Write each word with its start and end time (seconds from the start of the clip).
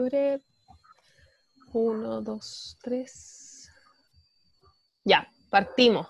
Fiore. 0.00 0.40
Uno, 1.72 2.22
dos, 2.22 2.78
tres. 2.82 3.68
Ya, 5.04 5.28
partimos. 5.50 6.06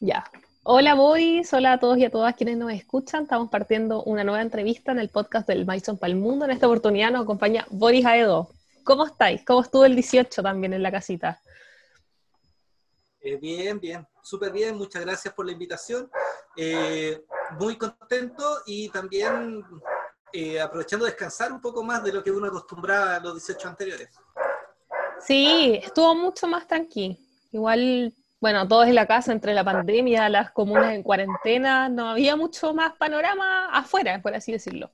Ya. 0.00 0.24
Hola 0.64 0.94
Boris, 0.94 1.52
hola 1.52 1.74
a 1.74 1.78
todos 1.78 1.98
y 1.98 2.04
a 2.04 2.10
todas 2.10 2.34
quienes 2.34 2.56
nos 2.56 2.72
escuchan. 2.72 3.22
Estamos 3.22 3.48
partiendo 3.48 4.02
una 4.02 4.24
nueva 4.24 4.42
entrevista 4.42 4.90
en 4.90 4.98
el 4.98 5.08
podcast 5.08 5.46
del 5.46 5.64
Maison 5.64 5.96
para 5.96 6.12
el 6.12 6.18
Mundo. 6.18 6.44
En 6.44 6.50
esta 6.50 6.66
oportunidad 6.66 7.12
nos 7.12 7.22
acompaña 7.22 7.64
Boris 7.70 8.04
Aedo. 8.04 8.50
¿Cómo 8.82 9.06
estáis? 9.06 9.44
¿Cómo 9.44 9.62
estuvo 9.62 9.84
el 9.84 9.94
18 9.94 10.42
también 10.42 10.72
en 10.72 10.82
la 10.82 10.90
casita? 10.90 11.40
Eh, 13.20 13.36
bien, 13.36 13.78
bien, 13.78 14.06
súper 14.22 14.52
bien. 14.52 14.76
Muchas 14.76 15.04
gracias 15.04 15.32
por 15.32 15.46
la 15.46 15.52
invitación. 15.52 16.10
Eh, 16.56 17.24
muy 17.60 17.76
contento 17.76 18.62
y 18.66 18.88
también 18.88 19.62
eh, 20.32 20.60
aprovechando 20.60 21.04
de 21.04 21.12
descansar 21.12 21.52
un 21.52 21.60
poco 21.60 21.82
más 21.82 22.02
de 22.02 22.12
lo 22.12 22.22
que 22.22 22.30
uno 22.30 22.46
acostumbraba 22.46 23.16
a 23.16 23.20
los 23.20 23.34
18 23.34 23.68
anteriores. 23.68 24.08
Sí, 25.20 25.80
estuvo 25.82 26.14
mucho 26.14 26.46
más 26.46 26.66
tranquilo. 26.66 27.16
Igual, 27.52 28.12
bueno, 28.40 28.68
todos 28.68 28.86
en 28.86 28.94
la 28.94 29.06
casa, 29.06 29.32
entre 29.32 29.54
la 29.54 29.64
pandemia, 29.64 30.28
las 30.28 30.50
comunas 30.50 30.92
en 30.92 31.02
cuarentena, 31.02 31.88
no 31.88 32.10
había 32.10 32.36
mucho 32.36 32.74
más 32.74 32.94
panorama 32.96 33.70
afuera, 33.72 34.20
por 34.20 34.34
así 34.34 34.52
decirlo. 34.52 34.92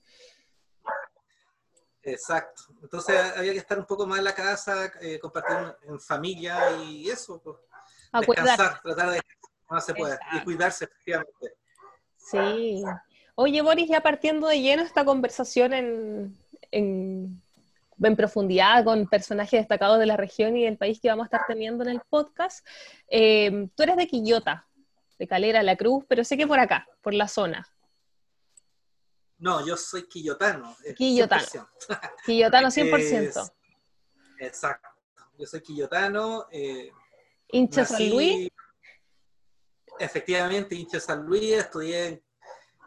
Exacto. 2.03 2.63
Entonces 2.83 3.17
había 3.37 3.53
que 3.53 3.59
estar 3.59 3.79
un 3.79 3.87
poco 3.87 4.07
más 4.07 4.19
en 4.19 4.25
la 4.25 4.35
casa, 4.35 4.93
eh, 5.01 5.19
compartir 5.19 5.57
en 5.85 6.01
familia 6.01 6.71
y 6.83 7.09
eso. 7.09 7.41
Pues, 7.41 7.57
descansar, 8.27 8.81
tratar 8.83 9.11
de 9.11 9.21
no 9.71 9.81
se 9.81 9.95
puede, 9.95 10.19
y 10.33 10.45
cuidarse 10.45 10.85
efectivamente. 10.85 11.57
Sí. 12.17 12.85
Oye, 13.35 13.63
Boris, 13.63 13.89
ya 13.89 14.03
partiendo 14.03 14.47
de 14.47 14.61
lleno 14.61 14.83
esta 14.83 15.05
conversación 15.05 15.73
en, 15.73 16.39
en, 16.71 17.43
profundidad 18.17 18.85
con 18.85 19.07
personajes 19.07 19.61
destacados 19.61 19.99
de 19.99 20.07
la 20.07 20.17
región 20.17 20.57
y 20.57 20.65
del 20.65 20.77
país 20.77 21.01
que 21.01 21.09
vamos 21.09 21.25
a 21.25 21.27
estar 21.27 21.47
teniendo 21.47 21.85
en 21.85 21.91
el 21.91 22.01
podcast, 22.11 22.67
eh, 23.09 23.69
tú 23.75 23.83
eres 23.85 23.97
de 23.97 24.07
Quillota, 24.07 24.67
de 25.19 25.29
Calera, 25.29 25.63
La 25.63 25.77
Cruz, 25.77 26.05
pero 26.09 26.25
sé 26.25 26.37
que 26.37 26.47
por 26.47 26.59
acá, 26.59 26.89
por 27.01 27.15
la 27.15 27.29
zona. 27.29 27.67
No, 29.39 29.65
yo 29.67 29.77
soy 29.77 30.07
quillotano. 30.09 30.77
Quillotano. 30.97 31.43
100%. 31.43 31.69
Quillotano 32.27 32.69
100%. 32.69 33.53
exacto. 34.39 34.89
Yo 35.39 35.47
soy 35.47 35.61
quillotano. 35.61 36.47
Eh, 36.53 36.93
¿Hincha 37.49 37.85
San 37.85 38.11
Luis? 38.11 38.49
Efectivamente, 39.99 40.75
hincha 40.75 41.01
San 41.01 41.25
Luis. 41.25 41.55
Estudié 41.55 42.23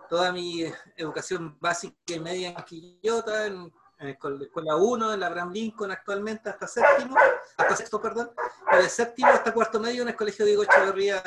toda 0.07 0.31
mi 0.31 0.65
educación 0.95 1.57
básica 1.59 1.95
y 2.07 2.19
media 2.19 2.49
en 2.49 2.63
Quillota, 2.63 3.47
en, 3.47 3.71
la 3.99 4.09
escuela 4.09 4.75
1, 4.75 5.13
en 5.13 5.19
la 5.19 5.27
Abraham 5.27 5.51
Lincoln 5.51 5.91
actualmente, 5.91 6.49
hasta 6.49 6.67
séptimo, 6.67 7.15
hasta 7.57 7.75
sexto, 7.75 8.01
perdón, 8.01 8.31
y 8.73 8.77
de 8.77 8.89
séptimo 8.89 9.29
hasta 9.29 9.53
cuarto 9.53 9.79
medio 9.79 10.01
en 10.01 10.09
el 10.09 10.15
colegio 10.15 10.45
Diego 10.45 10.63
Echeverría 10.63 11.23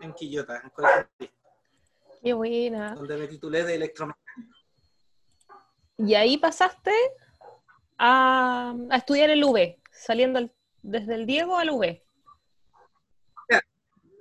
en 0.00 0.12
Quillota, 0.12 0.56
en 0.56 0.64
el 0.64 0.72
colegio 0.72 1.08
Qué 2.22 2.32
buena. 2.32 2.94
Donde 2.94 3.16
me 3.16 3.28
titulé 3.28 3.64
de 3.64 3.76
electromecánica. 3.76 4.58
Y 5.98 6.14
ahí 6.14 6.36
pasaste 6.36 6.92
a, 7.96 8.74
estudiar 8.92 9.30
el 9.30 9.42
UV, 9.42 9.76
saliendo 9.90 10.48
desde 10.82 11.14
el 11.14 11.26
Diego 11.26 11.58
al 11.58 11.70
UV. 11.70 12.02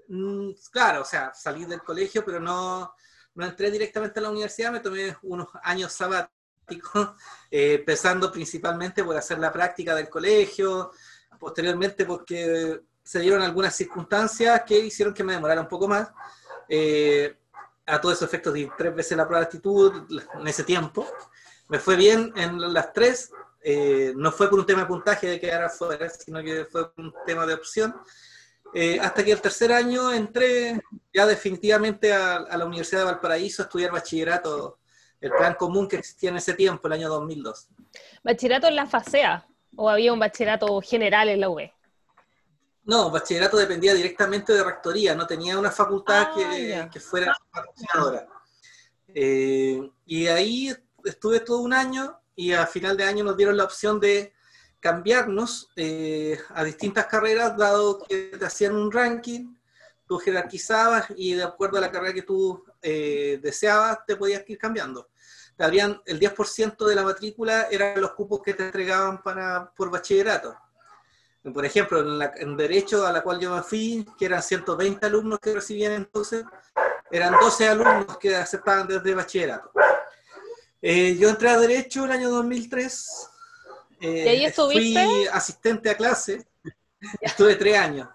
Mm, 0.09 0.51
claro, 0.71 1.01
o 1.01 1.05
sea, 1.05 1.33
salí 1.33 1.65
del 1.65 1.83
colegio, 1.83 2.23
pero 2.23 2.39
no, 2.39 2.93
no 3.37 3.45
entré 3.45 3.69
directamente 3.69 4.19
a 4.19 4.23
la 4.23 4.31
universidad, 4.31 4.71
me 4.71 4.79
tomé 4.79 5.15
unos 5.21 5.47
años 5.63 5.93
sabáticos, 5.93 6.31
eh, 7.51 7.75
empezando 7.75 8.31
principalmente 8.31 9.03
por 9.03 9.15
hacer 9.15 9.37
la 9.37 9.51
práctica 9.53 9.93
del 9.93 10.09
colegio, 10.09 10.91
posteriormente 11.39 12.03
porque 12.03 12.81
se 13.03 13.19
dieron 13.19 13.43
algunas 13.43 13.75
circunstancias 13.75 14.63
que 14.65 14.79
hicieron 14.79 15.13
que 15.13 15.23
me 15.23 15.33
demorara 15.33 15.61
un 15.61 15.67
poco 15.67 15.87
más. 15.87 16.09
Eh, 16.67 17.37
a 17.85 18.01
todos 18.01 18.15
esos 18.15 18.27
efectos 18.27 18.53
di 18.53 18.69
tres 18.77 18.93
veces 18.93 19.17
la 19.17 19.25
prueba 19.25 19.39
de 19.39 19.45
actitud 19.45 19.93
en 20.33 20.47
ese 20.47 20.63
tiempo. 20.63 21.07
Me 21.69 21.79
fue 21.79 21.95
bien 21.95 22.33
en 22.35 22.73
las 22.73 22.91
tres, 22.91 23.31
eh, 23.61 24.13
no 24.15 24.31
fue 24.31 24.49
por 24.49 24.59
un 24.59 24.65
tema 24.65 24.81
de 24.81 24.87
puntaje 24.87 25.27
de 25.27 25.39
quedar 25.39 25.63
afuera, 25.63 26.09
sino 26.09 26.43
que 26.43 26.65
fue 26.65 26.91
un 26.97 27.13
tema 27.25 27.45
de 27.45 27.53
opción. 27.53 27.95
Eh, 28.73 28.99
hasta 28.99 29.23
que 29.23 29.31
el 29.31 29.41
tercer 29.41 29.71
año 29.71 30.11
entré 30.11 30.79
ya 31.13 31.25
definitivamente 31.25 32.13
a, 32.13 32.39
la 32.57 32.65
Universidad 32.65 33.01
de 33.01 33.05
Valparaíso 33.05 33.63
a 33.63 33.65
estudiar 33.65 33.91
bachillerato, 33.91 34.79
el 35.19 35.31
plan 35.31 35.55
común 35.55 35.87
que 35.87 35.97
existía 35.97 36.29
en 36.29 36.37
ese 36.37 36.53
tiempo, 36.53 36.87
el 36.87 36.93
año 36.93 37.09
2002. 37.09 37.69
¿Bachillerato 38.23 38.67
en 38.67 38.75
la 38.75 38.85
FASEA 38.85 39.47
o 39.75 39.89
había 39.89 40.13
un 40.13 40.19
bachillerato 40.19 40.79
general 40.81 41.29
en 41.29 41.41
la 41.41 41.49
UB? 41.49 41.71
No, 42.83 43.09
bachillerato 43.09 43.57
dependía 43.57 43.93
directamente 43.93 44.53
de 44.53 44.63
rectoría, 44.63 45.13
no 45.15 45.27
tenía 45.27 45.57
una 45.57 45.71
facultad 45.71 46.29
ah, 46.29 46.89
que, 46.91 46.99
fuera 46.99 47.35
patrocinadora. 47.51 48.27
Eh, 49.07 49.89
y 50.05 50.27
ahí 50.27 50.73
estuve 51.03 51.39
todo 51.39 51.59
un 51.59 51.73
año 51.73 52.19
y 52.35 52.53
a 52.53 52.65
final 52.67 52.95
de 52.95 53.03
año 53.03 53.23
nos 53.23 53.35
dieron 53.35 53.57
la 53.57 53.63
opción 53.63 53.99
de 53.99 54.33
cambiarnos 54.79 55.69
eh, 55.75 56.39
a 56.49 56.63
distintas 56.63 57.05
carreras, 57.07 57.57
dado 57.57 57.99
que 58.03 58.33
te 58.37 58.45
hacían 58.45 58.75
un 58.75 58.91
ranking, 58.91 59.55
tú 60.07 60.17
jerarquizabas 60.17 61.07
y 61.15 61.33
de 61.33 61.43
acuerdo 61.43 61.77
a 61.77 61.81
la 61.81 61.91
carrera 61.91 62.13
que 62.13 62.21
tú 62.21 62.63
eh, 62.81 63.39
deseabas, 63.41 64.05
te 64.05 64.15
podías 64.15 64.43
ir 64.47 64.57
cambiando. 64.57 65.09
Te 65.55 65.65
el 65.65 66.19
10% 66.19 66.85
de 66.85 66.95
la 66.95 67.03
matrícula 67.03 67.67
eran 67.71 67.99
los 67.99 68.13
cupos 68.13 68.41
que 68.43 68.53
te 68.53 68.65
entregaban 68.65 69.23
para, 69.23 69.71
por 69.75 69.89
bachillerato. 69.89 70.55
Por 71.53 71.65
ejemplo, 71.65 72.21
en, 72.35 72.57
Derecho, 72.57 73.05
a 73.07 73.11
la 73.11 73.23
cual 73.23 73.39
yo 73.39 73.55
me 73.55 73.63
fui, 73.63 74.05
que 74.17 74.25
eran 74.25 74.43
120 74.43 75.05
alumnos 75.05 75.39
que 75.39 75.53
recibían 75.53 75.93
entonces, 75.93 76.43
eran 77.09 77.33
12 77.39 77.69
alumnos 77.69 78.17
que 78.17 78.35
aceptaban 78.35 78.87
desde 78.87 79.15
bachillerato. 79.15 79.71
Eh, 80.81 81.17
yo 81.17 81.29
entré 81.29 81.49
a 81.49 81.57
Derecho 81.57 82.05
el 82.05 82.11
año 82.11 82.29
2003 82.29 83.29
eh, 83.99 84.23
¿Y 84.25 84.27
ahí 84.27 84.45
estuviste? 84.45 85.05
Fui 85.05 85.27
asistente 85.27 85.89
a 85.89 85.97
clase, 85.97 86.45
estuve 87.21 87.55
tres 87.55 87.77
años. 87.77 88.09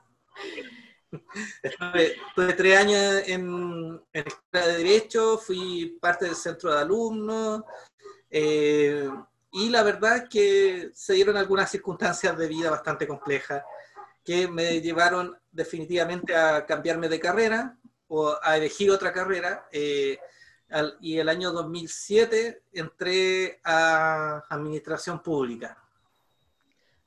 Estuve, 1.62 2.16
tres 2.56 2.78
años 2.78 3.22
en, 3.26 4.00
en 4.12 4.26
Escuela 4.26 4.66
de 4.66 4.76
Derecho, 4.78 5.36
fui 5.38 5.98
parte 6.00 6.24
del 6.24 6.34
centro 6.34 6.72
de 6.72 6.80
alumnos, 6.80 7.62
eh, 8.30 9.10
y 9.52 9.68
la 9.68 9.82
verdad 9.82 10.16
es 10.16 10.28
que 10.30 10.90
se 10.94 11.12
dieron 11.12 11.36
algunas 11.36 11.70
circunstancias 11.70 12.36
de 12.38 12.48
vida 12.48 12.70
bastante 12.70 13.06
complejas 13.06 13.62
que 14.24 14.48
me 14.48 14.80
llevaron 14.80 15.36
definitivamente 15.50 16.34
a 16.34 16.64
cambiarme 16.64 17.08
de 17.08 17.20
carrera 17.20 17.76
o 18.08 18.34
a 18.42 18.56
elegir 18.56 18.90
otra 18.90 19.12
carrera. 19.12 19.68
Eh, 19.70 20.18
y 21.00 21.18
el 21.18 21.28
año 21.28 21.52
2007 21.52 22.62
entré 22.72 23.60
a 23.64 24.42
Administración 24.48 25.22
Pública. 25.22 25.78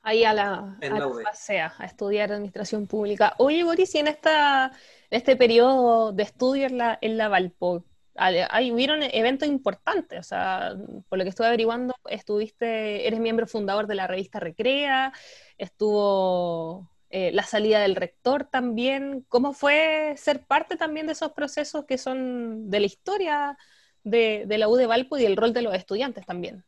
Ahí 0.02 0.24
a 0.24 0.32
la, 0.32 0.78
a, 0.80 1.74
a 1.78 1.84
estudiar 1.84 2.32
Administración 2.32 2.86
Pública. 2.86 3.34
Oye, 3.38 3.64
Boris, 3.64 3.94
y 3.96 3.98
en, 3.98 4.06
esta, 4.06 4.70
este 5.10 5.34
periodo 5.34 6.12
de 6.12 6.22
estudio 6.22 6.66
en 6.66 6.78
la, 6.78 6.98
en 7.00 7.18
la 7.18 7.28
Valpo, 7.28 7.84
hay, 8.18 8.72
hubieron 8.72 9.02
eventos 9.02 9.48
importantes, 9.48 10.18
o 10.18 10.22
sea, 10.22 10.74
por 11.08 11.18
lo 11.18 11.24
que 11.24 11.30
estuve 11.30 11.48
averiguando, 11.48 11.94
estuviste, 12.08 13.06
eres 13.06 13.20
miembro 13.20 13.46
fundador 13.46 13.86
de 13.86 13.94
la 13.94 14.06
revista 14.06 14.40
Recrea, 14.40 15.12
estuvo 15.58 16.88
eh, 17.10 17.30
la 17.32 17.44
salida 17.44 17.80
del 17.80 17.96
rector 17.96 18.44
también. 18.44 19.24
¿Cómo 19.28 19.52
fue 19.52 20.14
ser 20.16 20.44
parte 20.44 20.76
también 20.76 21.06
de 21.06 21.12
esos 21.12 21.32
procesos 21.32 21.84
que 21.84 21.98
son 21.98 22.68
de 22.68 22.80
la 22.80 22.86
historia 22.86 23.56
de, 24.02 24.46
la 24.48 24.68
U 24.68 24.76
de 24.76 24.86
Valpo 24.86 25.16
y 25.18 25.24
el 25.24 25.36
rol 25.36 25.52
de 25.52 25.62
los 25.62 25.74
estudiantes 25.74 26.26
también? 26.26 26.64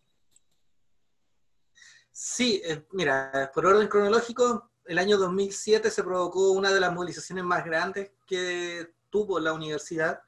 Sí, 2.12 2.60
eh, 2.64 2.84
mira, 2.92 3.50
por 3.54 3.66
orden 3.66 3.88
cronológico, 3.88 4.72
el 4.84 4.98
año 4.98 5.18
2007 5.18 5.90
se 5.90 6.02
provocó 6.02 6.52
una 6.52 6.72
de 6.72 6.80
las 6.80 6.92
movilizaciones 6.92 7.44
más 7.44 7.64
grandes 7.64 8.10
que 8.26 8.88
tuvo 9.10 9.38
la 9.38 9.52
universidad. 9.52 10.22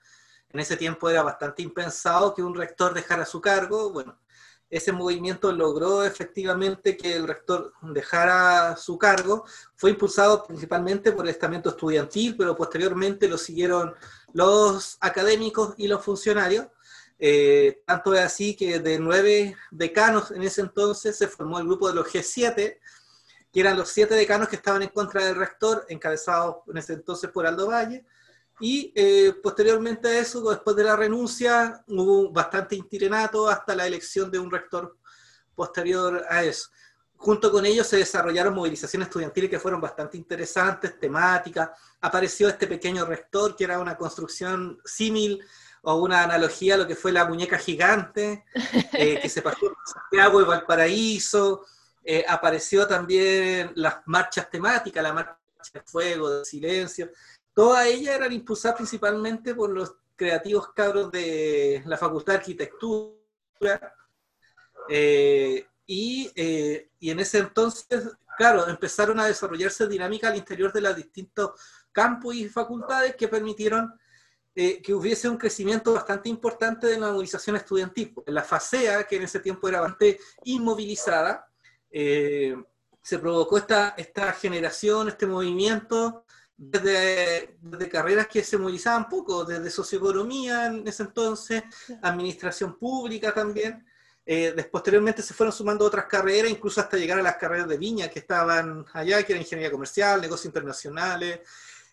En 0.50 0.60
ese 0.60 0.76
tiempo 0.76 1.08
era 1.08 1.22
bastante 1.22 1.62
impensado 1.62 2.34
que 2.34 2.42
un 2.42 2.54
rector 2.54 2.94
dejara 2.94 3.24
su 3.24 3.40
cargo. 3.40 3.92
Bueno, 3.92 4.18
ese 4.70 4.92
movimiento 4.92 5.50
logró 5.50 6.04
efectivamente 6.04 6.96
que 6.96 7.16
el 7.16 7.26
rector 7.26 7.72
dejara 7.82 8.76
su 8.76 8.96
cargo. 8.98 9.44
Fue 9.74 9.90
impulsado 9.90 10.46
principalmente 10.46 11.10
por 11.10 11.24
el 11.24 11.32
estamento 11.32 11.70
estudiantil, 11.70 12.36
pero 12.36 12.56
posteriormente 12.56 13.28
lo 13.28 13.36
siguieron 13.36 13.94
los 14.32 14.96
académicos 15.00 15.74
y 15.76 15.88
los 15.88 16.04
funcionarios. 16.04 16.68
Eh, 17.18 17.82
tanto 17.84 18.14
es 18.14 18.20
así 18.20 18.54
que 18.54 18.78
de 18.78 18.98
nueve 18.98 19.56
decanos 19.72 20.30
en 20.30 20.42
ese 20.42 20.62
entonces 20.62 21.18
se 21.18 21.28
formó 21.28 21.58
el 21.58 21.66
grupo 21.66 21.88
de 21.88 21.94
los 21.94 22.06
G7, 22.06 22.78
que 23.52 23.60
eran 23.60 23.76
los 23.76 23.88
siete 23.88 24.14
decanos 24.14 24.48
que 24.48 24.56
estaban 24.56 24.82
en 24.82 24.88
contra 24.90 25.24
del 25.24 25.34
rector, 25.34 25.84
encabezados 25.88 26.58
en 26.68 26.76
ese 26.76 26.92
entonces 26.92 27.28
por 27.30 27.44
Aldo 27.44 27.66
Valle. 27.66 28.06
Y 28.60 28.92
eh, 28.94 29.34
posteriormente 29.42 30.08
a 30.08 30.18
eso, 30.18 30.48
después 30.50 30.76
de 30.76 30.84
la 30.84 30.94
renuncia, 30.94 31.82
hubo 31.88 32.30
bastante 32.30 32.76
intirenato 32.76 33.48
hasta 33.48 33.74
la 33.74 33.86
elección 33.86 34.30
de 34.30 34.38
un 34.38 34.50
rector 34.50 34.98
posterior 35.54 36.24
a 36.28 36.44
eso. 36.44 36.68
Junto 37.16 37.50
con 37.52 37.66
ellos 37.66 37.86
se 37.86 37.98
desarrollaron 37.98 38.54
movilizaciones 38.54 39.08
estudiantiles 39.08 39.50
que 39.50 39.58
fueron 39.58 39.80
bastante 39.80 40.16
interesantes, 40.16 40.98
temáticas. 40.98 41.70
Apareció 42.00 42.48
este 42.48 42.66
pequeño 42.66 43.04
rector, 43.04 43.56
que 43.56 43.64
era 43.64 43.78
una 43.78 43.96
construcción 43.96 44.78
símil 44.84 45.42
o 45.82 45.96
una 45.96 46.22
analogía 46.22 46.74
a 46.74 46.78
lo 46.78 46.86
que 46.86 46.96
fue 46.96 47.12
la 47.12 47.26
muñeca 47.26 47.58
gigante, 47.58 48.44
eh, 48.92 49.18
que 49.20 49.28
se 49.28 49.42
pasó 49.42 49.60
por 49.60 49.76
Santiago 49.84 50.40
y 50.40 50.44
Valparaíso. 50.44 51.66
Eh, 52.02 52.24
apareció 52.26 52.86
también 52.86 53.72
las 53.74 53.96
marchas 54.06 54.50
temáticas, 54.50 55.02
la 55.02 55.12
marcha 55.12 55.36
de 55.74 55.82
fuego, 55.82 56.30
de 56.30 56.44
silencio. 56.44 57.10
Todas 57.54 57.86
ellas 57.86 58.16
eran 58.16 58.32
impulsadas 58.32 58.76
principalmente 58.76 59.54
por 59.54 59.70
los 59.70 59.96
creativos 60.16 60.72
cabros 60.72 61.10
de 61.10 61.82
la 61.86 61.96
Facultad 61.96 62.34
de 62.34 62.38
Arquitectura. 62.38 63.94
Eh, 64.88 65.66
y, 65.86 66.30
y, 66.98 67.10
en 67.10 67.20
ese 67.20 67.38
entonces, 67.38 68.08
claro, 68.36 68.68
empezaron 68.68 69.18
a 69.18 69.26
desarrollarse 69.26 69.88
dinámicas 69.88 70.30
al 70.30 70.38
interior 70.38 70.72
de 70.72 70.80
los 70.80 70.96
distintos 70.96 71.52
campus 71.92 72.36
y 72.36 72.48
facultades 72.48 73.16
que 73.16 73.28
permitieron 73.28 73.92
eh, 74.54 74.82
que 74.82 74.92
hubiese 74.92 75.28
un 75.28 75.36
crecimiento 75.36 75.92
bastante 75.92 76.28
importante 76.28 76.88
de 76.88 76.98
la 76.98 77.12
movilización 77.12 77.54
estudiantil. 77.56 78.12
La 78.26 78.42
FASEA, 78.42 79.04
que 79.04 79.16
en 79.16 79.22
ese 79.22 79.38
tiempo 79.38 79.68
era 79.68 79.80
bastante 79.80 80.18
inmovilizada, 80.44 81.48
eh, 81.90 82.56
se 83.00 83.18
provocó 83.18 83.58
esta, 83.58 83.90
esta 83.96 84.32
generación, 84.32 85.08
este 85.08 85.26
movimiento 85.26 86.24
desde, 86.62 87.88
carreras 87.90 88.26
que 88.26 88.44
se 88.44 88.58
movilizaban 88.58 89.08
poco, 89.08 89.44
desde 89.44 89.70
socioeconomía 89.70 90.66
en 90.66 90.86
ese 90.86 91.04
entonces, 91.04 91.62
administración 92.02 92.78
pública 92.78 93.32
también. 93.32 93.86
Eh, 94.26 94.54
posteriormente 94.70 95.22
se 95.22 95.32
fueron 95.32 95.52
sumando 95.52 95.84
otras 95.86 96.04
carreras, 96.04 96.50
incluso 96.50 96.80
hasta 96.80 96.98
llegar 96.98 97.18
a 97.18 97.22
las 97.22 97.36
carreras 97.36 97.66
de 97.66 97.78
viña 97.78 98.08
que 98.08 98.18
estaban 98.18 98.84
allá, 98.92 99.22
que 99.22 99.32
era 99.32 99.40
ingeniería 99.40 99.72
comercial, 99.72 100.20
negocios 100.20 100.46
internacionales, 100.46 101.40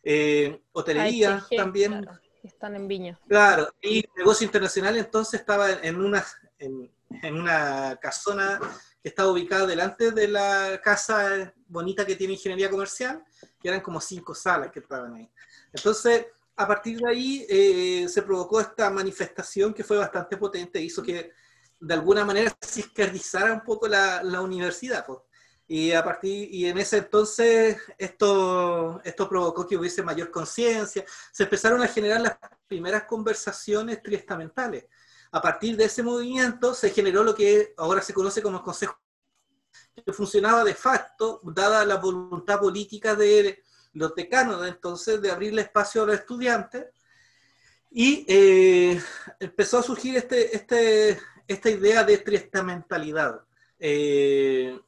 eh, 0.04 0.62
hotelería 0.74 1.46
también 1.56 2.06
están 2.44 2.76
en 2.76 2.88
Viña. 2.88 3.20
Claro, 3.28 3.74
y 3.82 4.04
negocio 4.16 4.46
internacional 4.46 4.98
entonces 4.98 5.40
estaba 5.40 5.72
en 5.72 6.00
una, 6.02 6.26
en, 6.60 6.90
una 7.36 7.98
casona 8.02 8.60
estaba 9.08 9.32
ubicada 9.32 9.66
delante 9.66 10.12
de 10.12 10.28
la 10.28 10.80
casa 10.84 11.54
bonita 11.68 12.06
que 12.06 12.16
tiene 12.16 12.34
ingeniería 12.34 12.70
comercial, 12.70 13.24
que 13.60 13.68
eran 13.68 13.82
como 13.82 14.00
cinco 14.00 14.34
salas 14.34 14.72
que 14.72 14.80
estaban 14.80 15.14
ahí. 15.16 15.30
Entonces, 15.74 16.28
a 16.56 16.68
partir 16.68 17.00
de 17.00 17.10
ahí 17.10 17.46
eh, 17.50 18.08
se 18.10 18.22
provocó 18.24 18.60
esta 18.60 18.90
manifestación 18.90 19.74
que 19.74 19.84
fue 19.84 19.98
bastante 19.98 20.38
potente, 20.38 20.82
hizo 20.82 21.04
que 21.04 21.32
de 21.80 21.94
alguna 21.94 22.26
manera 22.26 22.56
se 22.60 22.80
izquierdizara 22.80 23.54
un 23.54 23.64
poco 23.64 23.88
la, 23.88 24.24
la 24.24 24.42
universidad. 24.42 25.06
Pues. 25.06 25.20
Y 25.68 25.92
a 25.92 26.04
partir, 26.04 26.48
y 26.52 26.66
en 26.66 26.78
ese 26.78 27.00
entonces 27.00 27.78
esto, 27.98 29.02
esto 29.04 29.28
provocó 29.28 29.68
que 29.68 29.76
hubiese 29.76 30.02
mayor 30.02 30.32
conciencia, 30.32 31.04
se 31.32 31.44
empezaron 31.44 31.82
a 31.82 31.88
generar 31.88 32.22
las 32.22 32.38
primeras 32.68 33.04
conversaciones 33.04 34.02
triestamentales. 34.02 34.86
A 35.32 35.42
partir 35.42 35.76
de 35.76 35.86
ese 35.86 36.04
movimiento 36.04 36.74
se 36.74 36.90
generó 36.90 37.24
lo 37.24 37.36
que 37.36 37.74
ahora 37.78 38.02
se 38.02 38.14
conoce 38.14 38.42
como 38.42 38.58
el 38.58 38.64
Consejo, 38.64 39.00
que 40.06 40.14
funcionaba 40.14 40.64
de 40.64 40.74
facto, 40.74 41.42
dada 41.44 41.84
la 41.86 41.96
voluntad 41.96 42.60
política 42.60 43.16
de 43.16 43.64
los 43.94 44.14
decanos 44.16 44.62
de 44.62 44.70
entonces 44.70 45.22
de 45.22 45.32
abrirle 45.32 45.64
espacio 45.64 46.04
a 46.04 46.06
los 46.06 46.16
estudiantes, 46.16 46.86
y 47.90 48.26
eh, 48.28 49.02
empezó 49.40 49.80
a 49.80 49.84
surgir 49.84 50.18
este, 50.18 50.56
este, 50.56 51.20
esta 51.48 51.70
idea 51.70 52.04
de 52.04 52.18
triestamentalidad. 52.20 53.42
Eh, 53.80 54.80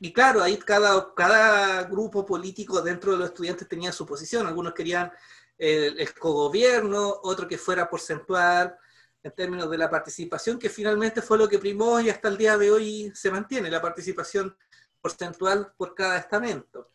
y 0.00 0.12
claro, 0.12 0.42
ahí 0.42 0.58
cada, 0.58 1.14
cada 1.14 1.84
grupo 1.84 2.26
político 2.26 2.82
dentro 2.82 3.12
de 3.12 3.18
los 3.18 3.28
estudiantes 3.28 3.68
tenía 3.68 3.92
su 3.92 4.04
posición. 4.04 4.46
Algunos 4.46 4.74
querían 4.74 5.12
el, 5.56 5.98
el 5.98 6.14
cogobierno, 6.14 7.20
otro 7.22 7.46
que 7.46 7.56
fuera 7.56 7.88
porcentual 7.88 8.76
en 9.22 9.32
términos 9.32 9.70
de 9.70 9.78
la 9.78 9.90
participación, 9.90 10.58
que 10.58 10.68
finalmente 10.68 11.22
fue 11.22 11.38
lo 11.38 11.48
que 11.48 11.58
primó 11.58 12.00
y 12.00 12.10
hasta 12.10 12.28
el 12.28 12.36
día 12.36 12.58
de 12.58 12.70
hoy 12.70 13.12
se 13.14 13.30
mantiene, 13.30 13.70
la 13.70 13.80
participación 13.80 14.56
porcentual 15.00 15.72
por 15.76 15.94
cada 15.94 16.18
estamento. 16.18 16.90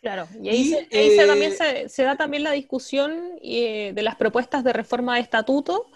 Claro, 0.00 0.26
y 0.40 0.48
ahí, 0.48 0.70
se, 0.70 1.26
también 1.26 1.52
eh, 1.60 1.88
se, 1.88 2.02
da 2.02 2.16
también 2.16 2.42
la 2.42 2.50
discusión 2.50 3.38
eh, 3.40 3.92
de 3.94 4.02
las 4.02 4.16
propuestas 4.16 4.64
de 4.64 4.72
reforma 4.72 5.14
de 5.14 5.20
estatuto 5.20 5.92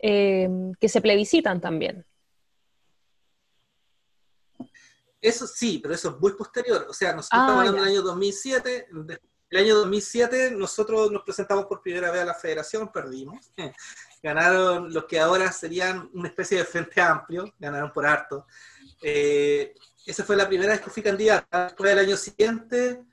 eh, 0.00 0.48
que 0.80 0.88
se 0.88 1.00
plebiscitan 1.00 1.60
también. 1.60 2.04
Eso 5.20 5.46
sí, 5.46 5.78
pero 5.80 5.94
eso 5.94 6.10
es 6.10 6.20
muy 6.20 6.32
posterior. 6.32 6.86
O 6.88 6.92
sea, 6.92 7.12
nosotros 7.12 7.40
estamos 7.40 7.56
ah, 7.56 7.68
hablando 7.68 7.82
del 7.82 7.92
año 7.92 8.02
2007. 8.02 8.88
El 9.50 9.58
año 9.58 9.76
2007 9.76 10.50
nosotros 10.52 11.12
nos 11.12 11.22
presentamos 11.22 11.66
por 11.66 11.80
primera 11.82 12.10
vez 12.10 12.22
a 12.22 12.26
la 12.26 12.34
federación, 12.34 12.90
perdimos. 12.90 13.52
Ganaron 14.26 14.92
los 14.92 15.04
que 15.04 15.20
ahora 15.20 15.52
serían 15.52 16.10
una 16.12 16.26
especie 16.26 16.58
de 16.58 16.64
frente 16.64 17.00
amplio, 17.00 17.54
ganaron 17.60 17.92
por 17.92 18.04
harto. 18.04 18.44
Eh, 19.00 19.72
esa 20.04 20.24
fue 20.24 20.34
la 20.34 20.48
primera 20.48 20.72
vez 20.72 20.80
que 20.80 20.90
fui 20.90 21.00
candidata. 21.00 21.66
Después 21.66 21.90
del 21.90 22.04
año 22.04 22.16
siguiente, 22.16 23.04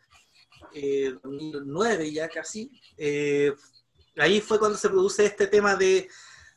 2009 0.73 2.03
eh, 2.03 2.13
ya 2.13 2.27
casi, 2.29 2.71
eh, 2.97 3.53
ahí 4.17 4.41
fue 4.41 4.57
cuando 4.57 4.75
se 4.75 4.89
produce 4.89 5.23
este 5.23 5.45
tema 5.45 5.75
de, 5.75 6.09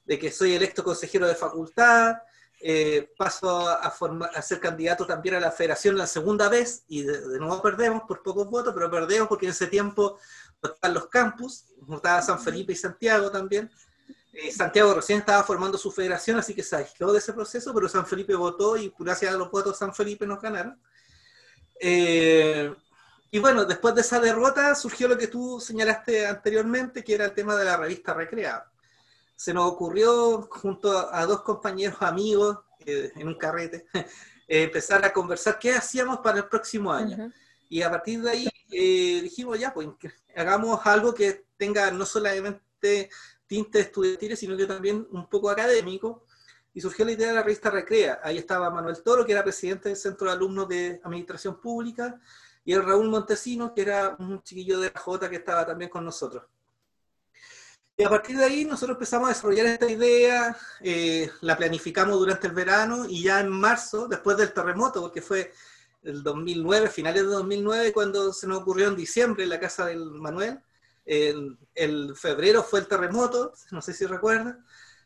de 0.06 0.18
que 0.18 0.30
soy 0.30 0.54
electo 0.54 0.82
consejero 0.82 1.28
de 1.28 1.34
facultad, 1.34 2.14
eh, 2.58 3.12
paso 3.18 3.68
a, 3.68 3.74
a, 3.74 4.42
ser 4.42 4.58
candidato 4.58 5.06
también 5.06 5.34
a 5.34 5.40
la 5.40 5.50
federación 5.50 5.98
la 5.98 6.06
segunda 6.06 6.48
vez 6.48 6.84
y 6.88 7.02
de, 7.02 7.38
nuevo 7.38 7.60
perdemos 7.60 8.04
por 8.08 8.22
pocos 8.22 8.48
votos, 8.48 8.72
pero 8.72 8.90
perdemos 8.90 9.28
porque 9.28 9.44
en 9.44 9.52
ese 9.52 9.66
tiempo 9.66 10.18
votaban 10.62 10.94
los 10.94 11.08
campus, 11.08 11.66
votaba 11.82 12.22
San 12.22 12.40
Felipe 12.40 12.72
y 12.72 12.76
Santiago 12.76 13.30
también. 13.30 13.70
Eh, 14.38 14.52
Santiago 14.52 14.92
recién 14.92 15.20
estaba 15.20 15.42
formando 15.42 15.78
su 15.78 15.90
federación, 15.90 16.38
así 16.38 16.54
que 16.54 16.62
se 16.62 16.76
aisló 16.76 17.10
de 17.10 17.20
ese 17.20 17.32
proceso, 17.32 17.72
pero 17.72 17.88
San 17.88 18.06
Felipe 18.06 18.34
votó 18.34 18.76
y 18.76 18.92
gracias 18.98 19.34
a 19.34 19.38
los 19.38 19.50
votos 19.50 19.78
San 19.78 19.94
Felipe 19.94 20.26
nos 20.26 20.42
ganaron. 20.42 20.78
Eh, 21.80 22.74
y 23.30 23.38
bueno, 23.38 23.64
después 23.64 23.94
de 23.94 24.02
esa 24.02 24.20
derrota 24.20 24.74
surgió 24.74 25.08
lo 25.08 25.16
que 25.16 25.28
tú 25.28 25.58
señalaste 25.58 26.26
anteriormente, 26.26 27.02
que 27.02 27.14
era 27.14 27.24
el 27.24 27.34
tema 27.34 27.56
de 27.56 27.64
la 27.64 27.78
revista 27.78 28.12
Recreada 28.12 28.70
se 29.36 29.52
nos 29.52 29.70
ocurrió, 29.70 30.48
junto 30.50 31.14
a, 31.14 31.26
dos 31.26 31.42
compañeros 31.42 31.98
amigos, 32.00 32.58
eh, 32.80 33.12
en 33.14 33.28
un 33.28 33.34
carrete, 33.34 33.86
empezar 34.48 35.04
a 35.04 35.12
conversar 35.12 35.58
qué 35.58 35.74
hacíamos 35.74 36.18
para 36.18 36.38
el 36.38 36.48
próximo 36.48 36.90
año. 36.90 37.30
Y 37.68 37.82
a 37.82 37.90
partir 37.90 38.22
de 38.22 38.30
ahí 38.30 38.48
dijimos, 39.20 39.58
ya, 39.58 39.74
pues 39.74 39.88
hagamos 40.34 40.80
algo 40.86 41.12
que 41.12 41.46
tenga 41.58 41.90
no 41.90 42.06
solamente 42.06 43.10
tintes 43.46 43.86
estudiantiles, 43.86 44.38
sino 44.38 44.56
que 44.56 44.66
también 44.66 45.06
un 45.10 45.28
poco 45.28 45.50
académico. 45.50 46.24
Y 46.74 46.80
surgió 46.80 47.04
la 47.06 47.12
idea 47.12 47.28
de 47.28 47.34
la 47.34 47.42
revista 47.42 47.70
Recrea. 47.70 48.20
Ahí 48.22 48.36
estaba 48.36 48.70
Manuel 48.70 49.02
Toro, 49.02 49.24
que 49.24 49.32
era 49.32 49.42
presidente 49.42 49.88
del 49.88 49.96
Centro 49.96 50.26
de 50.26 50.34
Alumnos 50.34 50.68
de 50.68 51.00
Administración 51.02 51.58
Pública, 51.58 52.20
y 52.64 52.72
el 52.72 52.84
Raúl 52.84 53.08
Montesino, 53.08 53.72
que 53.72 53.82
era 53.82 54.16
un 54.18 54.42
chiquillo 54.42 54.80
de 54.80 54.90
la 54.92 55.00
J 55.00 55.30
que 55.30 55.36
estaba 55.36 55.64
también 55.64 55.88
con 55.88 56.04
nosotros. 56.04 56.42
Y 57.98 58.04
a 58.04 58.10
partir 58.10 58.36
de 58.36 58.44
ahí 58.44 58.64
nosotros 58.66 58.96
empezamos 58.96 59.30
a 59.30 59.32
desarrollar 59.32 59.64
esta 59.66 59.90
idea, 59.90 60.54
eh, 60.82 61.30
la 61.40 61.56
planificamos 61.56 62.18
durante 62.18 62.46
el 62.46 62.52
verano 62.52 63.06
y 63.08 63.22
ya 63.22 63.40
en 63.40 63.48
marzo, 63.48 64.06
después 64.06 64.36
del 64.36 64.52
terremoto, 64.52 65.00
porque 65.00 65.22
fue 65.22 65.50
el 66.02 66.22
2009, 66.22 66.90
finales 66.90 67.22
de 67.22 67.28
2009, 67.28 67.92
cuando 67.94 68.34
se 68.34 68.46
nos 68.46 68.58
ocurrió 68.58 68.88
en 68.88 68.96
diciembre 68.96 69.44
en 69.44 69.50
la 69.50 69.58
casa 69.58 69.86
del 69.86 70.04
Manuel, 70.10 70.60
el, 71.06 71.56
el 71.74 72.14
febrero 72.16 72.62
fue 72.62 72.80
el 72.80 72.88
terremoto, 72.88 73.52
no 73.70 73.80
sé 73.80 73.94
si 73.94 74.04
recuerdan, 74.04 74.64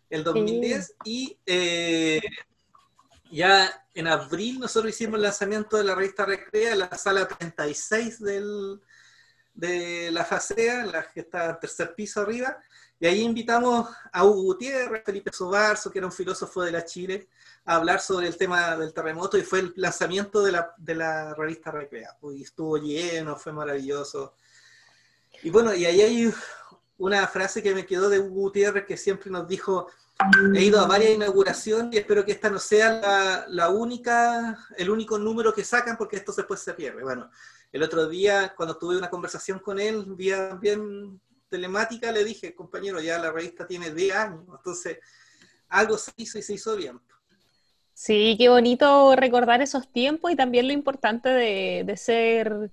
el 0.08 0.24
2010, 0.24 0.94
y 1.04 1.38
eh, 1.46 2.20
ya 3.30 3.86
en 3.94 4.08
abril 4.08 4.58
nosotros 4.58 4.92
hicimos 4.92 5.16
el 5.16 5.22
lanzamiento 5.22 5.76
de 5.76 5.84
la 5.84 5.94
revista 5.94 6.24
Recrea 6.24 6.72
en 6.72 6.80
la 6.80 6.96
sala 6.96 7.28
36 7.28 8.20
del, 8.20 8.80
de 9.54 10.10
la 10.10 10.24
FASEA, 10.24 10.86
la 10.86 11.08
que 11.08 11.20
está 11.20 11.50
al 11.50 11.60
tercer 11.60 11.94
piso 11.94 12.20
arriba, 12.20 12.58
y 12.98 13.06
ahí 13.06 13.22
invitamos 13.22 13.88
a 14.12 14.24
Hugo 14.24 14.42
Gutiérrez, 14.42 15.02
Felipe 15.04 15.32
Sobarzo, 15.32 15.90
que 15.90 15.98
era 15.98 16.06
un 16.06 16.12
filósofo 16.12 16.62
de 16.62 16.72
la 16.72 16.84
Chile, 16.84 17.28
a 17.64 17.76
hablar 17.76 18.00
sobre 18.00 18.26
el 18.26 18.36
tema 18.36 18.76
del 18.76 18.92
terremoto 18.92 19.38
y 19.38 19.42
fue 19.42 19.60
el 19.60 19.72
lanzamiento 19.76 20.42
de 20.42 20.52
la, 20.52 20.74
de 20.76 20.94
la 20.94 21.34
revista 21.34 21.70
Recrea. 21.70 22.18
Y 22.34 22.42
estuvo 22.42 22.76
lleno, 22.76 23.36
fue 23.36 23.52
maravilloso. 23.54 24.34
Y 25.42 25.50
bueno, 25.50 25.74
y 25.74 25.84
ahí 25.84 26.00
hay 26.00 26.32
una 26.98 27.26
frase 27.26 27.62
que 27.62 27.74
me 27.74 27.86
quedó 27.86 28.08
de 28.08 28.18
Hugo 28.18 28.42
Gutiérrez 28.42 28.84
que 28.84 28.96
siempre 28.96 29.30
nos 29.30 29.48
dijo, 29.48 29.88
he 30.54 30.62
ido 30.62 30.80
a 30.80 30.86
varias 30.86 31.12
inauguraciones 31.12 31.94
y 31.94 31.98
espero 31.98 32.24
que 32.24 32.32
esta 32.32 32.50
no 32.50 32.58
sea 32.58 33.46
la, 33.48 33.68
única, 33.70 34.58
el 34.76 34.90
único 34.90 35.18
número 35.18 35.54
que 35.54 35.64
sacan 35.64 35.96
porque 35.96 36.16
esto 36.16 36.32
después 36.36 36.60
se 36.60 36.74
pierde. 36.74 37.02
Bueno, 37.02 37.30
el 37.72 37.82
otro 37.82 38.08
día 38.08 38.52
cuando 38.56 38.76
tuve 38.76 38.98
una 38.98 39.08
conversación 39.08 39.60
con 39.60 39.80
él, 39.80 40.04
bien, 40.08 40.60
bien 40.60 41.20
telemática, 41.48 42.12
le 42.12 42.24
dije, 42.24 42.54
compañero, 42.54 43.00
ya 43.00 43.18
la 43.18 43.32
revista 43.32 43.66
tiene 43.66 43.92
10 43.92 44.14
años, 44.14 44.44
entonces 44.50 44.98
algo 45.68 45.96
se 45.96 46.12
hizo 46.16 46.38
y 46.38 46.42
se 46.42 46.54
hizo 46.54 46.76
bien. 46.76 47.00
Sí, 48.00 48.36
qué 48.38 48.48
bonito 48.48 49.14
recordar 49.14 49.60
esos 49.60 49.92
tiempos 49.92 50.32
y 50.32 50.36
también 50.36 50.66
lo 50.66 50.72
importante 50.72 51.28
de, 51.28 51.96
ser, 51.98 52.72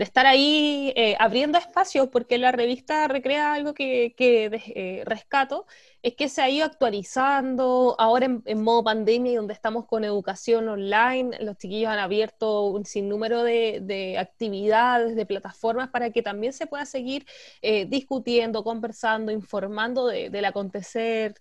de 0.00 0.04
estar 0.04 0.24
ahí 0.24 0.94
eh, 0.96 1.14
abriendo 1.18 1.58
espacios, 1.58 2.08
porque 2.08 2.38
la 2.38 2.52
revista 2.52 3.06
recrea 3.06 3.52
algo 3.52 3.74
que, 3.74 4.14
eh, 4.18 5.02
rescato, 5.04 5.66
es 6.02 6.14
que 6.14 6.30
se 6.30 6.40
ha 6.40 6.48
ido 6.48 6.64
actualizando. 6.64 7.96
Ahora 7.98 8.40
en, 8.46 8.62
modo 8.62 8.82
pandemia, 8.82 9.36
donde 9.36 9.52
estamos 9.52 9.84
con 9.84 10.02
educación 10.02 10.70
online, 10.70 11.36
los 11.40 11.58
chiquillos 11.58 11.90
han 11.90 11.98
abierto 11.98 12.62
un 12.68 12.86
sinnúmero 12.86 13.42
de, 13.42 14.16
actividades, 14.18 15.16
de 15.16 15.26
plataformas 15.26 15.90
para 15.90 16.10
que 16.10 16.22
también 16.22 16.54
se 16.54 16.66
pueda 16.66 16.86
seguir 16.86 17.26
eh, 17.60 17.84
discutiendo, 17.84 18.64
conversando, 18.64 19.30
informando 19.32 20.06
del 20.06 20.44
acontecer 20.46 21.34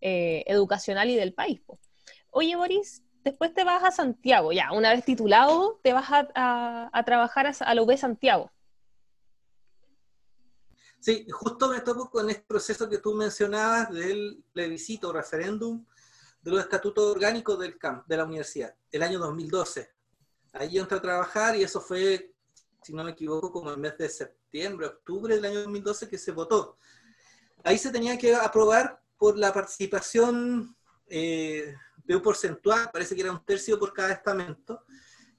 educacional 0.00 1.08
y 1.10 1.16
del 1.16 1.32
país 1.32 1.62
oye 2.30 2.56
Boris, 2.56 3.02
después 3.24 3.54
te 3.54 3.64
vas 3.64 3.82
a 3.82 3.90
Santiago, 3.90 4.52
ya, 4.52 4.72
una 4.72 4.92
vez 4.92 5.04
titulado, 5.04 5.80
te 5.82 5.92
vas 5.92 6.06
a, 6.10 7.02
trabajar 7.04 7.52
a, 7.58 7.74
la 7.74 7.82
UB 7.82 7.96
Santiago. 7.96 8.52
Sí, 11.00 11.26
justo 11.30 11.68
me 11.68 11.80
toco 11.80 12.10
con 12.10 12.30
este 12.30 12.44
proceso 12.46 12.88
que 12.88 12.98
tú 12.98 13.14
mencionabas 13.14 13.90
del 13.90 14.44
plebiscito, 14.52 15.12
referéndum, 15.12 15.84
de 16.40 16.50
los 16.50 16.60
estatutos 16.60 17.04
orgánicos 17.04 17.58
del 17.58 17.78
CAMP, 17.78 18.06
de 18.06 18.16
la 18.16 18.24
universidad, 18.24 18.74
el 18.92 19.02
año 19.02 19.18
2012. 19.18 19.90
Ahí 20.52 20.78
entré 20.78 20.98
a 20.98 21.02
trabajar 21.02 21.56
y 21.56 21.62
eso 21.62 21.80
fue, 21.80 22.32
si 22.82 22.92
no 22.92 23.02
me 23.04 23.12
equivoco, 23.12 23.50
como 23.50 23.72
en 23.72 23.80
mes 23.80 23.98
de 23.98 24.08
septiembre, 24.08 24.86
octubre 24.86 25.34
del 25.34 25.44
año 25.44 25.60
2012 25.62 26.08
que 26.08 26.18
se 26.18 26.32
votó. 26.32 26.78
Ahí 27.64 27.78
se 27.78 27.90
tenía 27.90 28.16
que 28.18 28.34
aprobar 28.34 29.02
por 29.18 29.36
la 29.38 29.52
participación 29.52 30.76
eh, 31.06 31.74
de 32.04 32.16
un 32.16 32.22
porcentual, 32.22 32.90
parece 32.92 33.14
que 33.14 33.22
era 33.22 33.32
un 33.32 33.44
tercio 33.44 33.78
por 33.78 33.92
cada 33.92 34.12
estamento, 34.12 34.84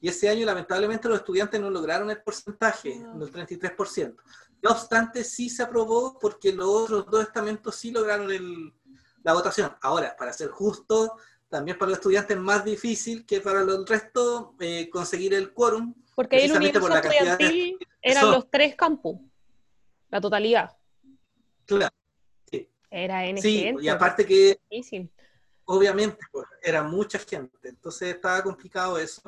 y 0.02 0.10
ese 0.10 0.30
año 0.30 0.46
lamentablemente 0.46 1.08
los 1.08 1.20
estudiantes 1.20 1.60
no 1.60 1.70
lograron 1.70 2.10
el 2.10 2.22
porcentaje 2.22 3.02
ah. 3.06 3.14
del 3.18 3.32
33%. 3.32 4.16
No 4.62 4.72
obstante, 4.72 5.24
sí 5.24 5.50
se 5.50 5.64
aprobó 5.64 6.18
porque 6.20 6.52
los 6.52 6.68
otros 6.68 7.06
dos 7.08 7.24
estamentos 7.24 7.76
sí 7.76 7.92
lograron 7.92 8.30
la 9.24 9.34
votación. 9.34 9.76
Ahora, 9.82 10.16
para 10.18 10.34
ser 10.34 10.50
justo, 10.50 11.18
también 11.50 11.78
para 11.78 11.90
los 11.90 12.00
estudiantes 12.00 12.36
es 12.36 12.42
más 12.42 12.66
difícil 12.66 13.26
que 13.26 13.42
para 13.42 13.62
el 13.62 13.86
resto 13.86 14.56
eh, 14.60 14.90
conseguir 14.90 15.34
el 15.34 15.54
quórum. 15.54 15.94
Porque 16.16 16.44
el 16.44 16.52
universo 16.52 16.88
por 16.88 16.98
estudiantil 16.98 17.78
eran 18.02 18.32
los 18.32 18.50
tres 18.50 18.76
campus, 18.76 19.20
la 20.10 20.22
totalidad. 20.22 20.76
Claro. 21.66 21.94
Era 22.90 23.26
en 23.26 23.38
Sí, 23.40 23.74
y 23.82 23.88
aparte 23.90 24.26
que 24.26 24.60
difícil 24.70 25.12
obviamente, 25.66 26.20
pues, 26.32 26.46
era 26.62 26.84
mucha 26.84 27.20
gente, 27.20 27.70
entonces 27.70 28.16
estaba 28.16 28.44
complicado 28.44 28.98
eso. 28.98 29.22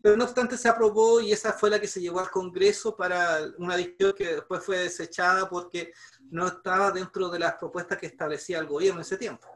Pero 0.00 0.16
no 0.16 0.24
obstante 0.24 0.56
se 0.56 0.68
aprobó 0.68 1.20
y 1.20 1.32
esa 1.32 1.52
fue 1.52 1.70
la 1.70 1.80
que 1.80 1.86
se 1.86 2.00
llevó 2.00 2.20
al 2.20 2.30
Congreso 2.30 2.96
para 2.96 3.38
una 3.58 3.76
decisión 3.76 4.12
que 4.12 4.34
después 4.34 4.64
fue 4.64 4.78
desechada 4.78 5.48
porque 5.48 5.92
no 6.30 6.46
estaba 6.46 6.90
dentro 6.90 7.28
de 7.28 7.38
las 7.38 7.54
propuestas 7.54 7.98
que 7.98 8.06
establecía 8.06 8.58
el 8.58 8.66
gobierno 8.66 9.00
en 9.00 9.02
ese 9.02 9.16
tiempo. 9.16 9.48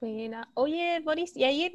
Buena. 0.00 0.50
Oye, 0.54 1.00
Boris, 1.04 1.36
¿y 1.36 1.44
ahí 1.44 1.72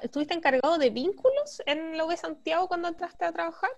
estuviste 0.00 0.32
encargado 0.32 0.78
de 0.78 0.88
vínculos 0.88 1.62
en 1.66 1.98
lo 1.98 2.08
de 2.08 2.16
Santiago 2.16 2.68
cuando 2.68 2.88
entraste 2.88 3.26
a 3.26 3.32
trabajar? 3.32 3.70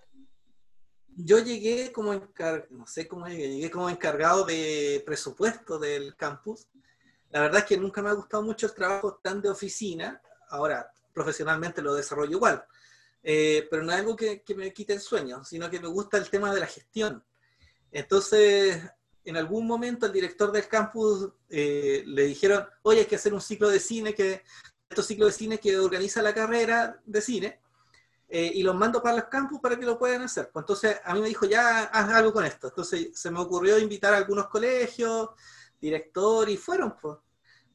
Yo 1.17 1.41
llegué 1.41 1.91
como 1.91 2.13
encargado, 2.13 2.69
no 2.71 2.87
sé 2.87 3.09
cómo 3.09 3.27
llegué, 3.27 3.49
llegué 3.49 3.71
como 3.71 3.91
encargado 3.91 4.45
de 4.45 5.03
presupuesto 5.05 5.81
del 5.81 6.15
campus 6.15 6.69
la 7.31 7.41
verdad 7.41 7.61
es 7.61 7.65
que 7.65 7.77
nunca 7.77 8.03
me 8.03 8.11
ha 8.11 8.15
gustado 8.15 8.43
mucho 8.43 8.67
el 8.67 8.75
trabajo 8.75 9.21
tan 9.23 9.41
de 9.41 9.49
oficina. 9.49 10.21
Ahora, 10.49 10.93
profesionalmente 11.13 11.83
lo 11.83 11.95
desarrollo 11.95 12.33
igual. 12.33 12.65
Eh, 13.23 13.69
pero 13.71 13.83
no 13.83 13.93
es 13.93 13.99
algo 13.99 14.17
que, 14.17 14.43
me 14.57 14.73
quite 14.73 14.95
el 14.95 15.01
sueño, 15.01 15.45
sino 15.45 15.71
que 15.71 15.81
me 15.81 15.89
gusta 15.89 16.17
el 16.17 16.29
tema 16.29 16.53
de 16.53 16.61
la 16.61 16.67
gestión. 16.67 17.23
Entonces, 17.93 18.83
en 19.25 19.37
algún 19.37 19.67
momento 19.67 20.07
el 20.07 20.13
director 20.13 20.51
del 20.51 20.67
campus 20.67 21.31
eh, 21.49 22.03
le 22.07 22.25
dijeron, 22.25 22.67
oye, 22.83 23.01
hay 23.01 23.07
que 23.07 23.17
hacer 23.17 23.35
un 23.35 23.41
ciclo 23.41 23.69
de 23.69 23.79
cine, 23.79 24.15
que 24.15 24.43
estos 24.89 25.07
ciclos 25.07 25.29
de 25.29 25.39
cine 25.39 25.59
que 25.59 25.79
organiza 25.79 26.23
la 26.23 26.35
carrera 26.35 27.01
de 27.05 27.21
cine, 27.21 27.61
eh, 28.29 28.51
y 28.55 28.63
los 28.63 28.75
mando 28.77 29.03
para 29.03 29.17
los 29.17 29.25
campus 29.25 29.61
para 29.61 29.77
que 29.77 29.85
lo 29.85 29.99
puedan 29.99 30.23
hacer. 30.23 30.51
Pues 30.53 30.63
entonces 30.63 31.01
a 31.05 31.15
mí 31.15 31.21
me 31.21 31.29
dijo, 31.29 31.47
ya 31.47 31.85
haz 31.85 32.09
algo 32.11 32.33
con 32.33 32.45
esto. 32.45 32.69
Entonces 32.69 33.11
se 33.13 33.31
me 33.31 33.41
ocurrió 33.41 33.79
invitar 33.79 34.15
a 34.15 34.19
algunos 34.19 34.49
colegios, 34.49 35.31
director 35.81 36.49
y 36.49 36.57
fueron, 36.57 36.97
pues. 37.01 37.19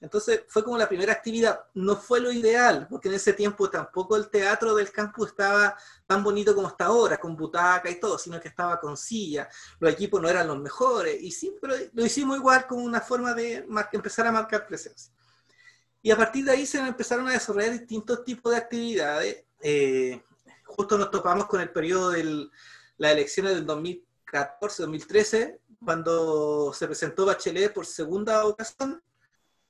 Entonces 0.02 0.42
fue 0.48 0.64
como 0.64 0.78
la 0.78 0.88
primera 0.88 1.14
actividad. 1.14 1.66
No 1.74 1.96
fue 1.96 2.20
lo 2.20 2.32
ideal, 2.32 2.88
porque 2.90 3.08
en 3.08 3.16
ese 3.16 3.34
tiempo 3.34 3.70
tampoco 3.70 4.16
el 4.16 4.30
teatro 4.30 4.76
del 4.76 4.92
campus 4.92 5.30
estaba 5.30 5.76
tan 6.06 6.24
bonito 6.24 6.54
como 6.54 6.68
está 6.68 6.86
ahora, 6.86 7.18
con 7.18 7.36
butaca 7.36 7.90
y 7.90 8.00
todo, 8.00 8.18
sino 8.20 8.40
que 8.40 8.50
estaba 8.50 8.80
con 8.80 8.98
silla. 8.98 9.50
Los 9.80 9.94
equipos 9.94 10.22
no 10.22 10.30
eran 10.30 10.48
los 10.48 10.60
mejores. 10.60 11.22
Y 11.22 11.32
sí, 11.32 11.56
pero 11.60 11.74
lo 11.94 12.06
hicimos 12.06 12.38
igual 12.38 12.68
como 12.68 12.84
una 12.84 13.02
forma 13.02 13.34
de 13.34 13.66
empezar 13.94 14.28
a 14.28 14.32
marcar 14.32 14.68
presencia. 14.68 15.12
Y 16.06 16.12
a 16.12 16.18
partir 16.18 16.46
de 16.46 16.52
ahí 16.52 16.68
se 16.68 16.78
empezaron 16.78 17.28
a 17.28 17.32
desarrollar 17.32 17.72
distintos 17.72 18.24
tipos 18.24 18.52
de 18.52 18.60
actividades. 18.60 19.44
Eh, 19.60 20.22
justo 20.64 21.00
nos 21.00 21.10
topamos 21.10 21.48
con 21.48 21.62
el 21.62 21.72
periodo 21.72 22.12
de 22.12 22.48
las 22.98 23.12
elecciones 23.12 23.56
del 23.56 23.66
2014-2013, 23.66 25.58
cuando 25.86 26.74
se 26.74 26.88
presentó 26.88 27.26
Bachelet 27.26 27.74
por 27.74 27.86
segunda 27.86 28.46
ocasión 28.46 29.02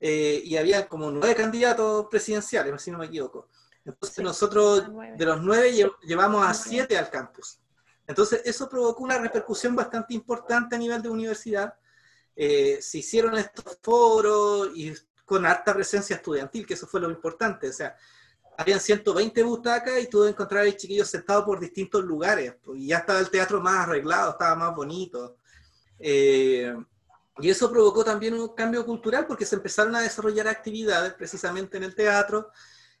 eh, 0.00 0.42
y 0.44 0.56
había 0.56 0.88
como 0.88 1.10
nueve 1.10 1.34
candidatos 1.34 2.06
presidenciales, 2.10 2.82
si 2.82 2.90
no 2.90 2.98
me 2.98 3.06
equivoco. 3.06 3.48
Entonces 3.84 4.24
nosotros 4.24 4.84
de 5.16 5.24
los 5.24 5.40
nueve 5.42 5.72
llevamos 6.02 6.44
a 6.44 6.52
siete 6.54 6.98
al 6.98 7.10
campus. 7.10 7.60
Entonces 8.06 8.42
eso 8.44 8.68
provocó 8.68 9.04
una 9.04 9.18
repercusión 9.18 9.76
bastante 9.76 10.14
importante 10.14 10.74
a 10.74 10.78
nivel 10.78 11.02
de 11.02 11.08
universidad. 11.08 11.74
Eh, 12.34 12.78
se 12.80 12.98
hicieron 12.98 13.36
estos 13.36 13.78
foros 13.82 14.70
y 14.74 14.92
con 15.24 15.44
alta 15.44 15.74
presencia 15.74 16.16
estudiantil, 16.16 16.66
que 16.66 16.74
eso 16.74 16.86
fue 16.86 17.00
lo 17.00 17.10
importante. 17.10 17.68
O 17.68 17.72
sea, 17.72 17.96
habían 18.56 18.80
120 18.80 19.42
butacas 19.42 20.00
y 20.00 20.06
tuve 20.06 20.26
que 20.26 20.30
encontrar 20.30 20.66
a 20.66 20.76
chiquillos 20.76 21.08
sentados 21.08 21.44
por 21.44 21.60
distintos 21.60 22.04
lugares. 22.04 22.54
Pues, 22.62 22.78
y 22.78 22.88
ya 22.88 22.98
estaba 22.98 23.18
el 23.18 23.30
teatro 23.30 23.60
más 23.60 23.86
arreglado, 23.86 24.32
estaba 24.32 24.54
más 24.54 24.74
bonito. 24.74 25.36
Eh, 25.98 26.74
y 27.38 27.50
eso 27.50 27.70
provocó 27.70 28.04
también 28.04 28.34
un 28.34 28.54
cambio 28.54 28.84
cultural 28.84 29.26
porque 29.26 29.44
se 29.44 29.56
empezaron 29.56 29.94
a 29.94 30.00
desarrollar 30.00 30.48
actividades 30.48 31.14
precisamente 31.14 31.76
en 31.76 31.84
el 31.84 31.94
teatro. 31.94 32.50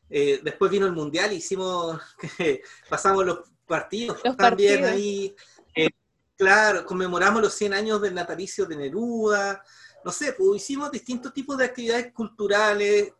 Eh, 0.08 0.40
después 0.42 0.70
vino 0.70 0.86
el 0.86 0.92
mundial, 0.92 1.32
hicimos, 1.32 2.00
pasamos 2.90 3.24
los 3.24 3.38
partidos 3.66 4.22
también 4.36 4.84
ahí. 4.84 5.34
Eh, 5.74 5.90
claro, 6.36 6.84
conmemoramos 6.84 7.42
los 7.42 7.54
100 7.54 7.74
años 7.74 8.02
del 8.02 8.14
natalicio 8.14 8.66
de 8.66 8.76
Neruda. 8.76 9.62
No 10.04 10.12
sé, 10.12 10.34
pues 10.34 10.62
hicimos 10.62 10.90
distintos 10.90 11.32
tipos 11.32 11.56
de 11.56 11.64
actividades 11.64 12.12
culturales, 12.12 13.12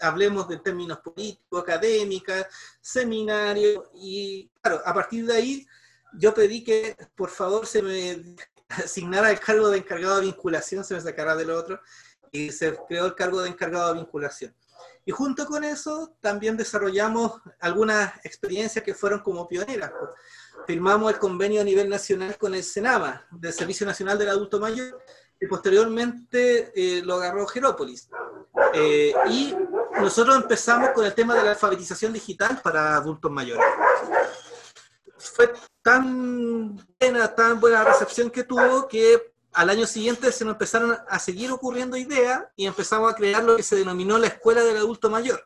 hablemos 0.00 0.48
de 0.48 0.56
términos 0.56 0.98
políticos, 0.98 1.62
académicas, 1.62 2.46
seminarios, 2.80 3.84
y 3.94 4.50
claro, 4.60 4.80
a 4.84 4.94
partir 4.94 5.26
de 5.26 5.34
ahí 5.34 5.66
yo 6.14 6.34
pedí 6.34 6.64
que 6.64 6.96
por 7.14 7.30
favor 7.30 7.66
se 7.66 7.82
me 7.82 8.36
asignara 8.84 9.30
el 9.30 9.40
cargo 9.40 9.70
de 9.70 9.78
encargado 9.78 10.16
de 10.16 10.26
vinculación, 10.26 10.84
se 10.84 10.94
me 10.94 11.00
sacará 11.00 11.34
del 11.36 11.50
otro, 11.50 11.80
y 12.30 12.50
se 12.52 12.76
creó 12.88 13.06
el 13.06 13.14
cargo 13.14 13.40
de 13.40 13.48
encargado 13.48 13.92
de 13.92 14.00
vinculación. 14.00 14.54
Y 15.04 15.10
junto 15.10 15.46
con 15.46 15.64
eso 15.64 16.14
también 16.20 16.56
desarrollamos 16.56 17.40
algunas 17.60 18.14
experiencias 18.24 18.84
que 18.84 18.94
fueron 18.94 19.20
como 19.20 19.48
pioneras. 19.48 19.90
Firmamos 20.66 21.12
el 21.12 21.18
convenio 21.18 21.62
a 21.62 21.64
nivel 21.64 21.88
nacional 21.88 22.36
con 22.36 22.54
el 22.54 22.62
SENAMA, 22.62 23.26
del 23.30 23.52
Servicio 23.52 23.86
Nacional 23.86 24.18
del 24.18 24.28
Adulto 24.28 24.60
Mayor, 24.60 25.02
y 25.40 25.46
posteriormente 25.46 26.72
eh, 26.74 27.02
lo 27.02 27.14
agarró 27.14 27.46
Gerópolis. 27.46 28.10
Eh, 28.74 29.14
y 29.30 29.56
nosotros 29.98 30.36
empezamos 30.36 30.90
con 30.90 31.06
el 31.06 31.14
tema 31.14 31.34
de 31.34 31.44
la 31.44 31.50
alfabetización 31.50 32.12
digital 32.12 32.60
para 32.62 32.96
adultos 32.96 33.30
mayores. 33.30 33.64
Fue 35.18 35.52
tan 35.82 36.76
buena, 36.98 37.34
tan 37.34 37.60
buena 37.60 37.84
recepción 37.84 38.30
que 38.30 38.44
tuvo 38.44 38.86
que 38.88 39.32
al 39.52 39.70
año 39.70 39.86
siguiente 39.86 40.30
se 40.30 40.44
nos 40.44 40.52
empezaron 40.52 40.96
a 41.08 41.18
seguir 41.18 41.50
ocurriendo 41.50 41.96
ideas 41.96 42.44
y 42.56 42.66
empezamos 42.66 43.12
a 43.12 43.16
crear 43.16 43.42
lo 43.42 43.56
que 43.56 43.62
se 43.62 43.76
denominó 43.76 44.18
la 44.18 44.28
Escuela 44.28 44.62
del 44.62 44.76
Adulto 44.76 45.10
Mayor. 45.10 45.44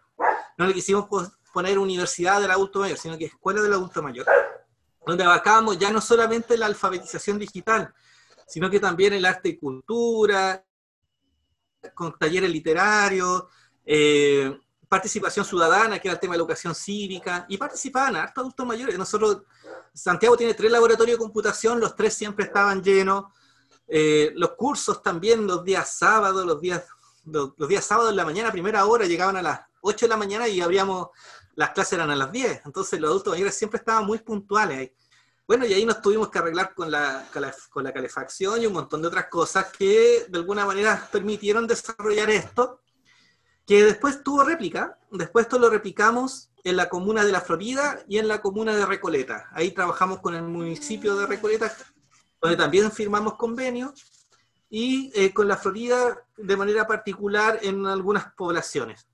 No 0.59 0.67
le 0.67 0.75
quisimos 0.75 1.07
poner 1.53 1.79
Universidad 1.79 2.41
del 2.41 2.51
Adulto 2.51 2.81
Mayor, 2.81 2.99
sino 2.99 3.17
que 3.17 3.27
Escuela 3.27 3.63
del 3.63 3.73
Adulto 3.73 4.03
Mayor, 4.03 4.27
donde 5.07 5.25
abarcábamos 5.25 5.79
ya 5.79 5.91
no 5.91 6.01
solamente 6.01 6.59
la 6.59 6.67
alfabetización 6.67 7.39
digital, 7.39 7.95
sino 8.47 8.69
que 8.69 8.81
también 8.81 9.13
el 9.15 9.25
arte 9.25 9.51
y 9.51 9.57
cultura, 9.57 10.65
con 11.95 12.17
talleres 12.19 12.51
literarios, 12.51 13.45
eh, 13.85 14.59
participación 14.89 15.45
ciudadana, 15.45 15.99
que 15.99 16.09
era 16.09 16.15
el 16.15 16.21
tema 16.21 16.35
de 16.35 16.39
educación 16.39 16.75
cívica, 16.75 17.47
y 17.49 17.57
participaban 17.57 18.17
harto 18.17 18.43
adultos 18.43 18.67
mayores. 18.67 18.99
Nosotros, 18.99 19.43
Santiago 19.95 20.37
tiene 20.37 20.55
tres 20.55 20.71
laboratorios 20.71 21.19
de 21.19 21.23
computación, 21.23 21.81
los 21.81 21.95
tres 21.95 22.15
siempre 22.15 22.47
estaban 22.47 22.83
llenos. 22.83 23.27
Eh, 23.87 24.33
los 24.37 24.53
cursos 24.53 25.03
también, 25.03 25.47
los 25.47 25.65
días 25.65 25.97
sábados, 25.97 26.47
los 26.47 26.61
días, 26.61 26.85
los, 27.25 27.53
días 27.69 27.85
sábados 27.85 28.11
en 28.11 28.17
la 28.17 28.25
mañana, 28.25 28.51
primera 28.51 28.87
hora, 28.87 29.05
llegaban 29.05 29.37
a 29.37 29.43
las 29.43 29.61
8 29.83 30.07
de 30.07 30.11
la 30.11 30.17
mañana 30.17 30.49
y 30.49 30.61
abríamos, 30.61 31.09
las 31.55 31.71
clases 31.71 31.95
eran 31.95 32.11
a 32.11 32.17
las 32.17 32.33
10, 32.33 32.63
entonces 32.65 32.99
los 33.01 33.11
adultos 33.11 33.35
mayores 33.35 33.55
siempre 33.55 33.79
estaban 33.79 34.07
muy 34.07 34.19
puntuales 34.21 34.79
ahí. 34.79 34.95
Bueno, 35.47 35.67
y 35.67 35.75
ahí 35.75 35.85
nos 35.85 36.01
tuvimos 36.01 36.31
que 36.31 36.39
arreglar 36.39 36.73
con 36.73 36.91
la, 36.91 37.29
con 37.71 37.85
la, 37.85 37.93
calefacción 37.93 38.63
y 38.63 38.67
un 38.67 38.73
montón 38.73 39.03
de 39.03 39.09
otras 39.09 39.27
cosas 39.27 39.67
que 39.77 40.25
de 40.29 40.39
alguna 40.39 40.65
manera 40.65 41.09
permitieron 41.13 41.67
desarrollar 41.67 42.31
esto, 42.31 42.81
que 43.67 43.85
después 43.85 44.23
tuvo 44.23 44.45
réplica. 44.45 44.99
Después 45.11 45.45
esto 45.45 45.59
lo 45.59 45.69
replicamos 45.69 46.52
en 46.65 46.77
la 46.77 46.89
comuna 46.89 47.25
de 47.25 47.33
La 47.33 47.41
Florida 47.41 48.03
y 48.09 48.19
en 48.19 48.29
la 48.29 48.41
comuna 48.41 48.77
de 48.77 48.87
Recoleta. 48.87 49.49
Ahí 49.53 49.73
trabajamos 49.73 50.21
con 50.21 50.35
el 50.35 50.43
municipio 50.43 51.17
de 51.17 51.27
Recoleta, 51.27 51.73
donde 52.41 52.57
también 52.57 52.91
firmamos 52.91 53.35
convenios, 53.35 54.05
y 54.71 55.13
eh, 55.15 55.33
con 55.35 55.49
La 55.49 55.57
Florida 55.57 56.25
de 56.37 56.57
manera 56.57 56.87
particular 56.87 57.59
en 57.63 57.87
algunas 57.87 58.33
poblaciones 58.35 59.07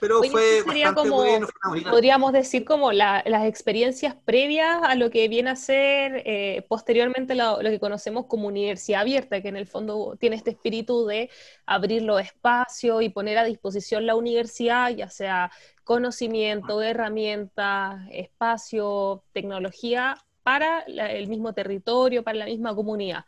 pero 0.00 0.22
fue 0.22 0.62
bastante 0.62 1.10
bueno. 1.10 1.46
podríamos 1.90 2.32
decir 2.32 2.64
como 2.64 2.92
las 2.92 3.46
experiencias 3.46 4.14
previas 4.24 4.80
a 4.82 4.94
lo 4.94 5.10
que 5.10 5.28
viene 5.28 5.50
a 5.50 5.56
ser 5.56 6.22
eh, 6.24 6.64
posteriormente 6.68 7.34
lo, 7.34 7.58
que 7.58 7.78
conocemos 7.78 8.26
como 8.26 8.48
universidad 8.48 9.02
abierta, 9.02 9.42
que 9.42 9.48
en 9.48 9.56
el 9.56 9.66
fondo 9.66 10.16
tiene 10.18 10.36
este 10.36 10.50
espíritu 10.50 11.06
de 11.06 11.30
abrir 11.66 12.02
los 12.02 12.20
espacios 12.20 13.02
y 13.02 13.10
poner 13.10 13.38
a 13.38 13.44
disposición 13.44 14.06
la 14.06 14.16
universidad, 14.16 14.90
ya 14.90 15.08
sea 15.08 15.50
conocimiento, 15.84 16.82
herramientas, 16.82 18.06
espacio, 18.10 19.24
tecnología, 19.32 20.16
para 20.42 20.80
el 20.80 21.28
mismo 21.28 21.52
territorio, 21.52 22.22
para 22.22 22.38
la 22.38 22.46
misma 22.46 22.74
comunidad. 22.74 23.24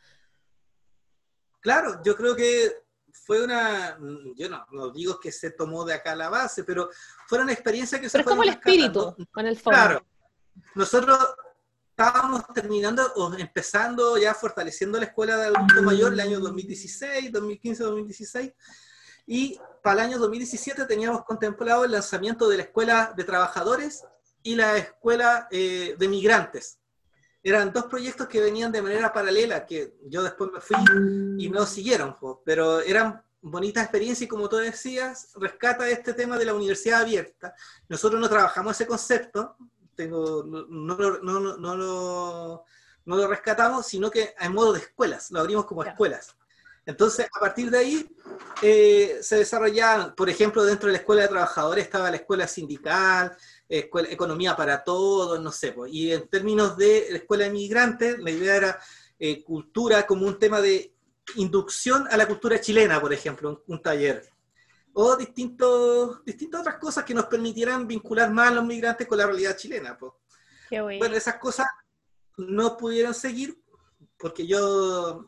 Claro, 1.61 2.01
yo 2.05 2.17
creo 2.17 2.35
que 2.37 2.73
fue 3.13 3.43
una, 3.43 3.97
yo 4.37 4.51
no, 4.51 4.67
no, 4.73 4.91
digo 4.91 5.19
que 5.21 5.33
se 5.33 5.51
tomó 5.53 5.85
de 5.85 5.95
acá 5.95 6.15
la 6.17 6.29
base, 6.29 6.65
pero 6.65 6.91
fue 7.27 7.39
una 7.39 7.53
experiencia 7.53 8.01
que 8.01 8.09
se 8.09 8.19
Pero 8.19 8.29
es 8.29 8.31
como 8.31 8.43
el 8.43 8.49
espíritu, 8.51 9.17
con 9.33 9.47
el 9.47 9.57
fondo. 9.57 9.79
Claro, 9.79 10.07
nosotros 10.75 11.19
estábamos 11.91 12.43
terminando 12.53 13.07
o 13.15 13.33
empezando 13.35 14.19
ya 14.19 14.35
fortaleciendo 14.35 14.99
la 14.99 15.07
escuela 15.07 15.37
de 15.37 15.47
adulto 15.47 15.83
mayor 15.83 16.13
el 16.13 16.21
año 16.21 16.41
2016, 16.41 17.31
2015, 17.31 17.85
2016, 17.85 18.53
y 19.27 19.59
para 19.83 20.03
el 20.03 20.11
año 20.11 20.19
2017 20.19 20.85
teníamos 20.87 21.25
contemplado 21.25 21.85
el 21.85 21.93
lanzamiento 21.93 22.49
de 22.49 22.57
la 22.59 22.63
escuela 22.65 23.13
de 23.17 23.25
trabajadores 23.25 24.05
y 24.43 24.55
la 24.55 24.77
escuela 24.77 25.49
eh, 25.51 25.97
de 25.99 26.09
migrantes 26.09 26.79
eran 27.45 27.73
dos 27.75 27.85
proyectos 27.85 28.27
que 28.27 28.41
venían 28.41 28.73
de 28.73 28.81
manera 28.81 29.13
paralela, 29.13 29.67
que 29.67 29.99
yo 30.07 30.23
después 30.23 30.51
me 30.51 30.61
fui 30.63 30.79
y 31.39 31.51
no 31.51 31.67
siguieron, 31.67 32.17
pero 32.43 32.81
eran 32.81 33.23
bonitas 33.43 33.83
experiencias 33.85 34.23
y 34.23 34.29
como 34.29 34.49
tú 34.49 34.57
decías, 34.57 35.31
rescata 35.37 35.87
este 35.87 36.15
tema 36.15 36.39
de 36.39 36.47
la 36.47 36.55
universidad 36.55 37.03
abierta. 37.03 37.55
Nosotros 37.87 38.19
no 38.19 38.31
trabajamos 38.31 38.73
ese 38.73 38.87
concepto, 38.87 39.57
tengo, 39.95 40.43
no, 40.43 40.65
no, 40.67 41.21
no, 41.21 41.57
no, 41.59 41.77
lo, 41.77 42.65
no 43.05 43.17
lo 43.17 43.29
rescatamos, 43.29 43.87
sino 43.87 44.11
que 44.11 44.35
en 44.41 44.55
modo 44.55 44.73
de 44.73 44.81
escuelas, 44.81 45.31
lo 45.31 45.41
abrimos 45.41 45.67
como 45.67 45.85
escuelas. 45.85 46.35
Entonces, 46.87 47.27
a 47.35 47.41
partir 47.41 47.71
de 47.71 47.79
ahí, 47.79 48.17
eh, 48.63 49.19
se 49.23 49.37
desarrollaban, 49.37 50.15
por 50.15 50.29
ejemplo, 50.29 50.65
dentro 50.65 50.89
de 50.89 50.93
la 50.93 50.99
escuela 50.99 51.23
de 51.23 51.29
trabajadores 51.29 51.85
estaba 51.85 52.11
la 52.11 52.17
escuela 52.17 52.47
sindical, 52.47 53.35
escuela, 53.69 54.11
economía 54.11 54.55
para 54.55 54.85
todos, 54.85 55.41
no 55.41 55.51
sé. 55.51 55.73
Pues. 55.73 55.93
Y 55.93 56.13
en 56.13 56.29
términos 56.29 56.77
de 56.77 57.07
la 57.11 57.17
escuela 57.19 57.45
de 57.45 57.51
migrantes, 57.51 58.19
la 58.19 58.31
idea 58.31 58.57
era 58.57 58.81
eh, 59.19 59.43
cultura 59.43 60.07
como 60.07 60.27
un 60.27 60.39
tema 60.39 60.61
de 60.61 60.95
inducción 61.37 62.07
a 62.11 62.17
la 62.17 62.27
cultura 62.27 62.61
chilena, 62.61 63.01
por 63.01 63.13
ejemplo, 63.13 63.65
un, 63.67 63.83
taller. 63.83 64.29
O 64.93 65.17
distintos, 65.17 66.23
distintas 66.25 66.61
otras 66.61 66.77
cosas 66.77 67.05
que 67.05 67.15
nos 67.15 67.27
permitieran 67.27 67.87
vincular 67.87 68.31
más 68.31 68.51
a 68.51 68.55
los 68.55 68.65
migrantes 68.65 69.07
con 69.07 69.19
la 69.19 69.27
realidad 69.27 69.57
chilena. 69.57 69.99
Pues. 69.99 70.13
bueno, 70.71 71.17
esas 71.17 71.37
cosas 71.39 71.67
no 72.37 72.77
pudieron 72.77 73.15
seguir 73.15 73.59
porque 74.19 74.47
yo 74.47 75.27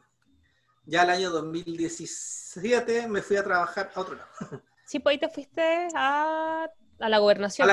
ya 0.86 1.02
el 1.02 1.10
año 1.10 1.30
2017 1.30 3.08
me 3.08 3.20
fui 3.20 3.36
a 3.36 3.44
trabajar 3.44 3.90
a 3.94 4.00
otro 4.00 4.16
lado. 4.16 4.30
Sí, 4.88 5.00
pues 5.00 5.14
ahí 5.14 5.18
te 5.18 5.28
fuiste 5.28 5.88
a 5.96 6.70
a 6.98 7.08
la 7.08 7.18
gobernación, 7.18 7.68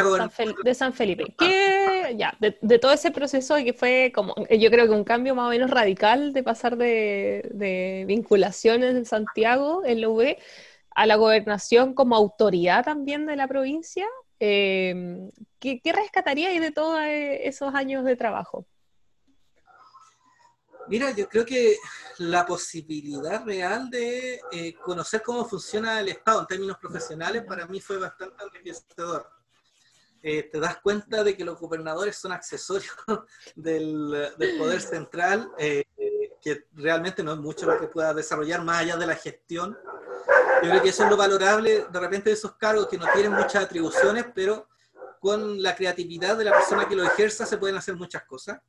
de, 0.63 0.75
San 0.75 0.93
Felipe. 0.93 1.33
Que 1.37 2.15
ya, 2.17 2.35
de, 2.39 2.79
todo 2.79 2.91
ese 2.91 3.11
proceso 3.11 3.55
que 3.55 3.73
fue 3.73 4.11
como, 4.13 4.35
yo 4.49 4.69
creo 4.69 4.85
que 4.85 4.93
un 4.93 5.03
cambio 5.03 5.35
más 5.35 5.47
o 5.47 5.49
menos 5.49 5.69
radical 5.69 6.33
de 6.33 6.43
pasar 6.43 6.77
de, 6.77 8.03
vinculaciones 8.07 8.95
en 8.95 9.05
Santiago, 9.05 9.83
en 9.85 10.01
la 10.01 10.09
UB, 10.09 10.35
a 10.91 11.05
la 11.05 11.15
gobernación 11.15 11.93
como 11.93 12.15
autoridad 12.15 12.83
también 12.83 13.25
de 13.25 13.35
la 13.35 13.47
provincia. 13.47 14.05
Eh, 14.39 15.29
¿qué, 15.59 15.79
¿Qué 15.79 15.93
rescataríais 15.93 16.59
de 16.59 16.71
todos 16.71 16.99
esos 17.03 17.73
años 17.75 18.03
de 18.03 18.15
trabajo? 18.15 18.65
Mira, 20.87 21.11
yo 21.11 21.29
creo 21.29 21.45
que 21.45 21.77
la 22.17 22.45
posibilidad 22.45 23.45
real 23.45 23.89
de 23.89 24.41
eh, 24.51 24.73
conocer 24.75 25.21
cómo 25.23 25.45
funciona 25.45 25.99
el 25.99 26.09
Estado 26.09 26.41
en 26.41 26.47
términos 26.47 26.77
profesionales 26.77 27.43
para 27.47 27.65
mí 27.67 27.79
fue 27.79 27.97
bastante 27.97 28.43
enriquecedor. 28.43 29.29
Eh, 30.21 30.43
te 30.43 30.59
das 30.59 30.77
cuenta 30.81 31.23
de 31.23 31.35
que 31.35 31.43
los 31.43 31.59
gobernadores 31.59 32.15
son 32.17 32.31
accesorios 32.31 32.93
del, 33.55 34.31
poder 34.57 34.81
central, 34.81 35.51
eh, 35.57 35.85
que 36.41 36.67
realmente 36.73 37.23
no 37.23 37.33
es 37.33 37.39
mucho 37.39 37.65
lo 37.65 37.79
que 37.79 37.87
pueda 37.87 38.13
desarrollar 38.13 38.63
más 38.63 38.81
allá 38.81 38.97
de 38.97 39.07
la 39.07 39.15
gestión. 39.15 39.77
Yo 40.61 40.69
creo 40.69 40.81
que 40.81 40.89
eso 40.89 41.03
es 41.03 41.09
lo 41.09 41.17
valorable 41.17 41.87
de 41.91 41.99
repente 41.99 42.29
de 42.29 42.35
esos 42.35 42.55
cargos 42.55 42.87
que 42.87 42.97
no 42.97 43.05
tienen 43.13 43.33
muchas 43.33 43.63
atribuciones, 43.63 44.25
pero 44.33 44.67
con 45.19 45.61
la 45.61 45.75
creatividad 45.75 46.37
de 46.37 46.45
la 46.45 46.51
persona 46.51 46.87
que 46.87 46.95
lo 46.95 47.03
ejerza 47.03 47.45
se 47.45 47.57
pueden 47.57 47.77
hacer 47.77 47.95
muchas 47.95 48.23
cosas. 48.23 48.59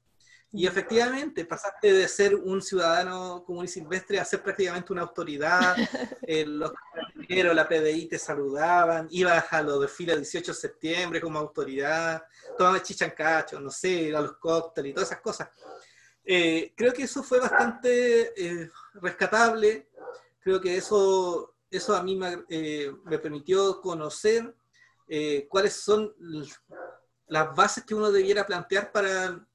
Y 0.57 0.69
efectivamente, 0.69 1.45
pasaste 1.45 1.93
de 1.93 2.07
ser 2.07 2.37
un 2.37 2.63
ciudadano 2.63 3.43
común 3.45 3.65
y 3.65 3.69
silvestre 3.69 4.21
a 4.21 4.25
ser 4.25 4.41
prácticamente 4.41 4.93
una 4.93 5.03
autoridad. 5.03 5.75
Eh, 6.27 6.47
los 6.47 6.73
carabineros, 6.73 7.55
la 7.55 7.69
PDI 7.69 8.07
te 8.07 8.19
saludaban, 8.19 9.09
ibas 9.11 9.53
a 9.53 9.63
los 9.63 9.79
desfiles 9.83 10.15
del 10.15 10.23
18 10.23 10.53
de 10.53 10.59
septiembre 10.59 11.21
como 11.21 11.39
autoridad, 11.39 12.25
tomabas 12.57 12.83
chichancacho, 12.83 13.61
no 13.61 13.71
sé, 13.71 14.15
a 14.17 14.23
los 14.23 14.39
cócteles 14.39 14.91
y 14.91 14.95
todas 14.95 15.11
esas 15.11 15.21
cosas. 15.21 15.51
Eh, 16.25 16.73
creo 16.75 16.95
que 16.95 17.03
eso 17.03 17.23
fue 17.23 17.41
bastante 17.41 18.33
eh, 18.43 18.71
rescatable. 18.95 19.91
Creo 20.41 20.63
que 20.63 20.77
eso, 20.79 21.57
eso 21.71 21.95
a 21.95 22.03
mí 22.03 22.17
me, 22.17 22.43
me 23.05 23.19
permitió 23.19 23.83
conocer 23.83 24.55
cuáles 25.51 25.75
son 25.75 26.15
las 27.27 27.55
bases 27.55 27.85
que 27.85 27.95
uno 27.95 28.11
debiera 28.11 28.47
plantear 28.47 28.91
para 28.91 29.47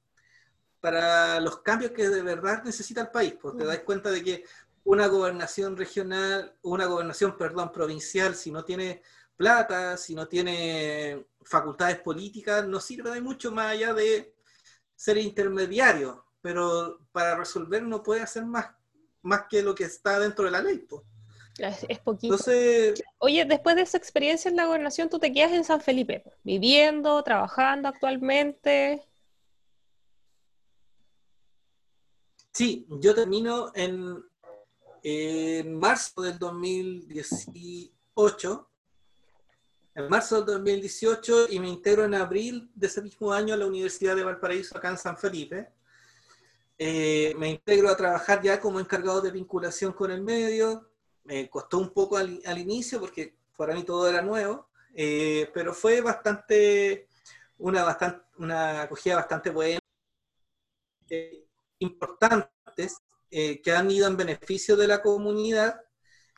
para 0.80 1.40
los 1.40 1.60
cambios 1.60 1.92
que 1.92 2.08
de 2.08 2.22
verdad 2.22 2.62
necesita 2.64 3.02
el 3.02 3.10
país, 3.10 3.34
porque 3.40 3.60
te 3.60 3.66
das 3.66 3.80
cuenta 3.80 4.10
de 4.10 4.22
que 4.22 4.44
una 4.84 5.06
gobernación 5.06 5.76
regional, 5.76 6.54
una 6.62 6.86
gobernación, 6.86 7.36
perdón, 7.36 7.70
provincial, 7.70 8.34
si 8.34 8.50
no 8.50 8.64
tiene 8.64 9.02
plata, 9.36 9.96
si 9.96 10.14
no 10.14 10.26
tiene 10.26 11.24
facultades 11.42 11.98
políticas, 12.00 12.66
no 12.66 12.80
sirve 12.80 13.10
de 13.10 13.20
mucho 13.20 13.52
más 13.52 13.72
allá 13.72 13.94
de 13.94 14.34
ser 14.94 15.18
intermediario, 15.18 16.24
pero 16.40 17.00
para 17.12 17.36
resolver 17.36 17.82
no 17.82 18.02
puede 18.02 18.22
hacer 18.22 18.44
más, 18.44 18.66
más 19.22 19.44
que 19.48 19.62
lo 19.62 19.74
que 19.74 19.84
está 19.84 20.18
dentro 20.18 20.44
de 20.44 20.50
la 20.50 20.62
ley. 20.62 20.86
Es, 21.88 21.98
poquito. 21.98 22.36
Oye, 23.18 23.44
después 23.44 23.76
de 23.76 23.82
esa 23.82 23.98
experiencia 23.98 24.48
en 24.48 24.56
la 24.56 24.66
gobernación, 24.66 25.08
tú 25.08 25.18
te 25.18 25.32
quedas 25.32 25.52
en 25.52 25.64
San 25.64 25.80
Felipe, 25.80 26.22
viviendo, 26.42 27.22
trabajando 27.22 27.88
actualmente. 27.88 29.02
Sí, 32.52 32.86
yo 32.88 33.14
termino 33.14 33.70
en, 33.74 34.24
marzo 35.78 36.22
del 36.22 36.38
2018. 36.38 38.66
En 39.94 40.08
marzo 40.08 40.36
del 40.36 40.46
2018 40.56 41.48
y 41.50 41.60
me 41.60 41.68
integro 41.68 42.04
en 42.04 42.14
abril 42.14 42.70
de 42.74 42.86
ese 42.86 43.02
mismo 43.02 43.32
año 43.32 43.54
a 43.54 43.56
la 43.56 43.66
Universidad 43.66 44.16
de 44.16 44.24
Valparaíso, 44.24 44.76
acá 44.76 44.90
en 44.90 44.98
San 44.98 45.16
Felipe. 45.16 45.72
Eh, 46.78 47.34
me 47.38 47.50
integro 47.50 47.90
a 47.90 47.96
trabajar 47.96 48.42
ya 48.42 48.60
como 48.60 48.80
encargado 48.80 49.20
de 49.20 49.30
vinculación 49.30 49.92
con 49.92 50.10
el 50.10 50.22
medio. 50.22 50.90
Me 51.24 51.48
costó 51.48 51.78
un 51.78 51.90
poco 51.90 52.16
al, 52.16 52.58
inicio 52.58 53.00
porque 53.00 53.36
para 53.56 53.74
mí 53.74 53.84
todo 53.84 54.08
era 54.08 54.22
nuevo, 54.22 54.68
eh, 54.94 55.50
pero 55.52 55.74
fue 55.74 56.00
bastante 56.00 57.08
una, 57.58 57.84
bastante, 57.84 58.24
una 58.38 58.82
acogida 58.82 59.16
bastante 59.16 59.50
buena. 59.50 59.78
Eh, 61.08 61.49
importantes 61.80 62.98
eh, 63.30 63.60
que 63.60 63.72
han 63.72 63.90
ido 63.90 64.06
en 64.06 64.16
beneficio 64.16 64.76
de 64.76 64.86
la 64.86 65.02
comunidad. 65.02 65.80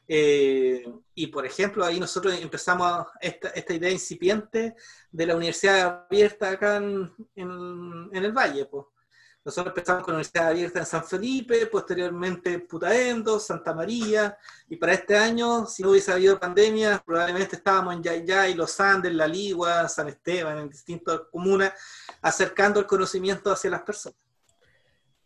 Eh, 0.08 0.84
y 1.14 1.26
por 1.28 1.46
ejemplo, 1.46 1.84
ahí 1.84 2.00
nosotros 2.00 2.34
empezamos 2.40 3.06
esta, 3.20 3.74
idea 3.74 3.90
incipiente 3.90 4.74
de 5.10 5.26
la 5.26 5.36
universidad 5.36 6.06
abierta 6.06 6.50
acá 6.50 6.76
en, 6.76 7.12
en, 7.34 8.24
el 8.24 8.32
Valle. 8.32 8.68
Nosotros 9.44 9.72
empezamos 9.72 10.04
con 10.04 10.12
la 10.12 10.18
Universidad 10.18 10.48
Abierta 10.48 10.78
en 10.80 10.86
San 10.86 11.04
Felipe, 11.04 11.66
posteriormente 11.66 12.60
Putaendo, 12.60 13.40
Santa 13.40 13.74
María, 13.74 14.38
y 14.68 14.76
para 14.76 14.92
este 14.92 15.16
año, 15.16 15.66
si 15.66 15.82
no 15.82 15.90
hubiese 15.90 16.12
habido 16.12 16.38
pandemia, 16.38 17.02
probablemente 17.04 17.56
estábamos 17.56 17.94
en 17.94 18.02
Yayay, 18.04 18.54
Los 18.54 18.78
Andes, 18.78 19.12
La 19.12 19.26
Ligua, 19.26 19.88
San 19.88 20.08
Esteban, 20.08 20.58
en 20.58 20.68
distintas 20.68 21.22
comunas, 21.32 21.72
acercando 22.20 22.78
el 22.78 22.86
conocimiento 22.86 23.50
hacia 23.50 23.70
las 23.70 23.82
personas. 23.82 24.31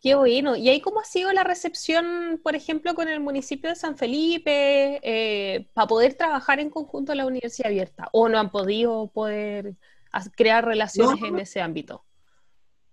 Qué 0.07 0.15
bueno. 0.15 0.55
¿Y 0.55 0.69
ahí 0.69 0.81
cómo 0.81 1.01
ha 1.01 1.05
sido 1.05 1.33
la 1.33 1.43
recepción, 1.43 2.41
por 2.41 2.55
ejemplo, 2.55 2.95
con 2.95 3.09
el 3.09 3.19
municipio 3.19 3.71
de 3.71 3.75
San 3.75 3.99
Felipe, 3.99 5.01
eh, 5.03 5.69
para 5.75 5.89
poder 5.89 6.15
trabajar 6.15 6.61
en 6.61 6.71
conjunto 6.71 7.11
en 7.11 7.19
la 7.19 7.27
Universidad 7.27 7.73
Abierta? 7.73 8.09
¿O 8.13 8.29
no 8.29 8.39
han 8.39 8.53
podido 8.53 9.11
poder 9.13 9.75
crear 10.37 10.65
relaciones 10.65 11.21
en 11.25 11.41
ese 11.41 11.61
ámbito? 11.61 12.05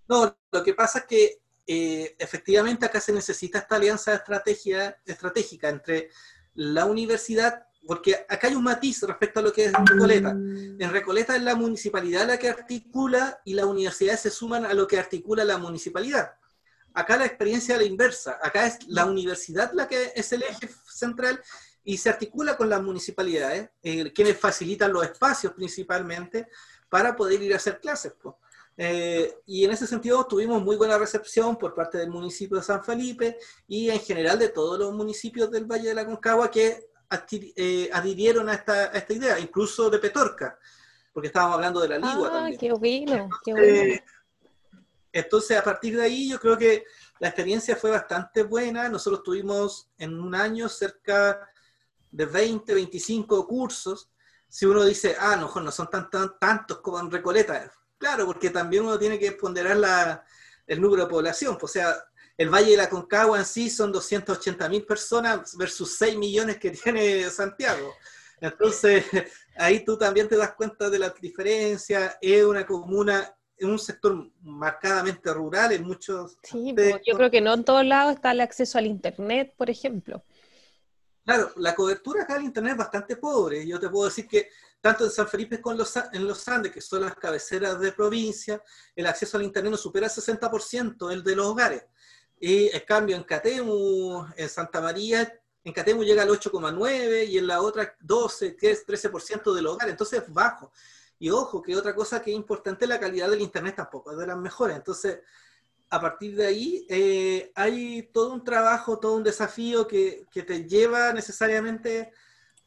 No, 0.09 0.35
lo 0.51 0.63
que 0.63 0.73
pasa 0.73 0.99
es 0.99 1.05
que 1.05 1.41
eh, 1.67 2.15
efectivamente 2.17 2.87
acá 2.87 2.99
se 2.99 3.13
necesita 3.13 3.59
esta 3.59 3.75
alianza 3.75 4.15
estrategia, 4.15 4.97
estratégica 5.05 5.69
entre 5.69 6.09
la 6.55 6.85
universidad, 6.85 7.67
porque 7.85 8.25
acá 8.27 8.47
hay 8.47 8.55
un 8.55 8.63
matiz 8.63 9.03
respecto 9.03 9.39
a 9.39 9.43
lo 9.43 9.53
que 9.53 9.65
es 9.65 9.71
Recoleta. 9.71 10.31
En 10.31 10.89
Recoleta 10.89 11.35
es 11.35 11.43
la 11.43 11.53
municipalidad 11.53 12.25
la 12.25 12.39
que 12.39 12.49
articula 12.49 13.39
y 13.45 13.53
las 13.53 13.65
universidades 13.65 14.21
se 14.21 14.31
suman 14.31 14.65
a 14.65 14.73
lo 14.73 14.87
que 14.87 14.97
articula 14.97 15.45
la 15.45 15.59
municipalidad. 15.59 16.31
Acá 16.93 17.17
la 17.17 17.25
experiencia 17.25 17.75
es 17.75 17.81
la 17.81 17.87
inversa. 17.87 18.39
Acá 18.41 18.67
es 18.67 18.87
la 18.87 19.05
universidad 19.05 19.71
la 19.73 19.87
que 19.87 20.13
es 20.15 20.31
el 20.31 20.43
eje 20.43 20.69
central 20.85 21.41
y 21.83 21.97
se 21.97 22.09
articula 22.09 22.55
con 22.55 22.69
las 22.69 22.81
municipalidades, 22.81 23.69
eh, 23.81 24.11
quienes 24.13 24.37
facilitan 24.37 24.93
los 24.93 25.03
espacios 25.03 25.53
principalmente 25.53 26.47
para 26.89 27.15
poder 27.15 27.41
ir 27.41 27.53
a 27.53 27.57
hacer 27.57 27.79
clases. 27.79 28.13
Eh, 28.77 29.35
y 29.45 29.65
en 29.65 29.71
ese 29.71 29.85
sentido 29.85 30.25
tuvimos 30.25 30.63
muy 30.63 30.75
buena 30.75 30.97
recepción 30.97 31.57
por 31.57 31.75
parte 31.75 31.97
del 31.97 32.09
municipio 32.09 32.57
de 32.57 32.63
San 32.63 32.83
Felipe 32.83 33.37
y 33.67 33.89
en 33.89 33.99
general 33.99 34.39
de 34.39 34.49
todos 34.49 34.79
los 34.79 34.93
municipios 34.93 35.51
del 35.51 35.65
Valle 35.65 35.89
de 35.89 35.93
la 35.93 36.05
Concagua 36.05 36.49
que 36.49 36.87
eh, 37.55 37.89
adhirieron 37.93 38.49
a 38.49 38.55
esta, 38.55 38.85
esta, 38.87 39.13
idea, 39.13 39.39
incluso 39.39 39.89
de 39.89 39.99
Petorca, 39.99 40.57
porque 41.11 41.27
estábamos 41.27 41.55
hablando 41.55 41.81
de 41.81 41.89
la 41.89 41.97
Ligua 41.97 42.29
ah, 42.33 42.49
Qué 42.59 42.71
bueno, 42.71 43.29
qué 43.43 43.53
bueno. 43.53 44.01
Entonces, 45.13 45.55
a 45.55 45.63
partir 45.63 45.95
de 45.95 46.01
ahí, 46.01 46.27
yo 46.27 46.39
creo 46.39 46.57
que 46.57 46.85
la 47.19 47.27
experiencia 47.27 47.75
fue 47.75 47.91
bastante 47.91 48.41
buena. 48.41 48.89
Nosotros 48.89 49.21
tuvimos 49.21 49.91
en 49.99 50.19
un 50.19 50.33
año 50.33 50.67
cerca 50.67 51.47
de 52.09 52.25
20, 52.25 52.73
25 52.73 53.47
cursos. 53.47 54.09
Si 54.49 54.65
uno 54.65 54.83
dice, 54.83 55.15
ah, 55.19 55.35
no, 55.35 55.53
no 55.61 55.71
son 55.71 55.87
tan, 55.89 56.09
tan, 56.09 56.37
tantos 56.39 56.79
como 56.79 56.99
en 56.99 57.11
Recoleta. 57.11 57.71
Claro, 57.99 58.25
porque 58.25 58.49
también 58.49 58.83
uno 58.83 58.97
tiene 58.97 59.19
que 59.19 59.33
ponderar 59.33 59.77
la, 59.77 60.25
el 60.65 60.81
número 60.81 61.03
de 61.03 61.09
población. 61.09 61.59
O 61.61 61.67
sea, 61.67 61.95
el 62.35 62.49
Valle 62.49 62.71
de 62.71 62.77
la 62.77 62.89
Concagua 62.89 63.37
en 63.37 63.45
sí 63.45 63.69
son 63.69 63.91
280 63.91 64.67
mil 64.67 64.83
personas 64.83 65.55
versus 65.55 65.95
6 65.97 66.17
millones 66.17 66.57
que 66.57 66.71
tiene 66.83 67.29
Santiago. 67.29 67.93
Entonces, 68.41 69.05
ahí 69.57 69.85
tú 69.85 69.95
también 69.95 70.27
te 70.27 70.37
das 70.37 70.53
cuenta 70.55 70.89
de 70.89 70.97
la 70.97 71.09
diferencia. 71.09 72.17
Es 72.19 72.43
una 72.43 72.65
comuna 72.65 73.31
en 73.65 73.71
un 73.71 73.79
sector 73.79 74.29
marcadamente 74.41 75.33
rural, 75.33 75.71
en 75.71 75.83
muchos... 75.83 76.37
Sí, 76.43 76.75
yo 77.05 77.17
creo 77.17 77.31
que 77.31 77.41
no 77.41 77.53
en 77.53 77.63
todos 77.63 77.85
lados 77.85 78.15
está 78.15 78.31
el 78.31 78.41
acceso 78.41 78.77
al 78.77 78.85
Internet, 78.85 79.53
por 79.57 79.69
ejemplo. 79.69 80.23
Claro, 81.25 81.51
la 81.55 81.73
cobertura 81.73 82.23
acá 82.23 82.35
al 82.35 82.43
Internet 82.43 82.73
es 82.73 82.77
bastante 82.77 83.15
pobre. 83.15 83.65
Yo 83.65 83.79
te 83.79 83.89
puedo 83.89 84.05
decir 84.05 84.27
que 84.27 84.49
tanto 84.81 85.05
en 85.05 85.11
San 85.11 85.27
Felipe 85.27 85.61
como 85.61 85.77
en 86.11 86.27
los 86.27 86.47
Andes, 86.49 86.71
que 86.71 86.81
son 86.81 87.01
las 87.01 87.15
cabeceras 87.15 87.79
de 87.79 87.93
provincia, 87.93 88.61
el 88.95 89.05
acceso 89.05 89.37
al 89.37 89.43
Internet 89.43 89.71
no 89.71 89.77
supera 89.77 90.07
el 90.07 90.11
60%, 90.11 91.11
el 91.11 91.23
de 91.23 91.35
los 91.35 91.47
hogares. 91.47 91.85
Y 92.39 92.67
en 92.67 92.81
cambio 92.85 93.15
en 93.15 93.23
Catemu, 93.23 94.25
en 94.35 94.49
Santa 94.49 94.81
María, 94.81 95.39
en 95.63 95.71
Catemu 95.71 96.03
llega 96.03 96.23
al 96.23 96.29
8,9% 96.29 97.29
y 97.29 97.37
en 97.37 97.47
la 97.47 97.61
otra 97.61 97.95
12, 98.01 98.57
13% 98.57 99.53
de 99.53 99.61
los 99.61 99.75
hogares. 99.75 99.93
Entonces 99.93 100.23
es 100.23 100.33
bajo. 100.33 100.73
Y 101.23 101.29
ojo, 101.29 101.61
que 101.61 101.73
otra 101.73 101.95
cosa 101.95 102.21
que 102.21 102.31
es 102.31 102.35
importante, 102.35 102.85
la 102.85 102.99
calidad 102.99 103.29
del 103.29 103.39
Internet 103.39 103.77
tampoco 103.77 104.11
es 104.11 104.17
de 104.17 104.27
las 104.27 104.35
mejores. 104.35 104.75
Entonces, 104.75 105.19
a 105.89 106.01
partir 106.01 106.35
de 106.35 106.45
ahí, 106.45 106.85
eh, 106.89 107.49
hay 107.55 108.09
todo 108.11 108.33
un 108.33 108.43
trabajo, 108.43 108.99
todo 108.99 109.15
un 109.15 109.23
desafío 109.23 109.87
que, 109.87 110.25
te 110.33 110.67
lleva 110.67 111.13
necesariamente 111.13 112.11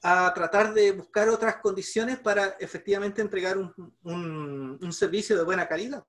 a 0.01 0.33
tratar 0.33 0.73
de 0.73 0.92
buscar 0.92 1.29
otras 1.29 1.57
condiciones 1.57 2.19
para 2.19 2.57
efectivamente 2.59 3.21
entregar 3.21 3.59
un, 3.59 4.90
servicio 4.90 5.37
de 5.37 5.45
buena 5.45 5.69
calidad. 5.69 6.05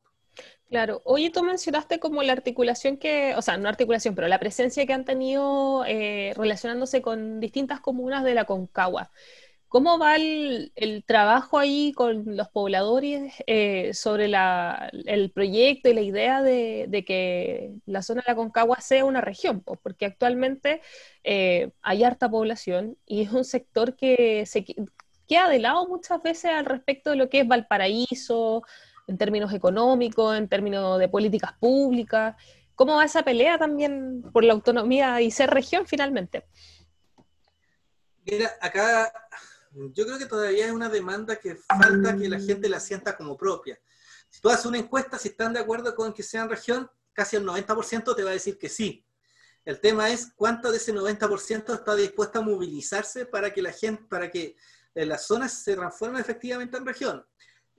Claro. 0.70 1.02
Oye, 1.04 1.30
tú 1.32 1.44
mencionaste 1.44 2.00
como 2.00 2.24
la 2.24 2.32
articulación 2.32 2.96
que, 2.96 3.36
o 3.36 3.42
sea, 3.42 3.58
no 3.58 3.68
articulación, 3.68 4.16
pero 4.16 4.30
la 4.30 4.40
presencia 4.40 4.86
que 4.86 4.94
han 4.94 5.04
tenido 5.04 5.84
eh, 5.86 6.32
relacionándose 6.38 7.02
con 7.02 7.42
distintas 7.42 7.82
comunas 7.82 8.24
de 8.24 8.36
la 8.36 8.46
Concagua. 8.46 9.12
¿Cómo 9.70 10.00
va 10.00 10.16
el, 10.16 10.72
trabajo 11.06 11.60
ahí 11.60 11.92
con 11.92 12.38
los 12.38 12.48
pobladores 12.48 13.34
eh, 13.48 13.94
sobre 13.94 14.32
el 15.06 15.32
proyecto 15.32 15.90
y 15.90 15.94
la 15.94 16.02
idea 16.02 16.42
de, 16.42 17.04
que 17.06 17.74
la 17.86 18.02
zona 18.02 18.22
de 18.22 18.32
la 18.32 18.36
Concagua 18.36 18.80
sea 18.80 19.04
una 19.04 19.20
región? 19.20 19.62
porque 19.62 20.06
actualmente 20.06 20.82
eh, 21.24 21.72
hay 21.82 22.04
harta 22.06 22.30
población 22.30 22.98
y 23.06 23.24
es 23.24 23.32
un 23.34 23.44
sector 23.44 23.98
que 23.98 24.46
se 24.46 24.64
queda 25.28 25.50
de 25.50 25.60
lado 25.60 25.86
muchas 25.88 26.24
veces 26.24 26.52
al 26.52 26.66
respecto 26.66 27.10
de 27.10 27.18
lo 27.18 27.30
que 27.30 27.42
es 27.42 27.48
Valparaíso, 27.48 28.64
en 29.08 29.18
términos 29.18 29.54
económicos, 29.54 30.38
en 30.38 30.48
términos 30.48 30.98
de 30.98 31.10
políticas 31.10 31.54
públicas. 31.60 32.36
¿Cómo 32.76 32.96
va 32.96 33.06
esa 33.06 33.24
pelea 33.24 33.58
también 33.58 34.22
por 34.32 34.46
la 34.46 34.54
autonomía 34.54 35.20
y 35.22 35.30
ser 35.30 35.50
región 35.50 35.86
finalmente? 35.88 36.46
Mira, 38.24 38.52
acá 38.62 39.12
yo 39.94 40.06
creo 40.06 40.18
que 40.18 40.26
todavía 40.26 40.66
es 40.66 40.72
una 40.72 40.90
demanda 40.90 41.36
que 41.36 41.56
falta 41.56 42.18
que 42.18 42.30
la 42.30 42.40
gente 42.40 42.70
la 42.70 42.80
sienta 42.80 43.16
como 43.16 43.38
propia. 43.38 43.80
Si 44.30 44.42
tú 44.42 44.50
haces 44.50 44.66
una 44.66 44.80
encuesta, 44.80 45.18
si 45.18 45.30
están 45.30 45.54
de 45.54 45.60
acuerdo 45.60 45.96
con 45.96 46.14
que 46.14 46.24
sean 46.24 46.50
región, 46.50 46.90
casi 47.14 47.36
el 47.36 47.46
90% 47.46 48.16
te 48.16 48.24
va 48.24 48.32
a 48.32 48.34
decir 48.34 48.58
que 48.58 48.70
sí. 48.70 49.06
El 49.66 49.80
tema 49.80 50.10
es 50.10 50.32
cuánto 50.36 50.72
de 50.72 50.78
ese 50.78 50.94
90% 50.94 51.74
está 51.74 51.96
dispuesto 51.96 52.40
a 52.40 52.42
movilizarse 52.42 53.26
para 53.26 53.54
que 53.54 53.62
la 53.62 53.72
gente, 53.72 54.04
para 54.10 54.32
que 54.32 54.56
eh, 54.96 55.06
las 55.06 55.28
zonas 55.28 55.54
se 55.64 55.76
transformen 55.76 56.22
efectivamente 56.22 56.78
en 56.78 56.86
región. 56.86 57.26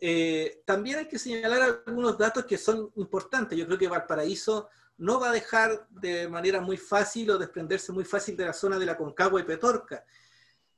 Eh, 0.00 0.62
también 0.64 0.98
hay 0.98 1.08
que 1.08 1.18
señalar 1.18 1.82
algunos 1.86 2.16
datos 2.16 2.44
que 2.44 2.58
son 2.58 2.92
importantes. 2.96 3.58
Yo 3.58 3.66
creo 3.66 3.78
que 3.78 3.88
Valparaíso 3.88 4.68
no 4.98 5.18
va 5.18 5.30
a 5.30 5.32
dejar 5.32 5.88
de 5.88 6.28
manera 6.28 6.60
muy 6.60 6.76
fácil 6.76 7.30
o 7.30 7.38
desprenderse 7.38 7.92
muy 7.92 8.04
fácil 8.04 8.36
de 8.36 8.44
la 8.44 8.52
zona 8.52 8.78
de 8.78 8.86
la 8.86 8.96
Concagua 8.96 9.40
y 9.40 9.44
Petorca 9.44 10.04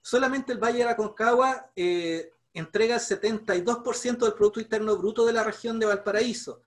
solamente 0.03 0.53
el 0.53 0.59
Valle 0.59 0.79
de 0.79 0.85
la 0.85 0.97
Concagua 0.97 1.71
eh, 1.77 2.33
entrega 2.53 2.97
el 2.97 3.01
72% 3.01 4.19
del 4.19 4.35
Producto 4.35 4.61
Interno 4.61 4.97
Bruto 4.97 5.27
de 5.27 5.33
la 5.33 5.45
región 5.45 5.79
de 5.79 5.87
Valparaíso. 5.87 6.63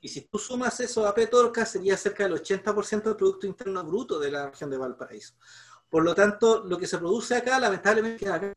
Y 0.00 0.08
si 0.08 0.22
tú 0.22 0.38
sumas 0.38 0.78
eso 0.80 1.06
a 1.06 1.14
Petorca, 1.14 1.64
sería 1.64 1.96
cerca 1.96 2.24
del 2.24 2.34
80% 2.34 3.02
del 3.02 3.16
Producto 3.16 3.46
Interno 3.46 3.82
Bruto 3.84 4.18
de 4.18 4.30
la 4.30 4.50
región 4.50 4.70
de 4.70 4.76
Valparaíso. 4.76 5.34
Por 5.88 6.04
lo 6.04 6.14
tanto, 6.14 6.64
lo 6.64 6.78
que 6.78 6.86
se 6.86 6.98
produce 6.98 7.36
acá, 7.36 7.58
lamentablemente, 7.58 8.28
acá. 8.28 8.52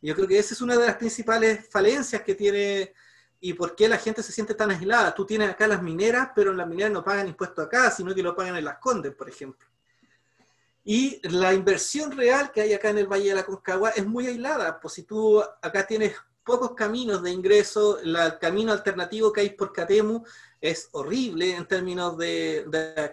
Yo 0.00 0.14
creo 0.14 0.28
que 0.28 0.38
esa 0.38 0.54
es 0.54 0.60
una 0.60 0.76
de 0.76 0.86
las 0.86 0.96
principales 0.96 1.68
falencias 1.68 2.22
que 2.22 2.34
tiene 2.34 2.94
y 3.40 3.52
por 3.52 3.76
qué 3.76 3.88
la 3.88 3.98
gente 3.98 4.22
se 4.22 4.32
siente 4.32 4.54
tan 4.54 4.70
aislada. 4.70 5.14
Tú 5.14 5.24
tienes 5.24 5.50
acá 5.50 5.66
las 5.68 5.82
mineras, 5.82 6.30
pero 6.34 6.52
las 6.52 6.66
mineras 6.66 6.92
no 6.92 7.04
pagan 7.04 7.28
impuestos 7.28 7.66
acá, 7.66 7.90
sino 7.90 8.14
que 8.14 8.22
lo 8.22 8.34
pagan 8.34 8.56
en 8.56 8.64
las 8.64 8.78
Condes, 8.78 9.14
por 9.14 9.28
ejemplo. 9.28 9.66
Y 10.90 11.20
la 11.28 11.52
inversión 11.52 12.12
real 12.12 12.50
que 12.50 12.62
hay 12.62 12.72
acá 12.72 12.88
en 12.88 12.96
el 12.96 13.06
Valle 13.06 13.28
de 13.28 13.34
la 13.34 13.44
Concagua 13.44 13.90
es 13.90 14.06
muy 14.06 14.26
aislada, 14.26 14.80
pues 14.80 14.94
si 14.94 15.02
tú 15.02 15.38
acá 15.60 15.86
tienes 15.86 16.14
pocos 16.42 16.72
caminos 16.74 17.22
de 17.22 17.30
ingreso, 17.30 17.98
el 17.98 18.16
camino 18.40 18.72
alternativo 18.72 19.30
que 19.30 19.42
hay 19.42 19.50
por 19.50 19.70
Catemu 19.70 20.24
es 20.58 20.88
horrible 20.92 21.54
en 21.54 21.68
términos 21.68 22.16
de, 22.16 22.64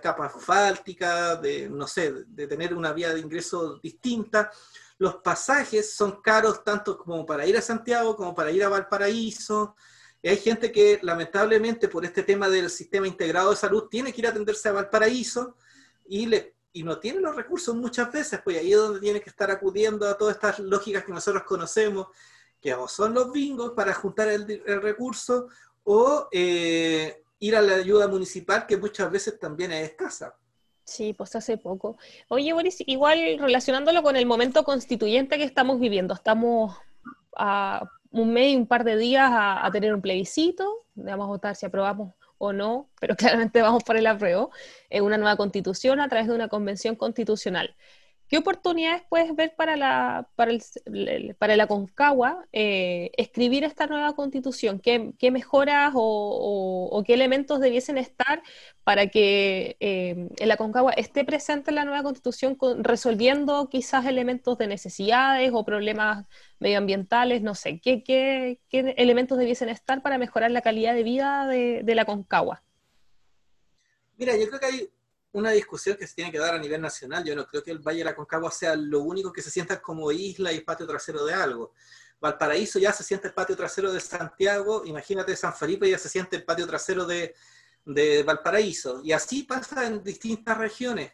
capa 0.01 0.27
asfáltica, 0.27 1.35
de, 1.35 1.67
no 1.67 1.85
sé, 1.85 2.13
de 2.25 2.47
tener 2.47 2.73
una 2.73 2.93
vía 2.93 3.13
de 3.13 3.19
ingreso 3.19 3.77
distinta. 3.83 4.49
Los 4.97 5.17
pasajes 5.17 5.93
son 5.93 6.21
caros 6.21 6.63
tanto 6.63 6.97
como 6.97 7.25
para 7.25 7.45
ir 7.45 7.57
a 7.57 7.61
Santiago 7.61 8.15
como 8.15 8.33
para 8.33 8.51
ir 8.51 8.63
a 8.63 8.69
Valparaíso. 8.69 9.75
hay 10.23 10.37
gente 10.37 10.71
que 10.71 10.99
lamentablemente 11.01 11.89
por 11.89 12.05
este 12.05 12.23
tema 12.23 12.47
del 12.47 12.69
sistema 12.69 13.05
integrado 13.05 13.49
de 13.49 13.57
salud 13.57 13.89
tiene 13.89 14.13
que 14.13 14.21
ir 14.21 14.27
a 14.27 14.29
atenderse 14.29 14.69
a 14.69 14.71
Valparaíso 14.71 15.57
y 16.07 16.27
le 16.27 16.54
y 16.75 16.83
no 16.83 16.99
tiene 16.99 17.21
los 17.21 17.33
recursos 17.33 17.73
muchas 17.73 18.11
veces, 18.11 18.41
pues 18.43 18.57
ahí 18.57 18.73
es 18.73 18.77
donde 18.77 18.99
tiene 18.99 19.21
que 19.21 19.29
estar 19.29 19.49
acudiendo 19.49 20.05
a 20.09 20.17
todas 20.17 20.35
estas 20.35 20.59
lógicas 20.59 21.05
que 21.05 21.13
nosotros 21.13 21.43
conocemos, 21.43 22.07
que 22.59 22.75
son 22.89 23.13
los 23.13 23.31
bingos 23.31 23.71
para 23.71 23.93
juntar 23.93 24.27
el, 24.27 24.45
recurso, 24.81 25.47
o 25.85 26.27
eh, 26.33 27.23
ir 27.39 27.55
a 27.55 27.61
la 27.61 27.75
ayuda 27.75 28.09
municipal, 28.09 28.67
que 28.67 28.75
muchas 28.75 29.09
veces 29.09 29.39
también 29.39 29.71
es 29.71 29.91
escasa. 29.91 30.35
Sí, 30.83 31.13
pues 31.13 31.33
hace 31.37 31.57
poco. 31.57 31.97
Oye, 32.27 32.51
Boris, 32.51 32.83
igual 32.85 33.37
relacionándolo 33.39 34.03
con 34.03 34.17
el 34.17 34.25
momento 34.25 34.65
constituyente 34.65 35.37
que 35.37 35.45
estamos 35.45 35.79
viviendo, 35.79 36.13
estamos 36.13 36.75
a 37.37 37.89
un 38.11 38.33
mes 38.33 38.51
y 38.51 38.57
un 38.57 38.67
par 38.67 38.83
de 38.83 38.97
días 38.97 39.31
a, 39.31 39.65
a 39.65 39.71
tener 39.71 39.95
un 39.95 40.01
plebiscito, 40.01 40.85
vamos 40.93 41.23
a 41.23 41.29
votar 41.29 41.55
si 41.55 41.65
aprobamos 41.65 42.15
o 42.37 42.53
no, 42.53 42.89
pero 42.99 43.15
claramente 43.17 43.61
vamos 43.61 43.83
por 43.83 43.97
el 43.97 44.07
apruebo, 44.07 44.51
en 44.89 45.03
una 45.03 45.17
nueva 45.17 45.37
constitución 45.37 45.99
a 45.99 46.09
través 46.09 46.27
de 46.27 46.35
una 46.35 46.47
convención 46.49 46.95
constitucional. 46.95 47.75
¿Qué 48.27 48.39
oportunidades 48.39 49.03
puedes 49.07 49.35
ver 49.35 49.53
para 49.55 49.75
la, 49.75 50.27
para 50.35 50.51
el, 50.51 51.35
para 51.37 51.55
la 51.55 51.67
Concagua 51.67 52.47
eh, 52.51 53.11
escribir 53.17 53.63
esta 53.63 53.85
nueva 53.85 54.15
constitución? 54.15 54.79
¿Qué, 54.79 55.13
mejoras 55.31 55.91
o, 55.93 57.03
qué 57.05 57.13
elementos 57.13 57.59
debiesen 57.59 57.99
estar 57.99 58.41
para 58.83 59.07
que 59.07 59.77
eh, 59.79 60.29
la 60.39 60.57
Concagua 60.57 60.93
esté 60.93 61.23
presente 61.23 61.69
en 61.69 61.75
la 61.75 61.85
nueva 61.85 62.01
constitución 62.01 62.57
resolviendo 62.79 63.69
quizás 63.69 64.07
elementos 64.07 64.57
de 64.57 64.67
necesidades 64.67 65.51
o 65.53 65.63
problemas 65.63 66.25
medioambientales? 66.59 67.43
No 67.43 67.53
sé, 67.53 67.79
¿qué, 67.79 68.03
qué, 68.03 68.59
qué 68.69 68.95
elementos 68.97 69.37
debiesen 69.37 69.69
estar 69.69 70.01
para 70.01 70.17
mejorar 70.17 70.49
la 70.49 70.61
calidad 70.61 70.95
de 70.95 71.03
vida 71.03 71.45
de, 71.45 71.81
de 71.83 71.95
la 71.95 72.05
Concagua? 72.05 72.63
Mira, 74.17 74.35
yo 74.35 74.47
creo 74.47 74.59
que 74.59 74.65
hay 74.65 74.89
una 75.35 75.51
discusión 75.51 75.97
que 75.97 76.07
se 76.07 76.15
tiene 76.15 76.31
que 76.31 76.39
dar 76.39 76.55
a 76.55 76.57
nivel 76.57 76.79
nacional. 76.79 77.23
Yo 77.25 77.35
no 77.35 77.45
creo 77.45 77.61
que 77.61 77.71
el 77.71 77.79
Valle 77.79 77.99
de 77.99 78.05
la 78.05 78.15
Concagua 78.15 78.49
sea 78.51 78.73
lo 78.73 79.01
único 79.01 79.33
que 79.33 79.41
se 79.41 79.51
sienta 79.51 79.81
como 79.81 80.09
isla 80.09 80.53
y 80.53 80.61
patio 80.61 80.87
trasero 80.87 81.25
de 81.25 81.33
algo. 81.33 81.73
Valparaíso 82.21 82.79
ya 82.79 82.93
se 82.93 83.03
siente 83.03 83.27
el 83.27 83.33
patio 83.33 83.57
trasero 83.57 83.91
de 83.91 83.99
Santiago, 83.99 84.83
imagínate 84.85 85.35
San 85.35 85.53
Felipe 85.53 85.89
ya 85.89 85.97
se 85.97 86.07
siente 86.07 86.37
el 86.37 86.45
patio 86.45 86.65
trasero 86.65 87.05
de, 87.05 87.35
Valparaíso. 88.25 89.01
Y 89.03 89.11
así 89.11 89.43
pasa 89.43 89.85
en 89.85 90.01
distintas 90.01 90.57
regiones. 90.57 91.11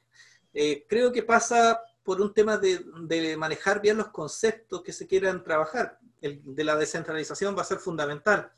Eh, 0.53 0.85
creo 0.87 1.11
que 1.11 1.23
pasa 1.23 1.81
por 2.03 2.21
un 2.21 2.31
tema 2.31 2.57
de, 2.57 2.85
de, 3.07 3.35
manejar 3.37 3.81
bien 3.81 3.97
los 3.97 4.09
conceptos 4.09 4.83
que 4.83 4.93
se 4.93 5.07
quieran 5.07 5.43
trabajar. 5.43 5.97
El 6.21 6.41
de 6.45 6.63
la 6.63 6.75
descentralización 6.75 7.57
va 7.57 7.63
a 7.63 7.65
ser 7.65 7.79
fundamental. 7.79 8.51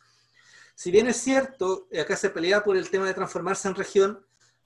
Si 0.76 0.92
bien 0.92 1.08
es 1.08 1.18
cierto, 1.18 1.88
acá 1.98 2.18
se 2.18 2.32
pelea 2.32 2.66
por 2.66 2.76
el 2.76 2.90
tema 2.90 3.06
de 3.06 3.14
transformarse 3.14 3.70
en 3.70 3.76
región, 3.76 4.26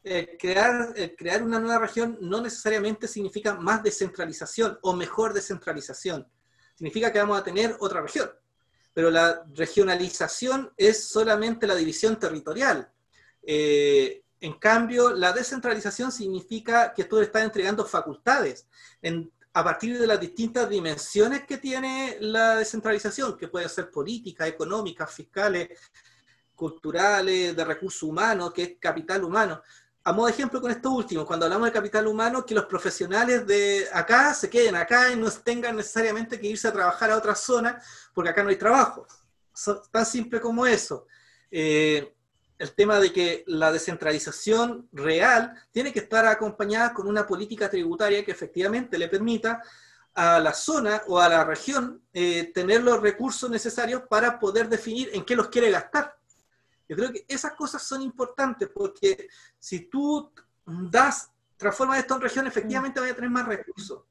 eh, 0.10 0.38
crear, 0.40 0.94
eh, 0.96 1.16
crear 1.18 1.44
una 1.44 1.60
nueva 1.60 1.80
región 1.80 2.18
no 2.22 2.40
necesariamente 2.40 3.10
significa 3.10 3.56
más 3.56 3.84
descentralización 3.84 4.80
o 4.82 4.94
mejor 4.94 5.34
descentralización. 5.34 6.26
Significa 6.76 7.12
que 7.12 7.20
vamos 7.20 7.38
a 7.38 7.44
tener 7.44 7.76
otra 7.82 8.02
región. 8.02 8.32
Pero 8.94 9.12
la 9.12 9.44
regionalización 9.54 10.72
es 10.78 11.10
solamente 11.10 11.68
la 11.68 11.76
división 11.76 12.18
territorial. 12.18 12.90
Eh, 13.44 14.24
en 14.40 14.54
cambio, 14.54 15.10
la 15.10 15.34
descentralización 15.34 16.14
significa 16.14 16.94
que 16.94 17.04
tú 17.04 17.20
estás 17.20 17.44
entregando 17.44 17.84
facultades 17.84 18.66
a 19.54 19.64
partir 19.64 20.00
de 20.00 20.08
las 20.08 20.22
distintas 20.22 20.70
dimensiones 20.70 21.46
que 21.46 21.58
tiene 21.58 22.18
la 22.22 22.56
descentralización, 22.56 23.38
que 23.38 23.50
puede 23.50 23.68
ser 23.68 23.92
política, 23.92 24.48
económicas, 24.48 25.12
fiscales, 25.14 25.70
culturales, 26.56 27.56
de 27.56 27.66
recursos 27.66 28.04
humanos, 28.04 28.54
que 28.54 28.64
es 28.64 28.72
capital 28.80 29.24
humano 29.26 29.62
a 30.08 30.14
modo 30.14 30.28
de 30.28 30.32
ejemplo 30.32 30.62
con 30.62 30.72
esto 30.72 30.90
último, 30.90 31.26
cuando 31.26 31.46
hablamos 31.46 31.68
de 31.68 31.74
capital 31.74 32.08
humano, 32.08 32.46
que 32.46 32.56
los 32.56 32.64
profesionales 32.64 33.46
de 33.46 33.88
acá 33.92 34.34
se 34.34 34.50
queden 34.50 34.78
acá 34.78 35.12
y 35.12 35.18
no 35.18 35.30
tengan 35.30 35.76
necesariamente 35.76 36.40
que 36.40 36.48
irse 36.48 36.70
a 36.70 36.72
trabajar 36.72 37.12
a 37.12 37.18
otra 37.18 37.36
zona 37.36 37.82
porque 38.14 38.30
acá 38.30 38.42
no 38.42 38.48
hay 38.48 38.56
trabajo. 38.56 39.06
tan 39.92 40.06
simple 40.06 40.40
como 40.40 40.66
eso. 40.66 41.08
Eh, 41.52 42.16
el 42.58 42.72
tema 42.72 43.02
de 43.02 43.12
que 43.12 43.44
la 43.48 43.70
descentralización 43.70 44.88
real 44.94 45.54
tiene 45.72 45.92
que 45.92 46.00
estar 46.00 46.26
acompañada 46.26 46.94
con 46.94 47.06
una 47.06 47.28
política 47.28 47.70
tributaria 47.70 48.24
que 48.24 48.32
efectivamente 48.32 48.98
le 48.98 49.10
permita 49.10 49.62
a 50.14 50.40
la 50.40 50.54
zona 50.54 51.02
o 51.08 51.20
a 51.20 51.28
la 51.28 51.44
región 51.44 52.02
eh, 52.14 52.50
tener 52.54 52.82
los 52.82 53.02
recursos 53.02 53.50
necesarios 53.50 54.04
para 54.10 54.40
poder 54.40 54.70
definir 54.70 55.10
en 55.12 55.26
qué 55.26 55.36
los 55.36 55.50
quiere 55.50 55.70
gastar. 55.70 56.17
Yo 56.88 56.96
creo 56.96 57.12
que 57.12 57.26
esas 57.28 57.54
cosas 57.54 57.84
son 57.84 58.02
importantes 58.02 58.70
porque 58.74 59.28
si 59.60 59.82
tú 59.82 60.32
das, 60.66 61.32
transformas 61.58 62.00
esto 62.00 62.16
en 62.16 62.22
región, 62.22 62.48
efectivamente 62.48 63.00
vas 63.00 63.12
a 63.12 63.16
tener 63.16 63.30
más 63.30 63.48
recursos. 63.48 64.04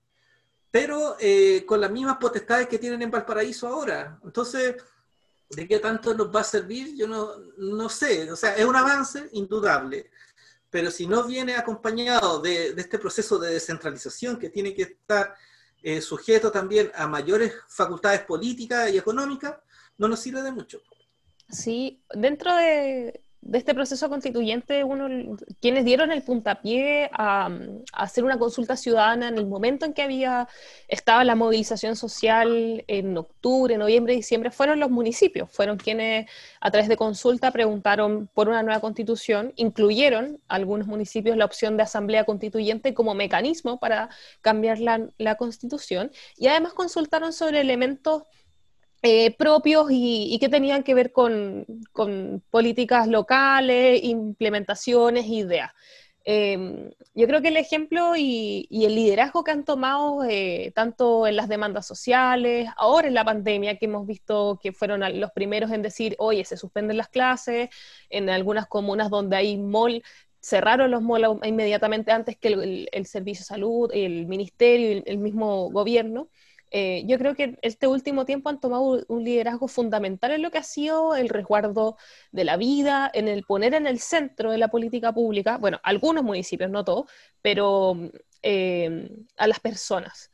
Pero 0.70 1.16
eh, 1.18 1.64
con 1.66 1.80
las 1.80 1.90
mismas 1.90 2.18
potestades 2.18 2.68
que 2.68 2.78
tienen 2.78 3.02
en 3.02 3.10
Valparaíso 3.10 3.66
ahora. 3.68 4.18
Entonces, 4.22 4.76
¿de 5.48 5.66
qué 5.66 5.78
tanto 5.78 6.12
nos 6.12 6.34
va 6.34 6.40
a 6.40 6.44
servir? 6.44 6.94
Yo 6.96 7.06
no, 7.06 7.30
no 7.56 7.88
sé. 7.88 8.30
O 8.30 8.36
sea, 8.36 8.54
es 8.54 8.64
un 8.64 8.76
avance 8.76 9.28
indudable. 9.32 10.10
Pero 10.68 10.90
si 10.90 11.06
no 11.06 11.24
viene 11.24 11.56
acompañado 11.56 12.40
de, 12.40 12.74
este 12.76 12.98
proceso 12.98 13.38
de 13.38 13.54
descentralización 13.54 14.38
que 14.38 14.50
tiene 14.50 14.74
que 14.74 14.82
estar 14.82 15.34
eh, 15.82 16.00
sujeto 16.00 16.50
también 16.50 16.90
a 16.94 17.06
mayores 17.06 17.54
facultades 17.68 18.22
políticas 18.22 18.90
y 18.90 18.98
económicas, 18.98 19.56
no 19.96 20.08
nos 20.08 20.20
sirve 20.20 20.42
de 20.42 20.52
mucho. 20.52 20.82
Sí, 21.48 22.02
dentro 22.12 22.54
de, 22.56 23.22
este 23.52 23.74
proceso 23.74 24.08
constituyente, 24.08 24.82
uno, 24.82 25.36
quienes 25.60 25.84
dieron 25.84 26.10
el 26.10 26.22
puntapié 26.22 27.08
a, 27.12 27.48
hacer 27.92 28.24
una 28.24 28.38
consulta 28.38 28.76
ciudadana 28.76 29.28
en 29.28 29.38
el 29.38 29.46
momento 29.46 29.86
en 29.86 29.92
que 29.92 30.02
había 30.02 30.48
estaba 30.88 31.22
la 31.22 31.36
movilización 31.36 31.94
social 31.94 32.84
en 32.88 33.16
octubre, 33.16 33.78
noviembre, 33.78 34.14
diciembre, 34.14 34.50
fueron 34.50 34.80
los 34.80 34.90
municipios, 34.90 35.48
fueron 35.52 35.76
quienes 35.76 36.28
a 36.60 36.70
través 36.72 36.88
de 36.88 36.96
consulta 36.96 37.52
preguntaron 37.52 38.28
por 38.34 38.48
una 38.48 38.64
nueva 38.64 38.80
constitución, 38.80 39.52
incluyeron 39.54 40.40
algunos 40.48 40.88
municipios 40.88 41.36
la 41.36 41.44
opción 41.44 41.76
de 41.76 41.84
asamblea 41.84 42.24
constituyente 42.24 42.94
como 42.94 43.14
mecanismo 43.14 43.78
para 43.78 44.08
cambiar 44.40 44.80
la, 44.80 45.08
la 45.18 45.36
constitución 45.36 46.10
y 46.36 46.48
además 46.48 46.72
consultaron 46.74 47.32
sobre 47.32 47.60
elementos 47.60 48.24
eh, 49.02 49.36
propios 49.36 49.86
y, 49.90 50.38
que 50.40 50.48
tenían 50.48 50.82
que 50.82 50.94
ver 50.94 51.12
con, 51.12 51.66
políticas 52.50 53.08
locales, 53.08 54.02
implementaciones, 54.02 55.26
ideas. 55.26 55.72
Em, 56.28 56.90
yo 57.14 57.26
creo 57.28 57.40
que 57.40 57.48
el 57.48 57.56
ejemplo 57.56 58.16
y, 58.16 58.66
el 58.70 58.94
liderazgo 58.96 59.44
que 59.44 59.52
han 59.52 59.64
tomado 59.64 60.24
eh, 60.24 60.72
tanto 60.74 61.26
en 61.26 61.36
las 61.36 61.48
demandas 61.48 61.86
sociales, 61.86 62.68
ahora 62.76 63.06
en 63.06 63.14
la 63.14 63.24
pandemia, 63.24 63.76
que 63.78 63.86
hemos 63.86 64.06
visto 64.06 64.58
que 64.60 64.72
fueron 64.72 65.02
los 65.20 65.30
primeros 65.30 65.70
en 65.70 65.82
decir, 65.82 66.16
oye, 66.18 66.44
se 66.44 66.56
suspenden 66.56 66.96
las 66.96 67.08
clases, 67.08 67.68
en 68.10 68.28
algunas 68.28 68.66
comunas 68.66 69.08
donde 69.08 69.36
hay 69.36 69.56
mall, 69.56 70.02
cerraron 70.46 70.90
los 70.90 71.02
malls 71.02 71.38
inmediatamente 71.44 72.12
antes 72.12 72.36
que 72.38 72.48
el, 72.92 73.06
Servicio 73.06 73.42
de 73.42 73.46
Salud, 73.46 73.90
el 73.92 74.26
Ministerio 74.26 74.92
y 74.92 75.02
el 75.06 75.18
mismo 75.18 75.70
gobierno. 75.70 76.28
Eh, 76.78 77.04
yo 77.06 77.16
creo 77.16 77.34
que 77.34 77.58
este 77.62 77.86
último 77.86 78.26
tiempo 78.26 78.50
han 78.50 78.60
tomado 78.60 79.02
un 79.08 79.24
liderazgo 79.24 79.66
fundamental 79.66 80.32
en 80.32 80.42
lo 80.42 80.50
que 80.50 80.58
ha 80.58 80.62
sido 80.62 81.16
el 81.16 81.30
resguardo 81.30 81.96
de 82.32 82.44
la 82.44 82.58
vida, 82.58 83.10
en 83.14 83.28
el 83.28 83.44
poner 83.44 83.72
en 83.72 83.86
el 83.86 83.98
centro 83.98 84.50
de 84.50 84.58
la 84.58 84.68
política 84.68 85.10
pública, 85.10 85.56
bueno, 85.56 85.80
algunos 85.82 86.22
municipios, 86.22 86.70
no 86.70 86.84
todos, 86.84 87.10
pero 87.40 87.96
eh, 88.42 89.08
a 89.38 89.46
las 89.46 89.58
personas. 89.58 90.30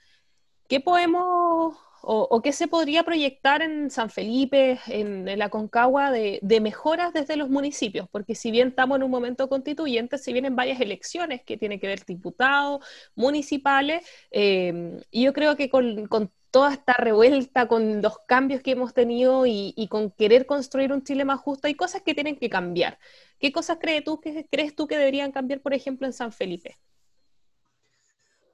¿Qué 0.69 0.81
podemos 0.81 1.77
o, 2.05 2.43
qué 2.43 2.53
se 2.53 2.67
podría 2.67 3.05
proyectar 3.05 3.63
en 3.63 3.91
San 3.91 4.11
Felipe, 4.11 4.81
en, 4.89 5.39
la 5.39 5.49
Concagua, 5.51 6.11
de, 6.11 6.61
mejoras 6.61 7.13
desde 7.13 7.37
los 7.37 7.49
municipios? 7.49 8.09
Porque 8.11 8.35
si 8.35 8.51
bien 8.51 8.69
estamos 8.69 8.97
en 8.97 9.05
un 9.05 9.11
momento 9.11 9.49
constituyente, 9.49 10.19
si 10.19 10.33
vienen 10.33 10.57
varias 10.57 10.81
elecciones 10.81 11.43
que 11.45 11.57
tienen 11.57 11.79
que 11.79 11.87
ver 11.87 12.05
diputados, 12.05 12.85
municipales, 13.15 14.05
eh, 14.33 15.01
y 15.11 15.25
yo 15.25 15.33
creo 15.33 15.57
que 15.57 15.71
con, 15.71 16.09
toda 16.51 16.73
esta 16.73 16.95
revuelta, 16.95 17.67
con 17.67 18.03
los 18.03 18.19
cambios 18.27 18.63
que 18.63 18.73
hemos 18.73 18.93
tenido 18.93 19.47
y, 19.47 19.89
con 19.89 20.11
querer 20.11 20.45
construir 20.45 20.93
un 20.93 21.05
Chile 21.05 21.25
más 21.25 21.41
justo, 21.41 21.69
hay 21.69 21.75
cosas 21.75 22.03
que 22.03 22.15
tienen 22.15 22.37
que 22.37 22.51
cambiar. 22.51 22.99
¿Qué 23.39 23.53
cosas 23.53 23.79
crees 23.81 24.05
tú 24.05 24.21
que, 24.21 24.47
crees 24.51 24.75
tú 24.75 24.87
que 24.87 24.99
deberían 24.99 25.33
cambiar, 25.33 25.61
por 25.61 25.73
ejemplo, 25.73 26.07
en 26.07 26.13
San 26.13 26.33
Felipe? 26.33 26.79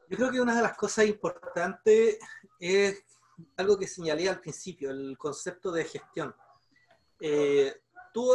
Yo 0.09 0.17
creo 0.17 0.31
que 0.31 0.41
una 0.41 0.55
de 0.55 0.63
las 0.63 0.77
cosas 0.77 1.07
importantes 1.07 2.19
es 2.61 3.05
algo 3.57 3.79
que 3.79 3.87
señalé 3.87 4.29
al 4.29 4.41
principio, 4.41 4.91
el 4.91 5.17
concepto 5.19 5.71
de 5.71 5.85
gestión. 5.85 6.35
Eh, 7.21 7.83
tú, 8.13 8.31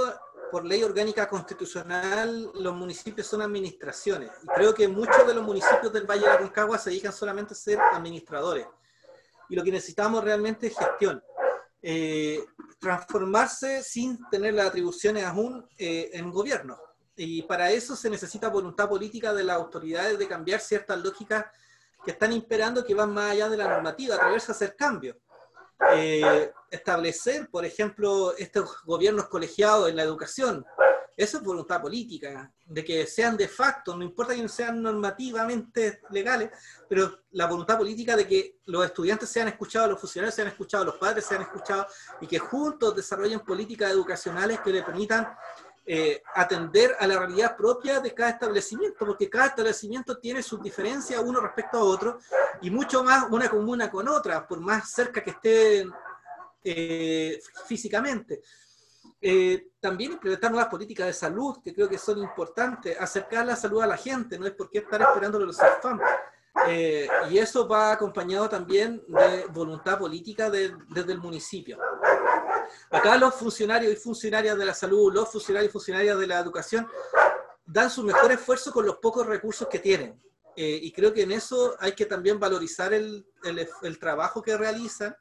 por 0.51 0.65
ley 0.65 0.83
orgánica 0.83 1.27
constitucional, 1.27 2.51
los 2.55 2.75
municipios 2.75 3.27
son 3.27 3.41
administraciones. 3.41 4.31
Y 4.43 4.47
creo 4.47 4.73
que 4.73 4.87
muchos 4.87 5.25
de 5.27 5.33
los 5.33 5.43
municipios 5.43 5.91
del 5.91 6.05
Valle 6.05 6.21
de 6.21 6.27
la 6.27 6.39
Concagua 6.39 6.77
se 6.77 6.89
dedican 6.89 7.13
solamente 7.13 7.53
a 7.53 7.57
ser 7.57 7.79
administradores. 7.79 8.67
Y 9.49 9.55
lo 9.55 9.63
que 9.63 9.71
necesitamos 9.71 10.23
realmente 10.23 10.67
es 10.67 10.77
gestión. 10.77 11.23
Eh, 11.81 12.43
transformarse 12.79 13.83
sin 13.83 14.17
tener 14.29 14.53
las 14.53 14.67
atribuciones 14.67 15.25
aún 15.25 15.67
eh, 15.77 16.11
en 16.13 16.31
gobierno. 16.31 16.77
Y 17.15 17.43
para 17.43 17.71
eso 17.71 17.95
se 17.95 18.09
necesita 18.09 18.49
voluntad 18.49 18.89
política 18.89 19.33
de 19.33 19.43
las 19.43 19.57
autoridades 19.57 20.17
de 20.17 20.27
cambiar 20.27 20.59
ciertas 20.59 20.99
lógicas 20.99 21.45
que 22.03 22.11
están 22.11 22.33
imperando 22.33 22.85
que 22.85 22.95
van 22.95 23.13
más 23.13 23.31
allá 23.31 23.49
de 23.49 23.57
la 23.57 23.67
normativa, 23.67 24.15
a 24.15 24.35
hacer 24.35 24.75
cambios. 24.75 25.17
Eh, 25.91 26.51
establecer, 26.71 27.49
por 27.49 27.65
ejemplo, 27.65 28.35
estos 28.37 28.83
gobiernos 28.83 29.27
colegiados 29.27 29.89
en 29.89 29.95
la 29.95 30.03
educación. 30.03 30.65
Eso 31.15 31.37
es 31.37 31.43
voluntad 31.43 31.79
política, 31.79 32.51
de 32.65 32.83
que 32.83 33.05
sean 33.05 33.37
de 33.37 33.47
facto, 33.47 33.95
no 33.95 34.03
importa 34.03 34.33
que 34.33 34.41
no 34.41 34.47
sean 34.47 34.81
normativamente 34.81 36.01
legales, 36.09 36.49
pero 36.89 37.19
la 37.31 37.45
voluntad 37.45 37.77
política 37.77 38.15
de 38.15 38.27
que 38.27 38.57
los 38.65 38.83
estudiantes 38.83 39.29
sean 39.29 39.47
escuchados, 39.47 39.91
los 39.91 39.99
funcionarios 39.99 40.33
sean 40.33 40.47
escuchados, 40.47 40.87
los 40.87 40.95
padres 40.95 41.25
sean 41.25 41.43
escuchados 41.43 41.93
y 42.19 42.25
que 42.25 42.39
juntos 42.39 42.95
desarrollen 42.95 43.41
políticas 43.41 43.91
educacionales 43.91 44.59
que 44.61 44.71
le 44.71 44.81
permitan 44.81 45.35
eh, 45.85 46.23
atender 46.35 46.95
a 46.97 47.05
la 47.05 47.19
realidad 47.19 47.57
propia 47.57 47.99
de 47.99 48.13
cada 48.13 48.31
establecimiento, 48.31 49.05
porque 49.05 49.29
cada 49.29 49.47
establecimiento 49.47 50.17
tiene 50.17 50.41
sus 50.41 50.61
diferencias 50.61 51.21
uno 51.21 51.41
respecto 51.41 51.77
a 51.77 51.83
otro 51.83 52.19
y 52.61 52.71
mucho 52.71 53.03
más 53.03 53.25
una 53.29 53.49
comuna 53.49 53.91
con 53.91 54.07
otra, 54.07 54.47
por 54.47 54.61
más 54.61 54.89
cerca 54.91 55.21
que 55.21 55.31
estén 55.31 55.91
eh, 56.63 57.39
físicamente. 57.67 58.41
Eh, 59.25 59.71
también 59.79 60.13
implementar 60.13 60.51
nuevas 60.51 60.69
políticas 60.69 61.07
de 61.07 61.13
salud, 61.13 61.57
que 61.63 61.73
creo 61.73 61.87
que 61.87 61.97
son 61.97 62.19
importantes, 62.19 62.99
acercar 62.99 63.45
la 63.45 63.55
salud 63.55 63.81
a 63.81 63.87
la 63.87 63.97
gente, 63.97 64.37
no 64.37 64.45
es 64.45 64.53
por 64.53 64.69
qué 64.69 64.79
estar 64.79 65.01
esperando 65.01 65.39
los 65.39 65.55
SAFAM. 65.55 65.99
Eh, 66.67 67.07
y 67.29 67.37
eso 67.37 67.67
va 67.67 67.91
acompañado 67.91 68.47
también 68.47 69.03
de 69.07 69.45
voluntad 69.51 69.97
política 69.97 70.49
desde 70.49 71.11
el 71.11 71.19
municipio. 71.19 71.77
Acá 72.93 73.17
los 73.17 73.33
funcionarios 73.33 73.91
y 73.91 73.95
funcionarias 73.95 74.57
de 74.57 74.65
la 74.65 74.73
salud, 74.73 75.11
los 75.11 75.29
funcionarios 75.29 75.69
y 75.69 75.73
funcionarias 75.73 76.17
de 76.17 76.27
la 76.27 76.39
educación, 76.39 76.87
dan 77.65 77.89
su 77.89 78.03
mejor 78.03 78.31
esfuerzo 78.31 78.71
con 78.71 78.85
los 78.85 78.97
pocos 78.97 79.25
recursos 79.25 79.67
que 79.67 79.79
tienen. 79.79 80.21
Eh, 80.55 80.79
y 80.81 80.91
creo 80.91 81.11
que 81.11 81.23
en 81.23 81.31
eso 81.31 81.75
hay 81.79 81.93
que 81.93 82.05
también 82.05 82.39
valorizar 82.39 82.93
el, 82.93 83.25
el, 83.43 83.67
el 83.81 83.99
trabajo 83.99 84.43
que 84.43 84.55
realizan, 84.55 85.15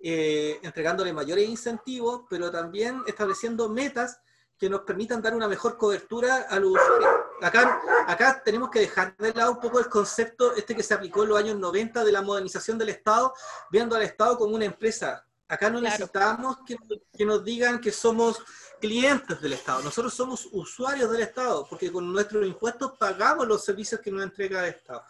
eh, 0.00 0.58
entregándole 0.62 1.12
mayores 1.12 1.48
incentivos, 1.48 2.22
pero 2.30 2.50
también 2.50 3.02
estableciendo 3.06 3.68
metas 3.68 4.18
que 4.58 4.70
nos 4.70 4.80
permitan 4.80 5.20
dar 5.20 5.34
una 5.34 5.48
mejor 5.48 5.76
cobertura 5.76 6.46
a 6.48 6.58
los 6.58 6.72
usuarios. 6.72 7.10
Acá, 7.42 7.80
acá 8.06 8.42
tenemos 8.44 8.70
que 8.70 8.80
dejar 8.80 9.16
de 9.16 9.34
lado 9.34 9.52
un 9.52 9.60
poco 9.60 9.80
el 9.80 9.88
concepto 9.88 10.54
este 10.54 10.74
que 10.74 10.82
se 10.82 10.94
aplicó 10.94 11.24
en 11.24 11.28
los 11.28 11.38
años 11.38 11.58
90 11.58 12.04
de 12.04 12.12
la 12.12 12.22
modernización 12.22 12.78
del 12.78 12.88
Estado, 12.88 13.34
viendo 13.70 13.96
al 13.96 14.02
Estado 14.02 14.38
como 14.38 14.54
una 14.54 14.64
empresa. 14.64 15.26
Acá 15.52 15.68
no 15.68 15.82
necesitamos 15.82 16.60
que, 16.66 16.78
que, 17.14 17.26
nos 17.26 17.44
digan 17.44 17.78
que 17.78 17.92
somos 17.92 18.42
clientes 18.80 19.38
del 19.38 19.52
Estado, 19.52 19.82
nosotros 19.82 20.14
somos 20.14 20.48
usuarios 20.50 21.12
del 21.12 21.20
Estado, 21.20 21.66
porque 21.68 21.92
con 21.92 22.10
nuestros 22.10 22.46
impuestos 22.46 22.92
pagamos 22.98 23.46
los 23.46 23.62
servicios 23.62 24.00
que 24.00 24.10
nos 24.10 24.22
entrega 24.22 24.66
el 24.66 24.70
Estado. 24.70 25.04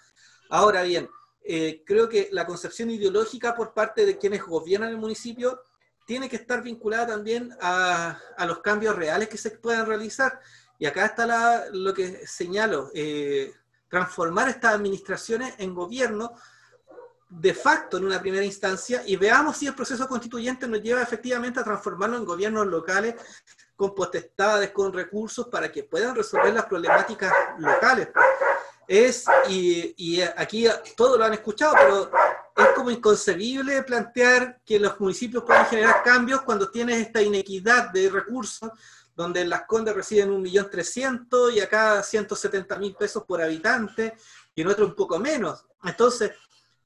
Ahora 0.50 0.82
bien, 0.82 1.08
eh, 1.44 1.84
creo 1.86 2.08
que 2.08 2.28
la 2.32 2.44
concepción 2.44 2.90
ideológica 2.90 3.54
por 3.54 3.72
parte 3.72 4.04
de 4.04 4.18
quienes 4.18 4.42
gobiernan 4.42 4.88
el 4.88 4.98
municipio 4.98 5.62
tiene 6.06 6.28
que 6.28 6.34
estar 6.34 6.60
vinculada 6.60 7.06
también 7.06 7.56
a, 7.60 8.18
los 8.44 8.58
cambios 8.62 8.96
reales 8.96 9.28
que 9.28 9.38
se 9.38 9.52
puedan 9.52 9.86
realizar. 9.86 10.40
Y 10.76 10.86
acá 10.86 11.06
está 11.06 11.66
lo 11.70 11.94
que 11.94 12.26
señalo, 12.26 12.90
eh, 12.94 13.54
transformar 13.88 14.48
estas 14.48 14.74
administraciones 14.74 15.54
en 15.58 15.72
gobierno 15.72 16.34
de 17.40 17.54
facto 17.54 17.96
en 17.96 18.04
una 18.04 18.20
primera 18.20 18.44
instancia 18.44 19.02
y 19.06 19.16
veamos 19.16 19.56
si 19.56 19.66
el 19.66 19.74
proceso 19.74 20.06
constituyente 20.06 20.68
nos 20.68 20.82
lleva 20.82 21.02
efectivamente 21.02 21.60
a 21.60 21.64
transformarlo 21.64 22.18
en 22.18 22.26
gobiernos 22.26 22.66
locales 22.66 23.14
con 23.74 23.94
potestades, 23.94 24.70
con 24.70 24.92
recursos 24.92 25.48
para 25.48 25.72
que 25.72 25.84
puedan 25.84 26.14
resolver 26.14 26.52
las 26.52 26.66
problemáticas 26.66 27.32
locales. 27.58 28.08
Es, 28.86 29.24
y, 29.48 29.94
y 29.96 30.20
aquí 30.20 30.66
todos 30.94 31.18
lo 31.18 31.24
han 31.24 31.32
escuchado, 31.32 31.74
pero 31.74 32.10
es 32.54 32.74
como 32.74 32.90
inconcebible 32.90 33.82
plantear 33.82 34.60
que 34.64 34.78
los 34.78 35.00
municipios 35.00 35.42
puedan 35.44 35.66
generar 35.66 36.02
cambios 36.02 36.42
cuando 36.42 36.70
tienes 36.70 36.98
esta 36.98 37.22
inequidad 37.22 37.90
de 37.92 38.10
recursos, 38.10 38.70
donde 39.16 39.40
en 39.40 39.48
Las 39.48 39.62
Condes 39.62 39.94
reciben 39.94 40.30
1.300.000 40.44 41.54
y 41.54 41.60
acá 41.60 42.00
170.000 42.02 42.96
pesos 42.96 43.24
por 43.24 43.40
habitante 43.40 44.14
y 44.54 44.60
en 44.60 44.68
otro 44.68 44.84
un 44.84 44.94
poco 44.94 45.18
menos. 45.18 45.64
Entonces, 45.84 46.32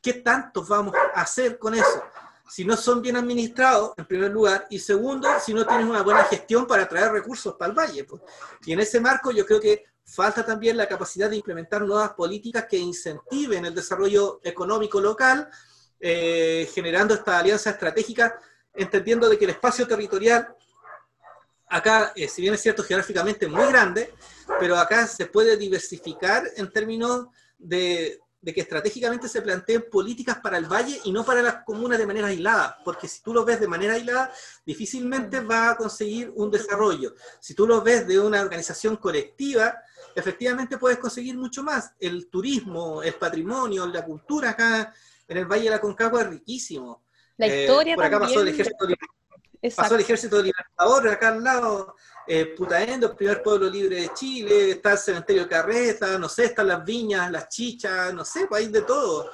¿qué 0.06 0.12
tanto 0.12 0.64
vamos 0.64 0.94
a 0.94 1.20
hacer 1.20 1.58
con 1.58 1.74
eso? 1.74 2.04
Si 2.48 2.64
no 2.64 2.76
son 2.76 3.02
bien 3.02 3.16
administrados, 3.16 3.92
en 3.96 4.04
primer 4.04 4.30
lugar, 4.30 4.64
y 4.70 4.78
segundo, 4.78 5.28
si 5.44 5.52
no 5.52 5.66
tienes 5.66 5.84
una 5.84 6.02
buena 6.02 6.22
gestión 6.22 6.64
para 6.64 6.88
traer 6.88 7.10
recursos 7.10 7.56
para 7.56 7.72
el 7.72 7.76
valle. 7.76 8.04
Pues. 8.04 8.22
Y 8.64 8.72
en 8.72 8.78
ese 8.78 9.00
marco 9.00 9.32
yo 9.32 9.44
creo 9.44 9.60
que 9.60 9.84
falta 10.04 10.46
también 10.46 10.76
la 10.76 10.86
capacidad 10.86 11.28
de 11.28 11.34
implementar 11.34 11.82
nuevas 11.82 12.10
políticas 12.10 12.66
que 12.70 12.78
incentiven 12.78 13.66
el 13.66 13.74
desarrollo 13.74 14.38
económico 14.44 15.00
local, 15.00 15.50
eh, 15.98 16.70
generando 16.72 17.12
esta 17.12 17.40
alianza 17.40 17.70
estratégica, 17.70 18.38
entendiendo 18.74 19.28
de 19.28 19.36
que 19.36 19.46
el 19.46 19.50
espacio 19.50 19.88
territorial, 19.88 20.54
acá, 21.68 22.12
eh, 22.14 22.28
si 22.28 22.42
bien 22.42 22.54
es 22.54 22.60
cierto 22.60 22.84
geográficamente 22.84 23.48
muy 23.48 23.66
grande, 23.66 24.14
pero 24.60 24.78
acá 24.78 25.08
se 25.08 25.26
puede 25.26 25.56
diversificar 25.56 26.44
en 26.54 26.70
términos 26.70 27.26
de, 27.58 28.20
de 28.46 28.54
que 28.54 28.60
estratégicamente 28.60 29.28
se 29.28 29.42
planteen 29.42 29.90
políticas 29.90 30.38
para 30.38 30.56
el 30.56 30.66
valle 30.66 31.00
y 31.02 31.10
no 31.10 31.24
para 31.24 31.42
las 31.42 31.64
comunas 31.64 31.98
de 31.98 32.06
manera 32.06 32.28
aislada, 32.28 32.78
porque 32.84 33.08
si 33.08 33.20
tú 33.20 33.34
lo 33.34 33.44
ves 33.44 33.58
de 33.58 33.66
manera 33.66 33.94
aislada, 33.94 34.32
difícilmente 34.64 35.40
va 35.40 35.70
a 35.70 35.76
conseguir 35.76 36.32
un 36.36 36.48
desarrollo. 36.48 37.16
Si 37.40 37.54
tú 37.54 37.66
lo 37.66 37.82
ves 37.82 38.06
de 38.06 38.20
una 38.20 38.40
organización 38.40 38.98
colectiva, 38.98 39.82
efectivamente 40.14 40.78
puedes 40.78 40.98
conseguir 40.98 41.36
mucho 41.36 41.64
más. 41.64 41.92
El 41.98 42.28
turismo, 42.28 43.02
el 43.02 43.14
patrimonio, 43.14 43.84
la 43.88 44.04
cultura 44.04 44.50
acá 44.50 44.94
en 45.26 45.38
el 45.38 45.46
Valle 45.46 45.64
de 45.64 45.70
la 45.70 45.80
Concagua 45.80 46.20
es 46.20 46.28
riquísimo. 46.28 47.02
La 47.38 47.48
eh, 47.48 47.62
historia 47.62 47.96
por 47.96 48.04
acá 48.04 48.20
pasó 48.20 48.42
el 48.42 48.48
ejército, 48.48 48.86
pasó 49.74 49.94
el 49.96 50.02
ejército 50.02 50.40
libertador, 50.40 51.08
acá 51.08 51.30
al 51.30 51.42
lado, 51.42 51.96
eh, 52.26 52.54
Putaendo, 52.56 53.08
el 53.08 53.16
primer 53.16 53.42
pueblo 53.42 53.68
libre 53.68 54.02
de 54.02 54.14
Chile, 54.14 54.72
está 54.72 54.92
el 54.92 54.98
cementerio 54.98 55.48
Carreta, 55.48 56.18
no 56.18 56.28
sé, 56.28 56.46
están 56.46 56.68
las 56.68 56.84
viñas, 56.84 57.30
las 57.30 57.48
chichas, 57.48 58.12
no 58.12 58.24
sé, 58.24 58.46
país 58.46 58.70
de 58.72 58.82
todo. 58.82 59.30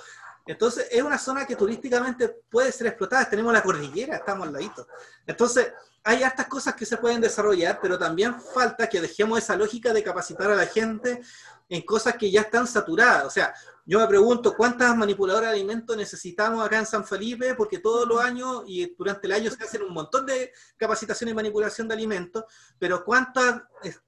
Entonces, 0.47 0.89
es 0.91 1.03
una 1.03 1.19
zona 1.19 1.47
que 1.47 1.57
turísticamente 1.57 2.29
puede 2.51 2.73
ser 2.73 2.89
explotada. 2.89 3.29
Tenemos 3.31 3.53
la 3.53 3.63
cordillera, 3.63 4.17
estamos 4.17 4.47
al 4.47 4.53
ladito. 4.53 4.87
Entonces, 5.27 5.73
hay 6.05 6.23
estas 6.23 6.47
cosas 6.47 6.75
que 6.75 6.87
se 6.87 6.97
pueden 6.97 7.21
desarrollar, 7.21 7.79
pero 7.81 7.99
también 7.99 8.41
falta 8.41 8.89
que 8.89 9.01
dejemos 9.01 9.39
esa 9.39 9.57
lógica 9.57 9.93
de 9.93 10.03
capacitar 10.03 10.51
a 10.51 10.57
la 10.57 10.67
gente 10.67 11.21
en 11.69 11.83
cosas 11.83 12.17
que 12.17 12.31
ya 12.31 12.43
están 12.43 12.67
saturadas. 12.67 13.25
O 13.25 13.31
sea, 13.31 13.55
yo 13.85 13.99
me 13.99 14.07
pregunto 14.07 14.55
cuántas 14.57 14.97
manipuladoras 14.97 15.51
de 15.51 15.57
alimentos 15.57 15.97
necesitamos 15.97 16.65
acá 16.65 16.79
en 16.79 16.87
San 16.87 17.05
Felipe, 17.05 17.55
porque 17.55 17.79
todos 17.79 18.07
los 18.07 18.21
años 18.21 18.63
y 18.67 18.95
durante 18.97 19.27
el 19.27 19.33
año 19.33 19.51
se 19.51 19.63
hacen 19.63 19.83
un 19.83 19.93
montón 19.93 20.25
de 20.27 20.53
capacitaciones 20.77 21.33
y 21.33 21.35
manipulación 21.35 21.89
de 21.89 21.95
alimentos, 21.95 22.45
pero 22.79 23.05
cuántas, 23.05 23.63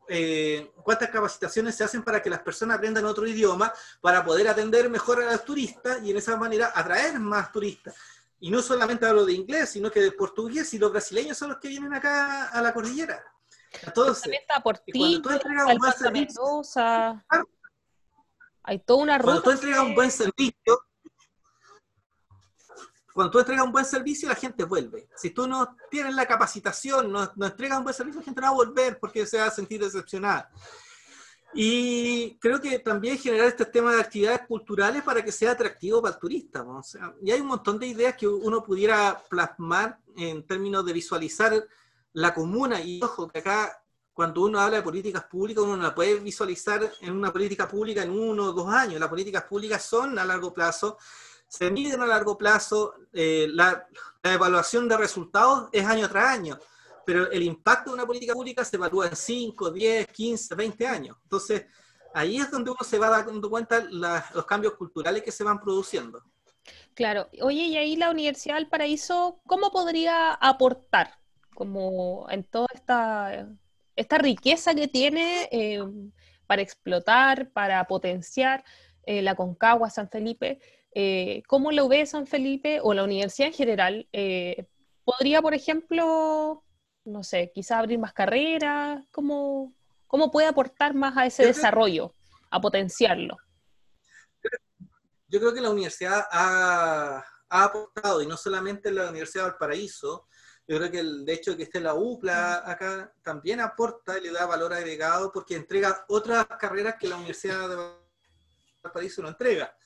eh, 0.09 0.73
cuántas 0.83 1.11
capacitaciones 1.11 1.75
se 1.75 1.83
hacen 1.83 2.05
para 2.05 2.23
que 2.23 2.31
las 2.31 2.41
personas 2.41 2.77
aprendan 2.77 3.05
otro 3.05 3.27
idioma 3.27 3.73
para 4.01 4.25
poder 4.25 4.47
atender 4.47 4.89
mejor 4.89 5.23
a 5.23 5.33
los 5.33 5.45
turistas 5.45 6.01
y 6.05 6.11
en 6.11 6.19
esa 6.19 6.37
manera 6.37 6.73
atraer 6.75 7.19
más 7.19 7.51
turistas. 7.51 7.95
Y 8.41 8.51
no 8.51 8.61
solamente 8.61 9.07
hablo 9.07 9.25
de 9.25 9.33
inglés, 9.33 9.71
sino 9.71 9.91
que 9.91 10.01
de 10.01 10.13
portugués 10.13 10.73
y 10.75 10.79
los 10.79 10.91
brasileños 10.91 11.39
son 11.39 11.51
los 11.51 11.59
que 11.59 11.69
vienen 11.69 11.95
acá 11.95 12.49
a 12.49 12.61
la 12.61 12.75
cordillera. 12.75 13.25
Entonces, 13.83 14.33
por 14.63 14.79
ti, 14.79 14.93
hay 18.63 18.79
toda 18.79 19.03
una 19.03 19.19
ruta. 19.19 19.25
Cuando 19.25 19.43
tú 19.43 19.51
entregas 19.51 19.85
un 19.85 19.95
buen 19.95 20.11
servicio, 20.11 20.87
cuando 23.13 23.31
tú 23.31 23.39
entregas 23.39 23.65
un 23.65 23.73
buen 23.73 23.85
servicio, 23.85 24.29
la 24.29 24.35
gente 24.35 24.65
vuelve. 24.65 25.09
Si 25.17 25.31
tú 25.31 25.47
no 25.47 25.77
tienes 25.91 26.15
la 26.15 26.27
capacitación, 26.27 27.13
no, 27.13 27.31
no 27.37 27.47
entregas 27.47 27.79
un 27.79 27.85
buen 27.85 27.95
servicio, 27.95 28.21
la 28.21 28.25
gente 28.25 28.41
no 28.41 28.47
va 28.49 28.53
a 28.53 28.57
volver 28.57 28.99
porque 28.99 29.27
se 29.27 29.39
va 29.39 29.47
a 29.47 29.51
sentir 29.51 29.83
decepcionada. 29.83 30.51
Y 31.55 32.37
creo 32.41 32.61
que 32.61 32.81
también 32.81 33.17
generar 33.17 33.47
este 33.47 33.65
tema 33.65 33.95
de 33.95 34.01
actividades 34.01 34.41
culturales 34.47 35.03
para 35.03 35.25
que 35.25 35.31
sea 35.31 35.53
atractivo 35.53 36.03
para 36.03 36.15
el 36.15 36.21
turista. 36.21 36.65
y 37.23 37.31
hay 37.31 37.41
un 37.41 37.47
montón 37.47 37.79
de 37.79 37.87
ideas 37.87 38.17
que 38.17 38.27
uno 38.27 38.63
pudiera 38.63 39.23
plasmar 39.29 39.99
en 40.17 40.45
términos 40.47 40.85
de 40.85 40.93
visualizar 40.93 41.67
la 42.13 42.35
comuna. 42.35 42.81
Y 42.81 43.01
ojo, 43.03 43.29
que 43.29 43.39
acá 43.39 43.81
cuando 44.13 44.43
uno 44.43 44.61
habla 44.61 44.79
de 44.79 44.83
políticas 44.83 45.25
públicas, 45.25 45.63
uno 45.63 45.77
no 45.77 45.83
la 45.85 45.95
puede 45.95 46.19
visualizar 46.19 46.93
en 47.01 47.13
una 47.13 47.33
política 47.33 47.69
pública 47.69 48.03
en 48.03 48.11
uno 48.11 48.47
o 48.47 48.53
dos 48.53 48.69
años. 48.73 48.99
Las 48.99 49.09
políticas 49.09 49.45
públicas 49.45 49.85
son 49.85 50.19
a 50.19 50.25
largo 50.25 50.53
plazo, 50.53 50.99
se 51.47 51.71
miden 51.71 52.01
a 52.01 52.07
largo 52.07 52.37
plazo, 52.37 52.95
eh, 53.13 53.47
la, 53.51 53.87
la 54.23 54.33
evaluación 54.33 54.89
de 54.89 54.97
resultados 54.97 55.69
es 55.73 55.85
año 55.85 56.09
tras 56.09 56.31
año 56.31 56.59
pero 57.05 57.31
el 57.31 57.43
impacto 57.43 57.91
de 57.91 57.95
una 57.95 58.07
política 58.07 58.35
pública 58.35 58.65
se 58.65 58.77
evalúa 58.77 59.09
en 59.09 59.17
5, 59.17 59.71
10, 59.71 60.07
15, 60.09 60.55
20 60.55 60.87
años. 60.87 61.17
Entonces, 61.23 61.67
ahí 62.15 62.37
es 62.37 62.51
donde 62.51 62.71
uno 62.71 62.81
se 62.83 62.99
va 62.99 63.11
dando 63.11 63.51
cuenta 63.51 63.85
los 63.91 64.47
cambios 64.47 64.75
culturales 64.75 65.23
que 65.23 65.33
se 65.33 65.45
van 65.45 65.61
produciendo. 65.61 66.23
Claro. 66.95 67.29
Oye, 67.43 67.65
y 67.65 67.77
ahí 67.77 67.97
la 67.97 68.11
Universidad 68.11 68.55
del 68.55 68.69
Paraíso, 68.69 69.41
¿cómo 69.47 69.71
podría 69.71 70.33
aportar 70.33 71.19
como 71.55 72.27
en 72.31 72.45
toda 72.45 72.69
esta, 72.73 73.49
esta 73.97 74.19
riqueza 74.19 74.75
que 74.75 74.89
tiene 74.89 75.49
eh, 75.51 75.83
para 76.47 76.63
explotar, 76.63 77.51
para 77.51 77.85
potenciar 77.87 78.65
eh, 79.05 79.23
la 79.23 79.35
Concagua 79.35 79.91
San 79.91 80.09
Felipe? 80.09 80.61
Eh, 80.95 81.43
¿Cómo 81.49 81.73
lo 81.73 81.89
ve 81.89 82.07
San 82.07 82.27
Felipe 82.27 82.81
o 82.81 82.95
la 82.95 83.05
universidad 83.05 83.49
en 83.49 83.55
general? 83.55 84.09
¿Podría, 85.05 85.43
por 85.43 85.53
ejemplo, 85.53 86.64
no 87.05 87.23
sé, 87.23 87.51
quizá 87.55 87.79
abrir 87.79 87.99
más 87.99 88.13
carreras? 88.13 89.05
¿Cómo, 89.11 89.75
cómo 90.07 90.31
puede 90.31 90.47
aportar 90.47 90.95
más 90.95 91.17
a 91.17 91.27
ese 91.27 91.47
desarrollo, 91.47 92.15
a 92.51 92.61
potenciarlo? 92.61 93.37
Yo 95.29 95.41
creo 95.41 95.55
que 95.55 95.61
la 95.61 95.71
universidad 95.71 96.27
ha, 96.31 97.25
ha, 97.49 97.65
aportado, 97.65 98.23
y 98.23 98.27
no 98.27 98.37
solamente 98.37 98.91
la 98.91 99.09
Universidad 99.09 99.45
del 99.45 99.57
Paraíso, 99.57 100.29
Yo 100.67 100.79
creo 100.79 100.91
que 100.91 101.01
el 101.01 101.29
hecho 101.29 101.53
de 101.53 101.57
que 101.59 101.63
esté 101.65 101.81
la 101.81 101.95
UPLA 101.95 102.71
acá 102.71 103.13
también 103.23 103.61
aporta 103.61 104.17
y 104.17 104.23
le 104.23 104.33
da 104.33 104.47
valor 104.47 104.73
agregado 104.73 105.31
porque 105.33 105.57
entrega 105.57 106.05
otras 106.09 106.47
carreras 106.59 106.97
que 106.99 107.09
la 107.09 107.17
Universidad 107.17 107.69
de 107.69 107.77
Valparaíso 108.83 109.23
no 109.23 109.29
entrega. 109.29 109.77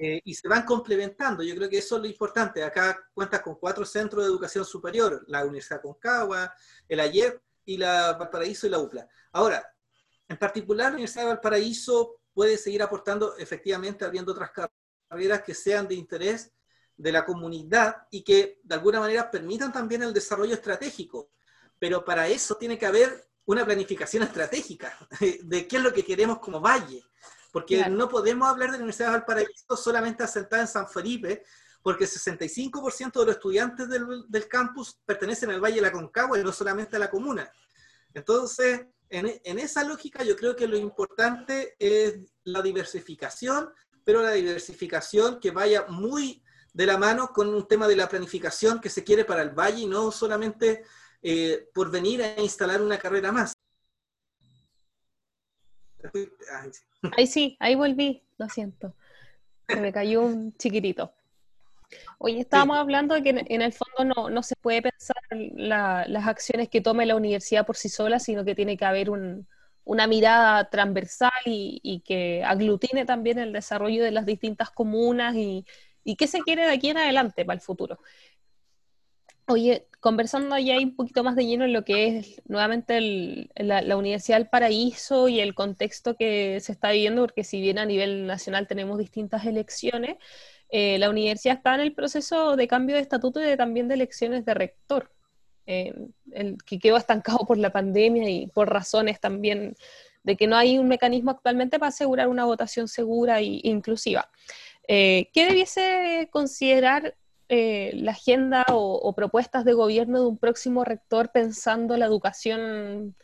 Eh, 0.00 0.20
y 0.24 0.34
se 0.34 0.46
van 0.46 0.64
complementando. 0.64 1.42
Yo 1.42 1.56
creo 1.56 1.68
que 1.68 1.78
eso 1.78 1.96
es 1.96 2.02
lo 2.02 2.08
importante. 2.08 2.62
Acá 2.62 2.96
cuenta 3.12 3.42
con 3.42 3.56
cuatro 3.56 3.84
centros 3.84 4.22
de 4.22 4.28
educación 4.28 4.64
superior, 4.64 5.24
la 5.26 5.44
Universidad 5.44 5.82
Concagua, 5.82 6.54
el 6.88 7.00
AYER 7.00 7.42
y 7.64 7.76
la 7.76 8.12
Valparaíso 8.12 8.68
y 8.68 8.70
la 8.70 8.78
UPLA. 8.78 9.08
Ahora, 9.32 9.74
en 10.28 10.36
particular, 10.36 10.86
la 10.86 10.92
Universidad 10.92 11.22
de 11.24 11.28
Valparaíso 11.30 12.20
puede 12.32 12.56
seguir 12.56 12.80
aportando 12.80 13.36
efectivamente 13.36 14.04
abriendo 14.04 14.30
otras 14.30 14.52
carreras 14.52 15.42
que 15.42 15.54
sean 15.54 15.88
de 15.88 15.96
interés 15.96 16.52
de 16.96 17.10
la 17.10 17.24
comunidad 17.24 18.06
y 18.12 18.22
que 18.22 18.60
de 18.62 18.74
alguna 18.76 19.00
manera 19.00 19.28
permitan 19.28 19.72
también 19.72 20.04
el 20.04 20.12
desarrollo 20.12 20.54
estratégico. 20.54 21.30
Pero 21.76 22.04
para 22.04 22.28
eso 22.28 22.56
tiene 22.56 22.78
que 22.78 22.86
haber 22.86 23.28
una 23.46 23.64
planificación 23.64 24.22
estratégica 24.22 24.96
de 25.42 25.66
qué 25.66 25.76
es 25.76 25.82
lo 25.82 25.92
que 25.92 26.04
queremos 26.04 26.38
como 26.38 26.60
valle. 26.60 27.02
Porque 27.52 27.88
no 27.88 28.08
podemos 28.08 28.48
hablar 28.48 28.68
de 28.70 28.78
la 28.78 28.84
Universidad 28.84 29.08
de 29.08 29.18
Valparaíso 29.18 29.76
solamente 29.76 30.22
asentada 30.22 30.62
en 30.62 30.68
San 30.68 30.88
Felipe, 30.88 31.44
porque 31.82 32.04
el 32.04 32.10
65% 32.10 33.20
de 33.20 33.26
los 33.26 33.36
estudiantes 33.36 33.88
del, 33.88 34.24
del, 34.28 34.48
campus 34.48 34.98
pertenecen 35.06 35.50
al 35.50 35.60
Valle 35.60 35.76
de 35.76 35.82
la 35.82 35.92
Concagua 35.92 36.38
y 36.38 36.44
no 36.44 36.52
solamente 36.52 36.96
a 36.96 36.98
la 36.98 37.10
comuna. 37.10 37.50
Entonces, 38.12 38.86
en, 39.08 39.40
en, 39.42 39.58
esa 39.58 39.84
lógica 39.84 40.22
yo 40.22 40.36
creo 40.36 40.54
que 40.54 40.68
lo 40.68 40.76
importante 40.76 41.76
es 41.78 42.18
la 42.44 42.60
diversificación, 42.60 43.72
pero 44.04 44.22
la 44.22 44.32
diversificación 44.32 45.40
que 45.40 45.50
vaya 45.50 45.86
muy 45.88 46.42
de 46.72 46.86
la 46.86 46.98
mano 46.98 47.32
con 47.32 47.48
un 47.52 47.66
tema 47.66 47.88
de 47.88 47.96
la 47.96 48.08
planificación 48.08 48.80
que 48.80 48.90
se 48.90 49.04
quiere 49.04 49.24
para 49.24 49.42
el 49.42 49.50
valle 49.50 49.82
y 49.82 49.86
no 49.86 50.12
solamente 50.12 50.84
eh, 51.22 51.68
por 51.74 51.90
venir 51.90 52.22
a 52.22 52.40
instalar 52.40 52.80
una 52.80 52.98
carrera 52.98 53.32
más. 53.32 53.52
Ahí 57.16 57.26
sí, 57.26 57.56
ahí 57.60 57.74
volví, 57.74 58.22
lo 58.38 58.48
siento. 58.48 58.94
Se 59.68 59.80
me 59.80 59.92
cayó 59.92 60.22
un 60.22 60.56
chiquitito. 60.56 61.12
Hoy 62.18 62.40
estábamos 62.40 62.76
hablando 62.76 63.14
de 63.14 63.22
que 63.22 63.30
en, 63.30 63.62
el 63.62 63.72
fondo 63.72 64.30
no, 64.30 64.42
se 64.42 64.56
puede 64.56 64.82
pensar 64.82 65.16
las 65.30 66.26
acciones 66.26 66.68
que 66.68 66.80
tome 66.80 67.06
la 67.06 67.16
universidad 67.16 67.64
por 67.64 67.76
sí 67.76 67.88
sola, 67.88 68.18
sino 68.18 68.44
que 68.44 68.54
tiene 68.54 68.76
que 68.76 68.84
haber 68.84 69.10
una 69.10 70.06
mirada 70.06 70.68
transversal 70.68 71.30
y, 71.46 71.80
y, 71.82 72.00
que 72.00 72.44
aglutine 72.44 73.06
también 73.06 73.38
el 73.38 73.52
desarrollo 73.52 74.04
de 74.04 74.10
las 74.10 74.26
distintas 74.26 74.70
comunas 74.70 75.34
y, 75.34 75.64
y 76.04 76.16
qué 76.16 76.26
se 76.26 76.40
quiere 76.40 76.64
de 76.64 76.72
aquí 76.72 76.88
en 76.88 76.96
adelante 76.96 77.44
para 77.44 77.56
el 77.56 77.60
futuro. 77.60 77.98
Oye, 79.50 79.86
conversando 80.00 80.58
ya 80.58 80.76
un 80.76 80.94
poquito 80.94 81.24
más 81.24 81.34
de 81.34 81.46
lleno 81.46 81.64
en 81.64 81.72
lo 81.72 81.82
que 81.82 82.18
es 82.18 82.42
nuevamente 82.46 83.48
la, 83.56 83.96
Universidad 83.96 84.36
del 84.36 84.46
Paraíso 84.48 85.26
y 85.28 85.40
el 85.40 85.54
contexto 85.54 86.16
que 86.16 86.60
se 86.60 86.72
está 86.72 86.90
viviendo, 86.90 87.22
porque 87.22 87.44
si 87.44 87.58
bien 87.58 87.78
a 87.78 87.86
nivel 87.86 88.26
nacional 88.26 88.66
tenemos 88.66 88.98
distintas 88.98 89.46
elecciones, 89.46 90.16
eh, 90.68 90.98
la 90.98 91.08
universidad 91.08 91.56
está 91.56 91.74
en 91.74 91.80
el 91.80 91.94
proceso 91.94 92.56
de 92.56 92.68
cambio 92.68 92.96
de 92.96 93.00
estatuto 93.02 93.42
y 93.42 93.56
también 93.56 93.88
de 93.88 93.94
elecciones 93.94 94.44
de 94.44 94.52
rector, 94.52 95.10
eh, 95.64 95.94
el 96.32 96.58
que 96.62 96.78
quedó 96.78 96.98
estancado 96.98 97.38
por 97.46 97.56
la 97.56 97.72
pandemia 97.72 98.28
y 98.28 98.48
por 98.48 98.70
razones 98.70 99.18
también 99.18 99.76
de 100.24 100.36
que 100.36 100.46
no 100.46 100.56
hay 100.56 100.76
un 100.76 100.88
mecanismo 100.88 101.30
actualmente 101.30 101.78
para 101.78 101.88
asegurar 101.88 102.28
una 102.28 102.44
votación 102.44 102.86
segura 102.86 103.40
e 103.40 103.60
inclusiva. 103.62 104.28
Eh, 104.86 105.30
¿Qué 105.32 105.46
debiese 105.46 106.28
considerar 106.30 107.14
eh, 107.48 107.92
la 107.94 108.12
agenda 108.12 108.64
o, 108.70 109.12
propuestas 109.14 109.64
de 109.64 109.72
gobierno 109.72 110.20
de 110.20 110.26
un 110.26 110.38
próximo 110.38 110.84
rector 110.84 111.30
pensando 111.32 111.96
la 111.96 112.06
educación 112.06 113.16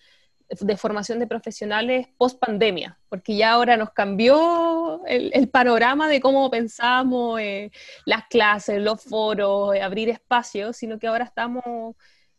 de 0.48 0.76
formación 0.76 1.18
de 1.18 1.26
profesionales 1.26 2.08
post 2.16 2.38
pandemia? 2.38 2.98
Porque 3.08 3.36
ya 3.36 3.52
ahora 3.52 3.76
nos 3.76 3.90
cambió 3.90 5.04
el, 5.06 5.48
panorama 5.48 6.08
de 6.08 6.20
cómo 6.20 6.50
pensamos 6.50 7.40
eh, 7.40 7.70
las 8.06 8.26
clases, 8.28 8.80
los 8.80 9.02
foros, 9.02 9.76
abrir 9.80 10.08
espacios, 10.08 10.76
sino 10.76 10.98
que 10.98 11.06
ahora 11.06 11.24
estamos, 11.24 11.64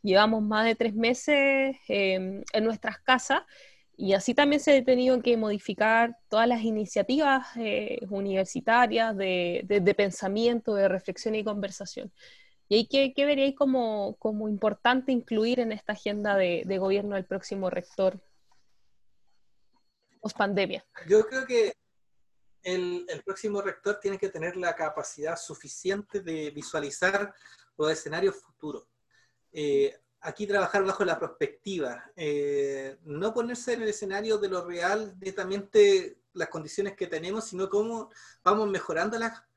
llevamos 0.01 0.41
más 0.43 0.65
de 0.65 0.75
tres 0.75 0.93
meses 0.93 1.77
en 1.87 2.43
nuestras 2.63 2.99
casas 2.99 3.41
y 3.97 4.13
así 4.13 4.33
también 4.33 4.59
se 4.59 4.77
ha 4.77 4.83
tenido 4.83 5.21
que 5.21 5.37
modificar 5.37 6.17
todas 6.27 6.47
las 6.47 6.61
iniciativas 6.61 7.47
eh, 7.57 7.99
universitarias 8.09 9.15
de, 9.15 9.95
pensamiento, 9.95 10.75
de 10.75 10.87
reflexión 10.87 11.35
y 11.35 11.43
conversación. 11.43 12.11
¿Y 12.67 12.75
ahí 12.75 12.87
qué, 12.87 13.13
qué 13.15 13.25
veríais 13.25 13.55
como, 13.55 14.15
como, 14.17 14.49
importante 14.49 15.11
incluir 15.11 15.59
en 15.59 15.71
esta 15.71 15.93
agenda 15.93 16.35
de, 16.35 16.77
gobierno 16.79 17.15
del 17.15 17.25
próximo 17.25 17.69
rector 17.69 18.19
post 20.19 20.37
pandemia? 20.37 20.83
Yo 21.07 21.25
creo 21.27 21.45
que 21.45 21.73
el, 22.63 23.05
el, 23.07 23.23
próximo 23.23 23.61
rector 23.61 23.99
tiene 23.99 24.17
que 24.17 24.29
tener 24.29 24.57
la 24.57 24.75
capacidad 24.75 25.37
suficiente 25.37 26.21
de 26.21 26.49
visualizar 26.49 27.33
los 27.77 27.91
escenarios 27.91 28.35
futuros. 28.35 28.87
Eh, 29.53 29.95
aquí 30.25 30.47
trabajar 30.47 30.83
bajo 30.83 31.05
la 31.05 31.19
perspectiva, 31.19 32.11
eh, 32.15 32.97
no 33.03 33.33
ponerse 33.33 33.73
en 33.73 33.83
el 33.83 33.89
escenario 33.89 34.37
de 34.37 34.49
lo 34.49 34.65
real, 34.65 35.15
netamente 35.19 36.17
las 36.33 36.49
condiciones 36.49 36.95
que 36.95 37.07
tenemos, 37.07 37.45
sino 37.45 37.69
cómo 37.69 38.09
vamos 38.43 38.69
mejorando 38.69 39.17
la, 39.19 39.47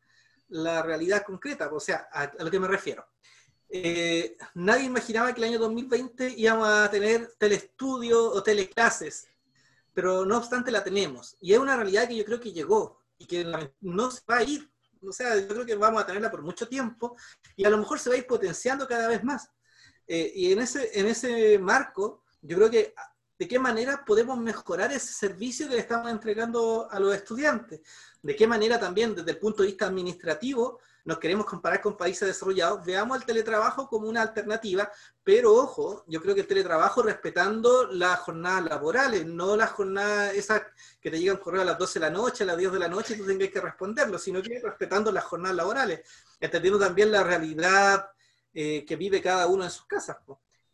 la 0.48 0.82
realidad 0.82 1.24
concreta, 1.24 1.70
o 1.72 1.80
sea, 1.80 2.08
a, 2.12 2.30
lo 2.42 2.50
que 2.50 2.60
me 2.60 2.68
refiero. 2.68 3.06
Eh, 3.70 4.36
nadie 4.54 4.84
imaginaba 4.84 5.32
que 5.32 5.40
el 5.40 5.48
año 5.48 5.58
2020 5.58 6.34
íbamos 6.36 6.68
a 6.68 6.90
tener 6.90 7.32
telestudio 7.38 8.30
o 8.30 8.42
teleclases, 8.42 9.26
pero 9.92 10.24
no 10.24 10.36
obstante 10.36 10.70
la 10.70 10.84
tenemos. 10.84 11.36
Y 11.40 11.52
es 11.54 11.58
una 11.58 11.76
realidad 11.76 12.08
que 12.08 12.16
yo 12.16 12.24
creo 12.24 12.40
que 12.40 12.52
llegó 12.52 13.02
y 13.18 13.26
que 13.26 13.44
no 13.80 14.10
se 14.10 14.20
va 14.30 14.38
a 14.38 14.42
ir. 14.42 14.70
O 15.06 15.12
sea, 15.12 15.36
yo 15.36 15.48
creo 15.48 15.66
que 15.66 15.74
vamos 15.74 16.02
a 16.02 16.06
tenerla 16.06 16.30
por 16.30 16.42
mucho 16.42 16.68
tiempo 16.68 17.16
y 17.56 17.64
a 17.64 17.70
lo 17.70 17.78
mejor 17.78 17.98
se 17.98 18.10
va 18.10 18.16
a 18.16 18.18
ir 18.18 18.26
potenciando 18.26 18.86
cada 18.86 19.08
vez 19.08 19.22
más. 19.22 19.50
Eh, 20.08 20.32
y 20.34 20.52
en 20.52 20.60
ese, 20.60 20.98
en 20.98 21.06
ese 21.06 21.58
marco, 21.58 22.22
yo 22.40 22.56
creo 22.56 22.70
que 22.70 22.94
de 23.38 23.46
qué 23.46 23.58
manera 23.58 24.04
podemos 24.04 24.36
mejorar 24.38 24.90
ese 24.90 25.12
servicio 25.12 25.68
que 25.68 25.76
le 25.76 25.80
estamos 25.80 26.10
entregando 26.10 26.88
a 26.90 26.98
los 26.98 27.14
estudiantes. 27.14 27.80
De 28.20 28.34
qué 28.34 28.48
manera 28.48 28.80
también, 28.80 29.14
desde 29.14 29.30
el 29.30 29.38
punto 29.38 29.62
de 29.62 29.68
vista 29.68 29.86
administrativo, 29.86 30.80
nos 31.04 31.18
queremos 31.18 31.46
comparar 31.46 31.80
con 31.80 31.96
países 31.96 32.28
desarrollados, 32.28 32.84
veamos 32.84 33.16
el 33.16 33.24
teletrabajo 33.24 33.88
como 33.88 34.08
una 34.08 34.20
alternativa, 34.20 34.90
pero 35.22 35.54
ojo, 35.54 36.04
yo 36.06 36.20
creo 36.20 36.34
que 36.34 36.42
el 36.42 36.46
teletrabajo 36.46 37.02
respetando 37.02 37.86
las 37.86 38.18
jornadas 38.18 38.64
laborales, 38.64 39.24
no 39.24 39.56
las 39.56 39.70
jornadas 39.70 40.34
esas 40.34 40.62
que 41.00 41.10
te 41.10 41.18
llegan 41.18 41.38
correo 41.38 41.62
a 41.62 41.64
las 41.64 41.78
12 41.78 41.98
de 41.98 42.06
la 42.06 42.10
noche, 42.10 42.44
a 42.44 42.48
las 42.48 42.58
10 42.58 42.72
de 42.72 42.78
la 42.78 42.88
noche 42.88 43.14
y 43.14 43.18
tú 43.18 43.26
tengas 43.26 43.48
que 43.48 43.60
responderlo, 43.60 44.18
sino 44.18 44.42
que 44.42 44.60
respetando 44.60 45.10
las 45.10 45.24
jornadas 45.24 45.56
laborales, 45.56 46.00
entendiendo 46.40 46.78
también 46.78 47.10
la 47.10 47.22
realidad 47.22 48.10
eh, 48.54 48.84
que 48.84 48.96
vive 48.96 49.20
cada 49.20 49.46
uno 49.46 49.64
en 49.64 49.70
sus 49.70 49.86
casas. 49.86 50.16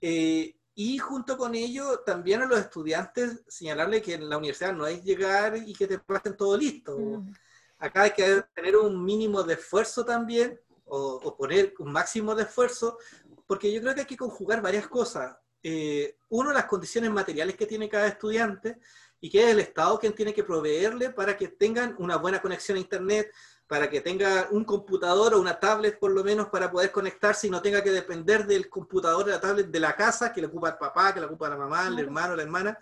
Eh, 0.00 0.56
y 0.74 0.98
junto 0.98 1.38
con 1.38 1.54
ello, 1.54 2.00
también 2.00 2.42
a 2.42 2.46
los 2.46 2.58
estudiantes 2.58 3.42
señalarle 3.46 4.02
que 4.02 4.14
en 4.14 4.28
la 4.28 4.38
universidad 4.38 4.72
no 4.72 4.84
hay 4.84 5.00
llegar 5.02 5.56
y 5.56 5.72
que 5.72 5.86
te 5.86 5.98
pasen 5.98 6.36
todo 6.36 6.56
listo. 6.56 6.98
Mm. 6.98 7.32
Acá 7.78 8.02
hay 8.02 8.10
que 8.10 8.42
tener 8.54 8.76
un 8.76 9.04
mínimo 9.04 9.42
de 9.42 9.54
esfuerzo 9.54 10.04
también, 10.04 10.60
o, 10.86 11.36
poner 11.36 11.74
un 11.78 11.92
máximo 11.92 12.34
de 12.34 12.42
esfuerzo, 12.42 12.98
porque 13.46 13.72
yo 13.72 13.80
creo 13.80 13.94
que 13.94 14.00
hay 14.00 14.06
que 14.06 14.16
conjugar 14.16 14.62
varias 14.62 14.88
cosas. 14.88 15.36
Eh, 15.62 16.16
uno, 16.28 16.52
las 16.52 16.66
condiciones 16.66 17.10
materiales 17.10 17.56
que 17.56 17.66
tiene 17.66 17.88
cada 17.88 18.06
estudiante 18.08 18.78
y 19.20 19.30
que 19.30 19.44
es 19.44 19.50
el 19.50 19.60
Estado 19.60 19.98
quien 19.98 20.14
tiene 20.14 20.34
que 20.34 20.44
proveerle 20.44 21.10
para 21.10 21.36
que 21.36 21.48
tengan 21.48 21.94
una 21.98 22.16
buena 22.16 22.42
conexión 22.42 22.76
a 22.76 22.80
Internet, 22.80 23.32
para 23.66 23.88
que 23.88 24.00
tenga 24.00 24.48
un 24.50 24.64
computador 24.64 25.34
o 25.34 25.40
una 25.40 25.58
tablet 25.58 25.98
por 25.98 26.10
lo 26.10 26.22
menos 26.22 26.48
para 26.48 26.70
poder 26.70 26.90
conectarse 26.92 27.46
y 27.46 27.50
no 27.50 27.62
tenga 27.62 27.82
que 27.82 27.90
depender 27.90 28.46
del 28.46 28.68
computador 28.68 29.24
o 29.24 29.30
la 29.30 29.40
tablet 29.40 29.68
de 29.68 29.80
la 29.80 29.96
casa 29.96 30.32
que 30.32 30.40
le 30.40 30.48
ocupa 30.48 30.70
el 30.70 30.76
papá, 30.76 31.14
que 31.14 31.20
le 31.20 31.26
ocupa 31.26 31.48
la 31.48 31.56
mamá, 31.56 31.86
el 31.88 31.98
hermano, 31.98 32.36
la 32.36 32.42
hermana, 32.42 32.78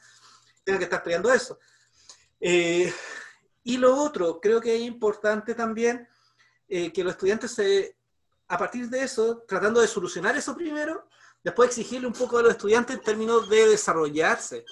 tenga 0.65 0.79
que 0.79 0.85
estar 0.85 1.03
peleando 1.03 1.33
eso. 1.33 1.59
Eh, 2.41 2.93
y 3.65 3.77
lo 3.77 3.97
otro, 3.97 4.41
creo 4.41 4.61
que 4.61 4.75
es 4.75 4.83
importante 4.83 5.55
también 5.55 6.09
eh, 6.69 6.93
que 6.93 7.05
los 7.05 7.13
estudiantes 7.13 7.53
se, 7.53 7.97
a 8.49 8.59
partir 8.59 8.89
de 8.89 9.03
eso, 9.03 9.45
tratando 9.47 9.81
de 9.81 9.87
solucionar 9.87 10.37
eso 10.37 10.57
primero, 10.57 11.07
después 11.45 11.69
exigirle 11.69 12.09
un 12.09 12.13
poco 12.13 12.39
a 12.39 12.43
los 12.43 12.53
estudiantes 12.53 12.97
en 12.97 13.03
términos 13.03 13.49
de 13.49 13.69
desarrollarse. 13.69 14.65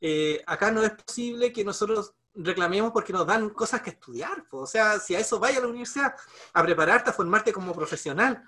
Eh, 0.00 0.42
acá 0.46 0.70
no 0.70 0.82
es 0.82 0.92
posible 0.92 1.52
que 1.52 1.64
nosotros 1.64 2.14
reclamemos 2.34 2.92
porque 2.92 3.12
nos 3.12 3.26
dan 3.26 3.50
cosas 3.50 3.82
que 3.82 3.90
estudiar. 3.90 4.44
O 4.50 4.66
sea, 4.66 4.98
si 4.98 5.14
a 5.14 5.20
eso 5.20 5.38
vaya 5.38 5.58
a 5.58 5.62
la 5.62 5.68
universidad, 5.68 6.14
a 6.52 6.62
prepararte, 6.62 7.10
a 7.10 7.12
formarte 7.12 7.52
como 7.52 7.74
profesional. 7.74 8.42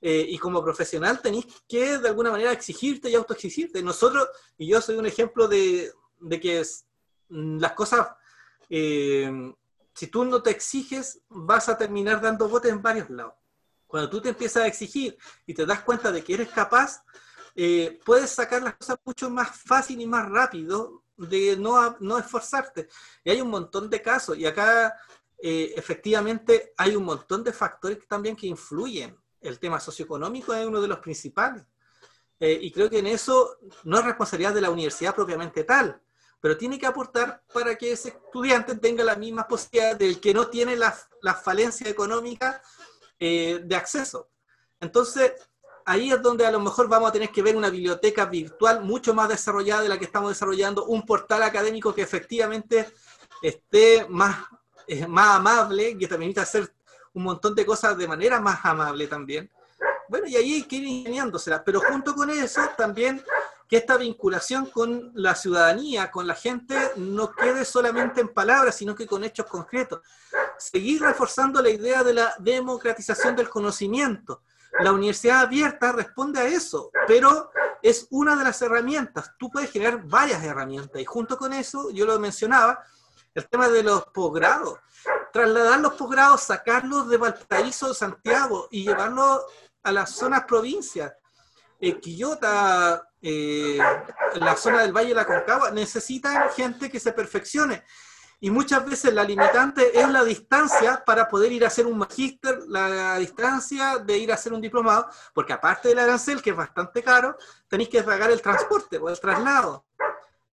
Eh, 0.00 0.26
y 0.28 0.38
como 0.38 0.62
profesional 0.62 1.22
tenéis 1.22 1.46
que 1.66 1.96
de 1.96 2.08
alguna 2.08 2.30
manera 2.30 2.52
exigirte 2.52 3.08
y 3.08 3.14
autoexigirte. 3.14 3.82
Nosotros, 3.82 4.28
y 4.58 4.66
yo 4.66 4.80
soy 4.82 4.96
un 4.96 5.06
ejemplo 5.06 5.48
de, 5.48 5.92
de 6.20 6.40
que 6.40 6.62
mm, 7.30 7.58
las 7.58 7.72
cosas, 7.72 8.08
eh, 8.68 9.32
si 9.94 10.06
tú 10.08 10.24
no 10.24 10.42
te 10.42 10.50
exiges, 10.50 11.20
vas 11.28 11.68
a 11.68 11.78
terminar 11.78 12.20
dando 12.20 12.48
botes 12.48 12.70
en 12.70 12.82
varios 12.82 13.08
lados. 13.08 13.34
Cuando 13.86 14.10
tú 14.10 14.20
te 14.20 14.30
empiezas 14.30 14.64
a 14.64 14.66
exigir 14.66 15.16
y 15.46 15.54
te 15.54 15.64
das 15.64 15.82
cuenta 15.82 16.10
de 16.10 16.22
que 16.22 16.34
eres 16.34 16.48
capaz, 16.50 17.04
eh, 17.54 18.00
puedes 18.04 18.30
sacar 18.30 18.62
las 18.62 18.74
cosas 18.74 18.98
mucho 19.04 19.30
más 19.30 19.56
fácil 19.56 20.00
y 20.00 20.06
más 20.06 20.28
rápido 20.28 21.03
de 21.16 21.56
no, 21.56 21.96
no 22.00 22.18
esforzarte. 22.18 22.88
Y 23.22 23.30
hay 23.30 23.40
un 23.40 23.50
montón 23.50 23.88
de 23.88 24.02
casos, 24.02 24.36
y 24.36 24.46
acá 24.46 24.94
eh, 25.38 25.72
efectivamente 25.76 26.72
hay 26.76 26.96
un 26.96 27.04
montón 27.04 27.44
de 27.44 27.52
factores 27.52 28.06
también 28.08 28.36
que 28.36 28.46
influyen. 28.46 29.16
El 29.40 29.58
tema 29.58 29.78
socioeconómico 29.78 30.54
es 30.54 30.66
uno 30.66 30.80
de 30.80 30.88
los 30.88 30.98
principales. 30.98 31.64
Eh, 32.40 32.58
y 32.62 32.72
creo 32.72 32.90
que 32.90 32.98
en 32.98 33.06
eso 33.06 33.58
no 33.84 33.98
es 33.98 34.04
responsabilidad 34.04 34.54
de 34.54 34.60
la 34.60 34.70
universidad 34.70 35.14
propiamente 35.14 35.64
tal, 35.64 36.00
pero 36.40 36.56
tiene 36.56 36.78
que 36.78 36.86
aportar 36.86 37.42
para 37.52 37.74
que 37.76 37.92
ese 37.92 38.08
estudiante 38.08 38.74
tenga 38.76 39.04
la 39.04 39.16
misma 39.16 39.46
posibilidad 39.46 39.96
del 39.96 40.20
que 40.20 40.34
no 40.34 40.48
tiene 40.48 40.76
la, 40.76 40.94
la 41.22 41.34
falencia 41.34 41.88
económica 41.88 42.60
eh, 43.18 43.60
de 43.64 43.76
acceso. 43.76 44.30
Entonces, 44.80 45.32
ahí 45.84 46.10
es 46.10 46.22
donde 46.22 46.46
a 46.46 46.50
lo 46.50 46.60
mejor 46.60 46.88
vamos 46.88 47.08
a 47.08 47.12
tener 47.12 47.30
que 47.30 47.42
ver 47.42 47.56
una 47.56 47.70
biblioteca 47.70 48.26
virtual 48.26 48.82
mucho 48.82 49.14
más 49.14 49.28
desarrollada 49.28 49.82
de 49.82 49.88
la 49.88 49.98
que 49.98 50.04
estamos 50.04 50.30
desarrollando, 50.30 50.84
un 50.86 51.04
portal 51.04 51.42
académico 51.42 51.94
que 51.94 52.02
efectivamente 52.02 52.92
esté 53.42 54.06
más, 54.08 54.46
eh, 54.86 55.06
más 55.06 55.36
amable, 55.36 55.96
que 55.98 56.06
te 56.06 56.16
permita 56.16 56.42
hacer 56.42 56.72
un 57.12 57.24
montón 57.24 57.54
de 57.54 57.66
cosas 57.66 57.96
de 57.96 58.08
manera 58.08 58.40
más 58.40 58.64
amable 58.64 59.06
también. 59.06 59.50
Bueno, 60.08 60.26
y 60.26 60.36
ahí 60.36 60.54
hay 60.54 60.62
que 60.64 60.76
ir 60.76 60.84
ingeniándosela, 60.84 61.64
pero 61.64 61.80
junto 61.80 62.14
con 62.14 62.30
eso 62.30 62.60
también 62.76 63.22
que 63.68 63.78
esta 63.78 63.96
vinculación 63.96 64.66
con 64.66 65.10
la 65.14 65.34
ciudadanía, 65.34 66.10
con 66.10 66.26
la 66.26 66.34
gente, 66.34 66.76
no 66.96 67.32
quede 67.32 67.64
solamente 67.64 68.20
en 68.20 68.28
palabras, 68.28 68.76
sino 68.76 68.94
que 68.94 69.06
con 69.06 69.24
hechos 69.24 69.46
concretos. 69.46 70.00
Seguir 70.58 71.00
reforzando 71.00 71.62
la 71.62 71.70
idea 71.70 72.04
de 72.04 72.14
la 72.14 72.34
democratización 72.38 73.34
del 73.34 73.48
conocimiento 73.48 74.42
la 74.80 74.92
universidad 74.92 75.40
abierta 75.40 75.92
responde 75.92 76.40
a 76.40 76.46
eso, 76.46 76.90
pero 77.06 77.50
es 77.82 78.06
una 78.10 78.34
de 78.36 78.44
las 78.44 78.60
herramientas. 78.62 79.32
Tú 79.38 79.50
puedes 79.50 79.70
generar 79.70 80.02
varias 80.04 80.42
herramientas 80.42 81.00
y 81.00 81.04
junto 81.04 81.36
con 81.36 81.52
eso, 81.52 81.90
yo 81.90 82.06
lo 82.06 82.18
mencionaba, 82.18 82.82
el 83.34 83.48
tema 83.48 83.68
de 83.68 83.82
los 83.82 84.04
posgrados. 84.06 84.78
Trasladar 85.32 85.80
los 85.80 85.94
posgrados, 85.94 86.42
sacarlos 86.42 87.08
de 87.08 87.16
Valparaíso, 87.16 87.92
Santiago 87.92 88.68
y 88.70 88.84
llevarlos 88.84 89.42
a 89.82 89.92
las 89.92 90.10
zonas 90.10 90.44
provincias. 90.44 91.12
Eh, 91.80 91.98
Quillota, 92.00 93.10
eh, 93.20 93.78
la 94.34 94.56
zona 94.56 94.82
del 94.82 94.92
Valle 94.92 95.08
de 95.08 95.14
la 95.14 95.26
Concagua, 95.26 95.70
necesitan 95.70 96.50
gente 96.50 96.90
que 96.90 97.00
se 97.00 97.12
perfeccione 97.12 97.84
y 98.44 98.50
muchas 98.50 98.84
veces 98.84 99.14
la 99.14 99.24
limitante 99.24 99.98
es 99.98 100.06
la 100.06 100.22
distancia 100.22 101.02
para 101.02 101.26
poder 101.26 101.50
ir 101.50 101.64
a 101.64 101.68
hacer 101.68 101.86
un 101.86 101.96
magíster, 101.96 102.58
la 102.68 103.16
distancia 103.16 103.96
de 103.96 104.18
ir 104.18 104.30
a 104.30 104.34
hacer 104.34 104.52
un 104.52 104.60
diplomado, 104.60 105.08
porque 105.32 105.54
aparte 105.54 105.88
del 105.88 106.00
arancel, 106.00 106.42
que 106.42 106.50
es 106.50 106.56
bastante 106.56 107.02
caro, 107.02 107.38
tenéis 107.68 107.88
que 107.88 108.02
pagar 108.02 108.30
el 108.30 108.42
transporte 108.42 108.98
o 108.98 109.08
el 109.08 109.18
traslado. 109.18 109.86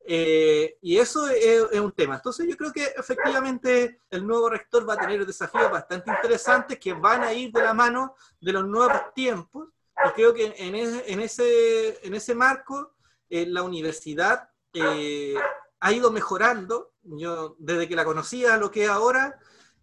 Eh, 0.07 0.78
y 0.80 0.99
eso 0.99 1.26
es, 1.26 1.80
un 1.80 1.91
tema. 1.91 2.14
Entonces 2.14 2.47
yo 2.49 2.57
creo 2.57 2.72
que 2.72 2.84
efectivamente 2.97 3.99
el 4.09 4.24
nuevo 4.24 4.49
rector 4.49 4.88
va 4.88 4.95
a 4.95 4.99
tener 4.99 5.26
desafíos 5.26 5.68
bastante 5.68 6.12
interesantes 6.12 6.78
que 6.78 6.93
van 6.93 7.24
a 7.24 7.32
ir 7.32 7.51
de 7.51 7.61
la 7.61 7.74
mano 7.74 8.14
de 8.41 8.53
los 8.53 8.68
nuevos 8.68 9.12
tiempos. 9.16 9.66
Y 10.07 10.11
creo 10.11 10.32
que 10.32 10.55
en, 10.57 10.76
ese, 11.20 12.07
en 12.07 12.14
ese 12.14 12.34
marco 12.36 12.95
eh, 13.28 13.47
la 13.47 13.64
universidad 13.64 14.49
eh, 14.72 15.34
ha 15.81 15.93
ido 15.93 16.11
mejorando. 16.11 16.93
Yo, 17.03 17.57
desde 17.59 17.89
que 17.89 17.97
la 17.97 18.05
conocía 18.05 18.57
lo 18.57 18.70
que 18.70 18.85
es 18.85 18.91
ahora, 18.91 19.39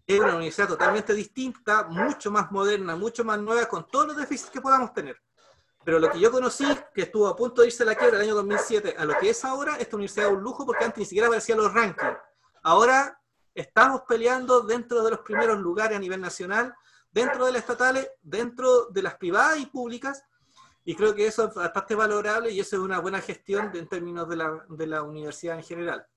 es 0.06 0.20
una 0.20 0.36
universidad 0.36 0.70
totalmente 0.70 1.14
distinta, 1.14 1.84
mucho 1.84 2.32
más 2.32 2.52
moderna, 2.52 2.95
mucho 2.95 3.26
más 3.26 3.39
nueva, 3.39 3.66
con 3.68 3.88
todos 3.88 4.08
los 4.08 4.18
déficits 4.18 4.52
que 4.52 4.62
podamos 4.62 4.93
tener. 4.93 5.22
Pero 5.84 6.00
lo 6.00 6.10
que 6.10 6.20
yo 6.20 6.32
conocí, 6.32 6.66
que 6.93 7.04
estuvo 7.04 7.28
a 7.28 7.36
punto 7.36 7.62
de 7.62 7.68
irse 7.68 7.84
a 7.84 7.86
la 7.86 7.95
quiebra 7.95 8.18
el 8.18 8.24
año 8.24 8.36
2007, 8.36 8.95
a 8.98 9.06
lo 9.06 9.18
que 9.18 9.30
es 9.30 9.43
ahora, 9.43 9.78
esta 9.78 9.95
universidad 9.95 10.28
es 10.28 10.34
un 10.34 10.41
lujo 10.41 10.66
porque 10.66 10.86
antes 10.86 11.00
ni 11.00 11.06
siquiera 11.06 11.28
aparecía 11.28 11.56
los 11.56 11.74
rankings. 11.74 12.18
Ahora 12.64 13.22
estamos 13.54 14.02
peleando 14.08 14.62
dentro 14.62 15.04
de 15.04 15.12
los 15.12 15.20
primeros 15.22 15.58
lugares 15.60 15.98
a 15.98 16.00
nivel 16.00 16.22
nacional, 16.22 16.76
dentro 17.12 17.45
de 17.45 17.54
las 17.54 17.62
estatales, 17.62 18.10
dentro 18.22 18.86
de 18.86 19.02
las 19.02 19.16
privadas 19.16 19.60
y 19.60 19.66
públicas, 19.66 20.24
y 20.88 20.96
creo 20.96 21.14
que 21.14 21.28
eso 21.28 21.50
es 21.50 21.54
bastante 21.54 21.96
valorable 21.96 22.50
y 22.50 22.62
eso 22.62 22.78
es 22.78 22.82
una 22.82 23.02
buena 23.02 23.20
gestión 23.20 23.72
en 23.76 23.90
términos 23.90 24.30
de 24.30 24.38
la, 24.38 24.66
de 24.70 24.88
la 24.88 25.04
universidad 25.04 25.58
en 25.58 25.64
general. 25.64 26.08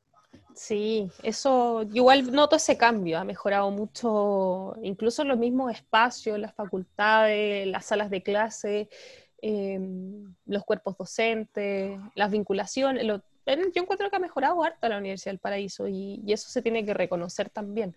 Sí, 0.54 1.10
eso, 1.24 1.82
igual 1.92 2.30
noto 2.30 2.54
ese 2.54 2.78
cambio, 2.78 3.18
ha 3.18 3.24
mejorado 3.24 3.68
mucho, 3.72 4.76
incluso 4.80 5.24
los 5.24 5.38
mismos 5.38 5.72
espacios, 5.72 6.38
las 6.38 6.54
facultades, 6.54 7.66
las 7.66 7.84
salas 7.84 8.10
de 8.10 8.22
clase, 8.22 8.88
em, 9.42 10.36
los 10.46 10.64
cuerpos 10.64 10.96
docentes, 10.96 11.98
las 12.14 12.30
vinculaciones. 12.30 13.04
yo 13.04 13.82
encuentro 13.82 14.08
que 14.08 14.16
ha 14.16 14.20
mejorado 14.20 14.62
harto 14.62 14.88
la 14.88 14.98
Universidad 14.98 15.32
del 15.32 15.40
Paraíso 15.40 15.88
y 15.88 16.22
eso 16.28 16.48
se 16.48 16.62
tiene 16.62 16.84
que 16.86 16.94
reconocer 16.94 17.50
también. 17.50 17.96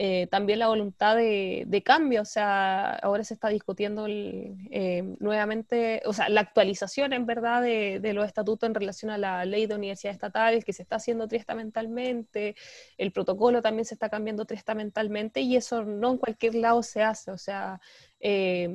Eh, 0.00 0.28
también 0.30 0.60
la 0.60 0.68
voluntad 0.68 1.16
de, 1.16 1.82
cambio, 1.84 2.22
o 2.22 2.24
sea, 2.24 2.92
ahora 3.02 3.24
se 3.24 3.34
está 3.34 3.48
discutiendo 3.48 4.06
eh, 4.08 5.02
nuevamente, 5.18 6.02
o 6.06 6.12
sea, 6.12 6.28
la 6.28 6.40
actualización 6.40 7.12
en 7.12 7.26
verdad 7.26 7.62
de, 7.62 8.12
los 8.14 8.24
estatutos 8.24 8.68
en 8.68 8.76
relación 8.76 9.10
a 9.10 9.18
la 9.18 9.44
ley 9.44 9.66
de 9.66 9.74
universidades 9.74 10.14
estatales 10.14 10.64
que 10.64 10.72
se 10.72 10.82
está 10.82 10.96
haciendo 10.96 11.26
triestamentalmente, 11.26 12.54
el 12.96 13.10
protocolo 13.10 13.60
también 13.60 13.86
se 13.86 13.94
está 13.94 14.08
cambiando 14.08 14.44
triestamentalmente 14.44 15.40
y 15.40 15.56
eso 15.56 15.82
no 15.84 16.12
en 16.12 16.18
cualquier 16.18 16.54
lado 16.54 16.84
se 16.84 17.02
hace, 17.02 17.32
o 17.32 17.38
sea, 17.38 17.80
eh, 18.20 18.70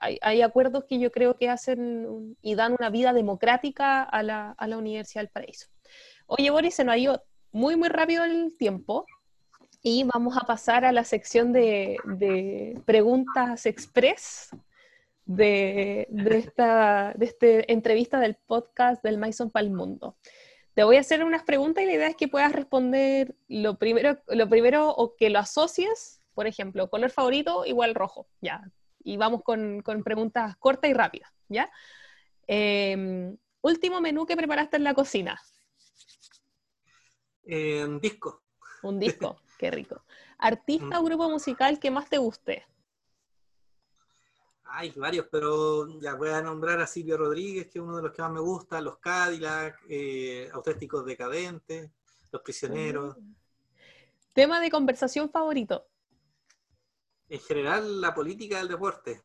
hay, 0.00 0.42
acuerdos 0.42 0.84
que 0.88 0.98
yo 0.98 1.12
creo 1.12 1.36
que 1.36 1.48
hacen 1.48 2.36
y 2.42 2.56
dan 2.56 2.74
una 2.76 2.90
vida 2.90 3.12
democrática 3.12 4.02
a 4.02 4.24
la, 4.24 4.50
a 4.50 4.66
la 4.66 4.78
Universidad 4.78 5.22
del 5.22 5.30
Paraíso. 5.30 5.68
Oye, 6.26 6.50
Boris, 6.50 6.74
se 6.74 6.82
nos 6.82 6.94
ha 6.94 6.98
ido 6.98 7.22
muy, 7.52 7.76
muy 7.76 7.88
rápido 7.88 8.24
el 8.24 8.56
tiempo. 8.58 9.06
Y 9.88 10.02
vamos 10.02 10.36
a 10.36 10.40
pasar 10.40 10.84
a 10.84 10.90
la 10.90 11.04
sección 11.04 11.52
de, 11.52 11.96
preguntas 12.86 13.66
express 13.66 14.48
de, 15.24 16.08
esta 16.28 17.14
de 17.16 17.24
este 17.24 17.72
entrevista 17.72 18.18
del 18.18 18.34
podcast 18.34 19.00
del 19.04 19.16
Maison 19.16 19.48
Palmundo. 19.48 20.16
Te 20.74 20.82
voy 20.82 20.96
a 20.96 21.00
hacer 21.02 21.22
unas 21.22 21.44
preguntas 21.44 21.84
y 21.84 21.86
la 21.86 21.92
idea 21.92 22.08
es 22.08 22.16
que 22.16 22.26
puedas 22.26 22.50
responder 22.50 23.36
lo 23.46 23.78
primero, 23.78 24.18
lo 24.26 24.48
primero 24.48 24.90
o 24.90 25.14
que 25.14 25.30
lo 25.30 25.38
asocies, 25.38 26.20
por 26.34 26.48
ejemplo, 26.48 26.90
color 26.90 27.10
favorito 27.10 27.64
igual 27.64 27.94
rojo, 27.94 28.26
ya. 28.40 28.68
Y 29.04 29.18
vamos 29.18 29.44
con, 29.44 29.84
preguntas 30.04 30.56
cortas 30.56 30.90
y 30.90 30.94
rápidas, 30.94 31.30
¿ya? 31.48 31.70
Em, 32.48 33.36
último 33.60 34.00
menú 34.00 34.26
que 34.26 34.36
preparaste 34.36 34.78
en 34.78 34.82
la 34.82 34.94
cocina. 34.94 35.40
un 37.44 38.00
disco. 38.00 38.42
Un 38.82 38.98
disco. 38.98 39.36
Qué 39.58 39.70
rico. 39.70 40.02
¿Artista 40.38 41.00
o 41.00 41.04
grupo 41.04 41.28
musical 41.30 41.78
que 41.78 41.90
más 41.90 42.08
te 42.08 42.18
guste? 42.18 42.66
Hay 44.64 44.90
varios, 44.90 45.26
pero 45.30 45.88
ya 46.00 46.14
voy 46.14 46.28
a 46.30 46.42
nombrar 46.42 46.80
a 46.80 46.86
Silvio 46.86 47.16
Rodríguez, 47.16 47.68
que 47.68 47.78
es 47.78 47.84
uno 47.84 47.96
de 47.96 48.02
los 48.02 48.12
que 48.12 48.20
más 48.22 48.32
me 48.32 48.40
gusta, 48.40 48.80
los 48.80 48.98
Cadillac, 48.98 49.80
eh, 49.88 50.50
Auténticos 50.52 51.06
Decadentes, 51.06 51.90
Los 52.32 52.42
Prisioneros. 52.42 53.16
¿Tema 54.32 54.60
de 54.60 54.70
conversación 54.70 55.30
favorito? 55.30 55.86
En 57.28 57.40
general, 57.40 58.00
la 58.00 58.14
política 58.14 58.58
del 58.58 58.68
deporte. 58.68 59.22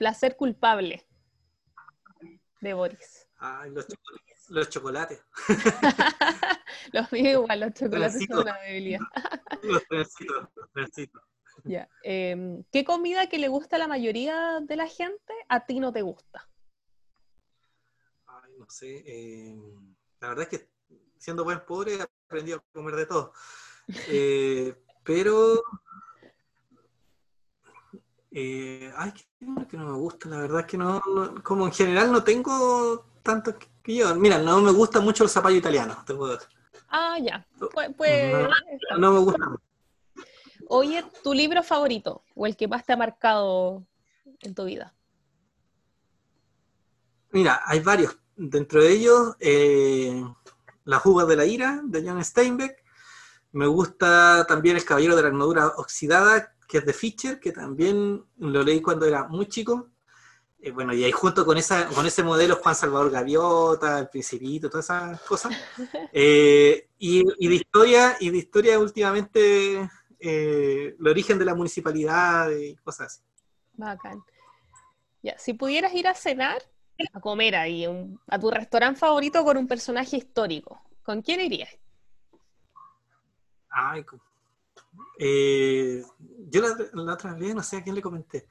Placer 0.00 0.34
culpable 0.34 1.06
de 2.62 2.72
Boris. 2.72 3.28
Ay, 3.36 3.70
los 3.70 3.86
los 4.50 4.68
chocolates. 4.68 5.24
los 6.92 7.10
míos 7.12 7.42
igual, 7.42 7.60
los 7.60 7.72
chocolates 7.72 8.26
son 8.28 8.40
una 8.40 8.58
debilidad. 8.60 9.00
los 9.62 9.86
trencitos, 9.86 10.48
los 10.54 10.70
trencitos. 10.72 11.22
Ya. 11.64 11.88
Em, 12.02 12.64
¿Qué 12.72 12.84
comida 12.84 13.28
que 13.28 13.38
le 13.38 13.48
gusta 13.48 13.76
a 13.76 13.78
la 13.78 13.88
mayoría 13.88 14.60
de 14.60 14.76
la 14.76 14.86
gente 14.86 15.32
a 15.48 15.66
ti 15.66 15.78
no 15.80 15.92
te 15.92 16.02
gusta? 16.02 16.48
Ay, 18.26 18.52
no 18.58 18.68
sé. 18.68 19.02
Em, 19.06 19.94
la 20.20 20.28
verdad 20.28 20.48
es 20.50 20.58
que 20.58 20.70
siendo 21.18 21.44
buen 21.44 21.64
pobre 21.64 21.94
he 21.96 22.02
aprendido 22.02 22.58
a 22.58 22.64
comer 22.72 22.96
de 22.96 23.06
todo. 23.06 23.32
Eh, 24.08 24.72
pero. 25.02 25.60
Eh, 28.30 28.92
ay, 28.96 29.12
que 29.68 29.76
no 29.76 29.86
me 29.86 29.98
gusta. 29.98 30.28
La 30.28 30.42
verdad 30.42 30.60
es 30.60 30.66
que 30.66 30.78
no, 30.78 31.02
Como 31.42 31.66
en 31.66 31.72
general 31.72 32.12
no 32.12 32.22
tengo 32.22 33.09
tanto 33.22 33.54
que 33.82 33.94
yo. 33.94 34.14
Mira, 34.14 34.38
no 34.38 34.60
me 34.60 34.72
gusta 34.72 35.00
mucho 35.00 35.24
el 35.24 35.30
zapallo 35.30 35.56
italiano. 35.56 36.04
Ah, 36.88 37.18
ya. 37.20 37.46
Pues, 37.72 37.90
pues 37.96 38.34
no, 38.98 39.12
me 39.12 39.18
gusta. 39.20 39.46
Oye, 40.68 41.04
¿tu 41.22 41.34
libro 41.34 41.62
favorito 41.62 42.24
o 42.34 42.46
el 42.46 42.56
que 42.56 42.68
más 42.68 42.84
te 42.84 42.92
ha 42.92 42.96
marcado 42.96 43.84
en 44.40 44.54
tu 44.54 44.64
vida? 44.64 44.94
Mira, 47.32 47.62
hay 47.64 47.80
varios. 47.80 48.16
Dentro 48.36 48.82
de 48.82 48.92
ellos, 48.92 49.36
eh, 49.38 50.24
Las 50.84 51.02
de 51.04 51.36
la 51.36 51.44
Ira, 51.44 51.80
de 51.84 52.08
John 52.08 52.24
Steinbeck. 52.24 52.82
Me 53.52 53.66
gusta 53.66 54.46
también 54.46 54.76
El 54.76 54.84
Caballero 54.84 55.16
de 55.16 55.22
la 55.22 55.28
Armadura 55.28 55.66
Oxidada, 55.76 56.54
que 56.68 56.78
es 56.78 56.86
de 56.86 56.92
Fischer, 56.92 57.40
que 57.40 57.52
también 57.52 58.24
lo 58.38 58.62
leí 58.62 58.80
cuando 58.80 59.06
era 59.06 59.26
muy 59.26 59.46
chico. 59.46 59.88
Eh, 60.62 60.72
bueno, 60.72 60.92
y 60.92 61.04
ahí 61.04 61.12
junto 61.12 61.46
con, 61.46 61.56
esa, 61.56 61.86
con 61.88 62.04
ese 62.04 62.22
modelo 62.22 62.56
Juan 62.56 62.74
Salvador 62.74 63.10
Gaviota, 63.10 63.98
El 63.98 64.08
Principito, 64.08 64.68
todas 64.68 64.86
esas 64.86 65.20
cosas. 65.22 65.52
Eh, 66.12 66.88
y, 66.98 67.48
de 67.48 67.54
historia, 67.54 68.16
y 68.20 68.30
de 68.30 68.38
historia 68.38 68.78
últimamente 68.78 69.88
eh, 70.18 70.96
el 70.98 71.08
origen 71.08 71.38
de 71.38 71.44
la 71.44 71.54
municipalidad 71.54 72.50
y 72.50 72.74
cosas 72.76 73.06
así. 73.06 73.22
Bacán. 73.74 74.22
Ya, 75.22 75.38
si 75.38 75.54
pudieras 75.54 75.94
ir 75.94 76.08
a 76.08 76.14
cenar, 76.14 76.62
a 77.12 77.20
comer 77.20 77.56
ahí, 77.56 77.86
a 78.26 78.38
tu 78.38 78.50
restaurante 78.50 78.98
favorito 79.00 79.44
con 79.44 79.56
un 79.56 79.66
personaje 79.66 80.16
histórico, 80.16 80.82
¿con 81.02 81.22
quién 81.22 81.40
irías? 81.40 81.70
Ay, 83.70 84.04
yo 86.50 86.60
la, 86.60 87.12
otra 87.12 87.34
vez 87.34 87.54
no 87.54 87.62
sé 87.62 87.78
a 87.78 87.82
quién 87.82 87.94
le 87.94 88.02
comenté, 88.02 88.46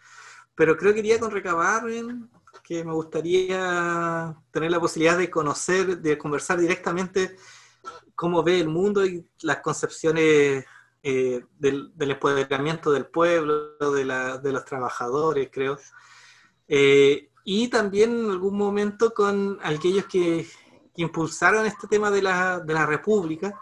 pero 0.60 0.76
creo 0.76 0.93
que 0.93 0.99
iría 0.99 1.22
con 1.22 1.32
Recabarren, 1.32 2.30
que 2.62 2.84
me 2.84 2.91
gustaría 2.91 4.36
tener 4.51 4.70
la 4.70 4.80
posibilidad 4.82 5.18
de 5.18 5.30
conocer, 5.30 5.99
de 5.99 6.18
conversar 6.18 6.60
directamente 6.60 7.38
cómo 8.14 8.43
ve 8.43 8.60
el 8.60 8.68
mundo 8.68 9.05
y 9.05 9.26
las 9.41 9.60
concepciones 9.62 10.66
eh, 11.01 11.45
del, 11.57 11.93
empoderamiento 11.97 12.91
del 12.91 13.05
pueblo, 13.05 13.78
de, 13.80 14.51
los 14.51 14.66
trabajadores, 14.66 15.47
creo. 15.49 15.78
Eh, 16.68 17.30
y 17.45 17.70
también 17.70 18.26
en 18.26 18.30
algún 18.30 18.57
momento 18.57 19.14
con 19.14 19.60
aquellos 19.64 20.07
que, 20.07 20.45
impulsaron 20.97 21.66
este 21.68 21.88
tema 21.88 22.12
de 22.12 22.22
la, 22.22 22.60
de 22.60 22.74
la 22.74 22.86
República, 22.86 23.57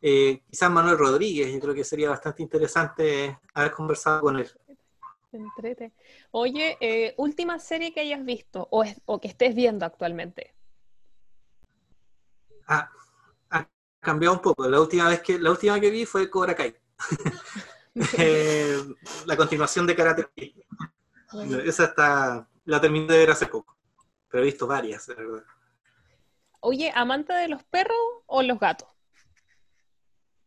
eh, 0.00 0.44
quizás 0.48 0.70
Manuel 0.70 0.96
Rodríguez, 0.96 1.52
yo 1.52 1.58
creo 1.58 1.74
que 1.74 1.82
sería 1.82 2.10
bastante 2.10 2.44
interesante 2.44 3.40
haber 3.52 3.72
conversado 3.72 4.20
con 4.20 4.36
él. 4.36 4.48
Entrete. 5.38 5.92
Oye, 6.30 6.76
eh, 6.80 7.14
última 7.16 7.58
serie 7.58 7.92
que 7.92 8.00
hayas 8.00 8.24
visto 8.24 8.68
o, 8.70 8.84
o, 9.04 9.20
que 9.20 9.28
estés 9.28 9.54
viendo 9.54 9.84
actualmente. 9.84 10.54
Ah, 12.66 12.90
ha 13.50 13.68
cambiado 14.00 14.34
un 14.34 14.42
poco. 14.42 14.68
La 14.68 14.80
última 14.80 15.08
vez 15.08 15.20
que 15.20 15.38
la 15.38 15.50
última 15.50 15.78
que 15.80 15.90
vi 15.90 16.04
fue 16.06 16.30
Cobra 16.30 16.54
Kai. 16.54 16.76
Eh, 18.18 18.78
la 19.24 19.38
continuación 19.38 19.86
de 19.86 19.96
Karate 19.96 20.28
Esa 21.64 21.84
está, 21.84 22.46
la 22.66 22.78
terminé 22.78 23.10
de 23.10 23.18
ver 23.20 23.30
hace 23.30 23.46
poco, 23.46 23.74
pero 24.28 24.42
he 24.42 24.46
visto 24.46 24.66
varias, 24.66 25.06
de 25.06 25.14
verdad. 25.14 25.44
Oye, 26.60 26.92
¿amante 26.94 27.32
de 27.32 27.48
los 27.48 27.64
perros 27.64 27.96
o 28.26 28.42
los 28.42 28.58
gatos? 28.60 28.88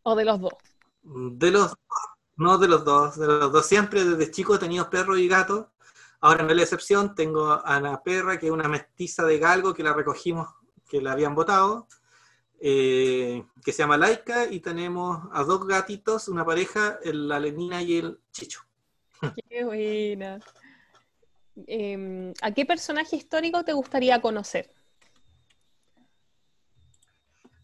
¿O 0.03 0.15
de 0.15 0.25
los 0.25 0.39
dos? 0.39 0.53
De 1.01 1.49
los 1.49 1.75
no 2.39 2.57
de 2.57 2.69
los 2.69 2.85
dos, 2.85 3.19
de 3.19 3.27
los 3.27 3.51
dos. 3.51 3.65
Siempre 3.65 4.03
desde 4.03 4.31
chico 4.31 4.55
he 4.55 4.59
tenido 4.59 4.89
perros 4.89 5.19
y 5.19 5.27
gatos. 5.27 5.67
Ahora 6.21 6.43
no 6.43 6.49
es 6.49 6.55
la 6.55 6.63
excepción, 6.63 7.13
tengo 7.13 7.51
a 7.51 7.77
una 7.77 8.01
perra 8.01 8.39
que 8.39 8.47
es 8.47 8.51
una 8.51 8.67
mestiza 8.67 9.25
de 9.25 9.39
galgo 9.39 9.73
que 9.73 9.83
la 9.83 9.93
recogimos, 9.93 10.47
que 10.89 11.01
la 11.01 11.11
habían 11.13 11.35
botado, 11.35 11.87
eh, 12.59 13.43
que 13.63 13.71
se 13.71 13.79
llama 13.79 13.97
Laika, 13.97 14.45
y 14.45 14.61
tenemos 14.61 15.19
a 15.31 15.43
dos 15.43 15.65
gatitos, 15.67 16.27
una 16.27 16.45
pareja, 16.45 16.99
la 17.03 17.39
Lenina 17.39 17.81
y 17.81 17.97
el 17.97 18.19
Chicho. 18.31 18.61
Qué 19.49 19.63
buena. 19.63 20.39
Em, 21.67 22.33
¿A 22.41 22.53
qué 22.53 22.65
personaje 22.65 23.17
histórico 23.17 23.65
te 23.65 23.73
gustaría 23.73 24.21
conocer? 24.21 24.71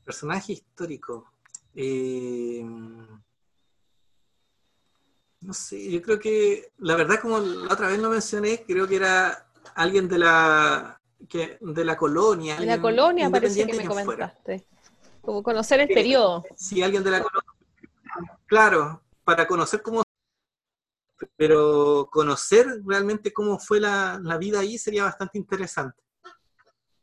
Personaje 0.04 0.52
histórico. 0.52 1.32
Eh, 1.74 2.66
no 5.46 5.54
sé, 5.54 5.92
yo 5.92 6.02
creo 6.02 6.20
que 6.20 6.72
la 6.80 6.96
verdad, 6.96 7.20
como 7.22 7.38
la 7.40 7.72
otra 7.72 7.88
vez 7.88 8.00
lo 8.00 8.10
mencioné, 8.10 8.64
creo 8.66 8.88
que 8.88 8.96
era 8.96 9.48
alguien 9.76 10.08
de 10.08 10.18
la 10.18 11.00
que, 11.30 11.58
de 11.62 11.86
la 11.86 11.96
colonia. 11.96 12.58
De 12.58 12.66
la 12.66 12.82
colonia 12.82 13.30
parece 13.30 13.66
que 13.66 13.74
me 13.74 13.86
comentaste. 13.86 14.68
Como 15.22 15.44
conocer 15.44 15.80
el 15.80 15.88
periodo. 15.88 16.44
Sí, 16.56 16.82
alguien 16.82 17.04
de 17.04 17.12
la 17.12 17.22
colonia. 17.22 18.40
Claro, 18.48 19.04
para 19.24 19.48
conocer 19.48 19.82
cómo. 19.84 20.04
Pero 21.38 22.10
conocer 22.12 22.82
realmente 22.86 23.32
cómo 23.32 23.60
fue 23.60 23.80
la, 23.80 24.20
la 24.24 24.38
vida 24.38 24.60
ahí 24.60 24.78
sería 24.78 25.04
bastante 25.04 25.38
interesante. 25.38 26.02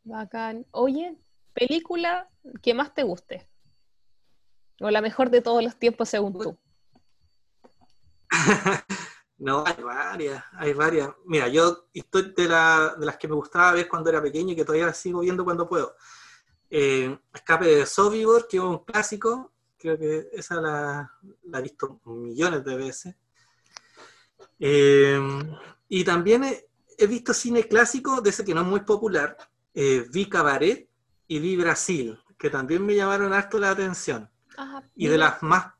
Bacán. 0.03 0.65
Oye, 0.71 1.17
película 1.53 2.29
que 2.61 2.73
más 2.73 2.93
te 2.93 3.03
guste. 3.03 3.47
O 4.81 4.89
la 4.89 5.01
mejor 5.01 5.29
de 5.29 5.41
todos 5.41 5.63
los 5.63 5.77
tiempos 5.77 6.09
según 6.09 6.37
tú. 6.37 6.57
no, 9.37 9.63
hay 9.65 9.83
varias, 9.83 10.43
hay 10.53 10.73
varias. 10.73 11.09
Mira, 11.25 11.47
yo 11.47 11.87
estoy 11.93 12.33
de, 12.35 12.47
las 12.47 13.17
que 13.17 13.27
me 13.27 13.35
gustaba 13.35 13.73
ver 13.73 13.87
cuando 13.87 14.09
era 14.09 14.21
pequeño 14.21 14.53
y 14.53 14.55
que 14.55 14.65
todavía 14.65 14.93
sigo 14.93 15.21
viendo 15.21 15.43
cuando 15.43 15.67
puedo. 15.67 15.95
Eh, 16.69 17.17
Escape 17.33 17.65
de 17.65 17.85
Sobibor, 17.85 18.47
que 18.47 18.57
es 18.57 18.63
un 18.63 18.79
clásico, 18.79 19.51
creo 19.77 19.97
que 19.97 20.29
esa 20.33 20.59
la, 20.61 21.11
he 21.53 21.61
visto 21.61 21.99
millones 22.05 22.63
de 22.63 22.75
veces. 22.75 23.15
Eh, 24.59 25.19
y 25.89 26.03
también 26.03 26.43
he, 26.43 27.07
visto 27.07 27.33
cine 27.33 27.67
clásico 27.67 28.21
de 28.21 28.29
ese 28.29 28.45
que 28.45 28.53
no 28.53 28.61
es 28.61 28.67
muy 28.67 28.79
popular. 28.81 29.37
Eh, 29.73 30.05
vi 30.11 30.27
Cabaret 30.27 30.87
y 31.27 31.39
vi 31.39 31.55
Brasil, 31.55 32.17
que 32.37 32.49
también 32.49 32.85
me 32.85 32.95
llamaron 32.95 33.33
harto 33.33 33.59
la 33.59 33.71
atención 33.71 34.29
y 34.95 35.07
de 35.07 35.17
las 35.17 35.41
más 35.41 35.72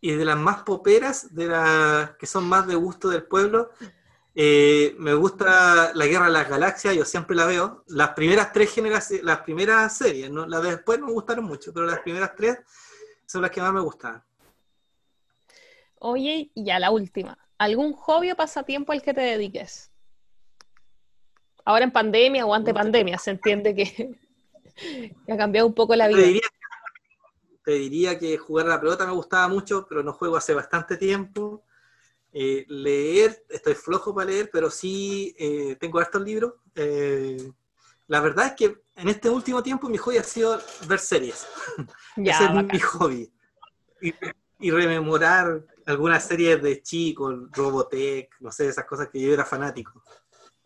y 0.00 0.12
de 0.12 0.24
las 0.24 0.36
más 0.36 0.62
poperas, 0.62 1.34
de 1.34 1.46
las 1.46 2.10
que 2.16 2.26
son 2.26 2.48
más 2.48 2.66
de 2.66 2.74
gusto 2.74 3.08
del 3.08 3.24
pueblo, 3.24 3.70
eh, 4.34 4.94
me 4.98 5.12
gusta 5.14 5.92
La 5.94 6.06
Guerra 6.06 6.26
de 6.26 6.32
las 6.32 6.48
Galaxias, 6.48 6.94
yo 6.94 7.04
siempre 7.04 7.36
la 7.36 7.46
veo. 7.46 7.84
Las 7.88 8.10
primeras 8.10 8.52
tres 8.52 8.72
generaciones, 8.72 9.24
las 9.24 9.40
primeras 9.40 9.96
series, 9.96 10.30
¿no? 10.30 10.46
las 10.46 10.62
de 10.62 10.70
después 10.70 10.98
no 10.98 11.06
me 11.06 11.12
gustaron 11.12 11.44
mucho, 11.44 11.72
pero 11.72 11.86
las 11.86 12.00
primeras 12.00 12.34
tres 12.34 12.58
son 13.26 13.42
las 13.42 13.50
que 13.50 13.60
más 13.60 13.72
me 13.72 13.80
gustan. 13.80 14.22
Oye, 15.98 16.50
y 16.54 16.64
ya 16.64 16.78
la 16.78 16.90
última. 16.90 17.36
¿Algún 17.58 17.92
hobby 17.92 18.30
o 18.30 18.36
pasatiempo 18.36 18.92
al 18.92 19.02
que 19.02 19.12
te 19.12 19.20
dediques? 19.20 19.90
Ahora 21.64 21.84
en 21.84 21.92
pandemia 21.92 22.46
o 22.46 22.54
ante 22.54 22.72
pandemia, 22.72 23.18
se 23.18 23.32
entiende 23.32 23.74
que, 23.76 24.18
ha 25.28 25.36
cambiado 25.36 25.66
un 25.66 25.74
poco 25.74 25.94
la 25.94 26.08
vida 26.08 26.18
te 26.18 26.26
diría 26.26 26.40
que 27.62 28.38
jugar 28.38 28.66
a 28.66 28.70
la 28.70 28.80
pelota 28.80 29.06
me 29.06 29.12
gustaba 29.12 29.48
mucho, 29.48 29.86
pero 29.88 30.02
no 30.02 30.12
juego 30.12 30.36
hace 30.36 30.54
bastante 30.54 30.96
tiempo. 30.96 31.64
Eh, 32.32 32.64
leer, 32.68 33.44
estoy 33.48 33.74
flojo 33.74 34.14
para 34.14 34.30
leer, 34.30 34.50
pero 34.52 34.70
sí 34.70 35.34
eh, 35.38 35.76
tengo 35.80 35.98
hartos 35.98 36.22
libros. 36.22 36.54
Eh, 36.74 37.52
la 38.06 38.20
verdad 38.20 38.46
es 38.46 38.52
que 38.52 38.82
en 38.96 39.08
este 39.08 39.28
último 39.28 39.62
tiempo 39.62 39.88
mi 39.88 39.98
hobby 39.98 40.18
ha 40.18 40.22
sido 40.22 40.60
ver 40.86 40.98
series. 40.98 41.46
Ese 42.16 42.44
es 42.44 42.50
mi 42.52 42.80
hobby. 42.80 43.32
Y, 44.00 44.14
y, 44.58 44.70
rememorar 44.70 45.64
algunas 45.86 46.24
series 46.24 46.62
de 46.62 46.82
chico, 46.82 47.30
Robotech, 47.52 48.34
no 48.40 48.50
sé, 48.50 48.68
esas 48.68 48.86
cosas 48.86 49.08
que 49.08 49.20
yo 49.20 49.32
era 49.32 49.44
fanático. 49.44 50.02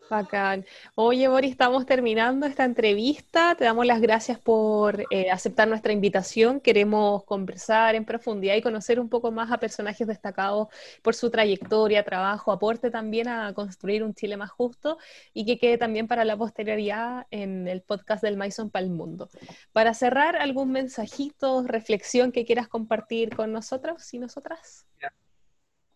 Bacán. 0.09 0.65
Oye, 0.93 1.27
Boris, 1.27 1.51
estamos 1.51 1.85
terminando 1.85 2.45
esta 2.45 2.63
entrevista. 2.63 3.55
Te 3.55 3.63
damos 3.63 3.85
las 3.85 4.01
gracias 4.01 4.39
por 4.39 5.05
eh, 5.09 5.29
aceptar 5.31 5.67
nuestra 5.67 5.93
invitación. 5.93 6.59
Queremos 6.59 7.23
conversar 7.23 7.95
en 7.95 8.05
profundidad 8.05 8.55
y 8.55 8.61
conocer 8.61 8.99
un 8.99 9.09
poco 9.09 9.31
más 9.31 9.51
a 9.51 9.57
personajes 9.57 10.07
destacados 10.07 10.67
por 11.01 11.15
su 11.15 11.29
trayectoria, 11.29 12.03
trabajo, 12.03 12.51
aporte 12.51 12.91
también 12.91 13.27
a 13.27 13.53
construir 13.53 14.03
un 14.03 14.13
Chile 14.13 14.37
más 14.37 14.51
justo 14.51 14.97
y 15.33 15.45
que 15.45 15.57
quede 15.57 15.77
también 15.77 16.07
para 16.07 16.25
la 16.25 16.37
posterioridad 16.37 17.25
en 17.31 17.67
el 17.67 17.81
podcast 17.81 18.23
del 18.23 18.37
Maison 18.37 18.69
para 18.69 18.85
el 18.85 18.91
Mundo. 18.91 19.29
Para 19.73 19.93
cerrar, 19.93 20.35
¿algún 20.35 20.71
mensajito, 20.71 21.63
reflexión 21.63 22.31
que 22.31 22.45
quieras 22.45 22.67
compartir 22.67 23.35
con 23.35 23.51
nosotros 23.51 24.13
y 24.13 24.19
nosotras? 24.19 24.85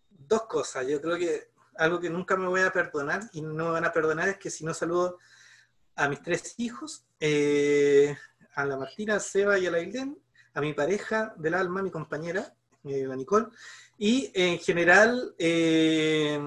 Dos 0.10 0.43
cosas. 0.43 0.88
Yo 0.88 1.01
creo 1.01 1.18
que 1.18 1.59
algo 1.80 1.99
que 1.99 2.09
nunca 2.09 2.36
me 2.36 2.47
voy 2.47 2.61
a 2.61 2.71
perdonar 2.71 3.21
y 3.32 3.41
no 3.41 3.65
me 3.65 3.71
van 3.71 3.86
a 3.86 3.93
perdonar 3.93 4.30
es 4.30 4.38
que 4.38 4.49
si 4.49 4.65
no 4.65 4.73
saludo 4.73 5.17
a 5.95 6.09
mis 6.09 6.21
tres 6.21 6.55
hijos, 6.57 7.05
eh, 7.19 8.15
a 8.55 8.65
la 8.65 8.77
Martina, 8.77 9.15
a 9.15 9.19
Seba 9.19 9.57
y 9.57 9.65
a 9.65 9.71
la 9.71 9.80
Ilden, 9.80 10.17
a 10.53 10.61
mi 10.61 10.73
pareja 10.73 11.34
del 11.38 11.53
alma, 11.53 11.82
mi 11.82 11.89
compañera, 11.89 12.53
eh, 12.84 13.05
la 13.07 13.15
Nicole, 13.15 13.47
y 13.97 14.30
en 14.34 14.59
general 14.59 15.34
eh, 15.38 16.39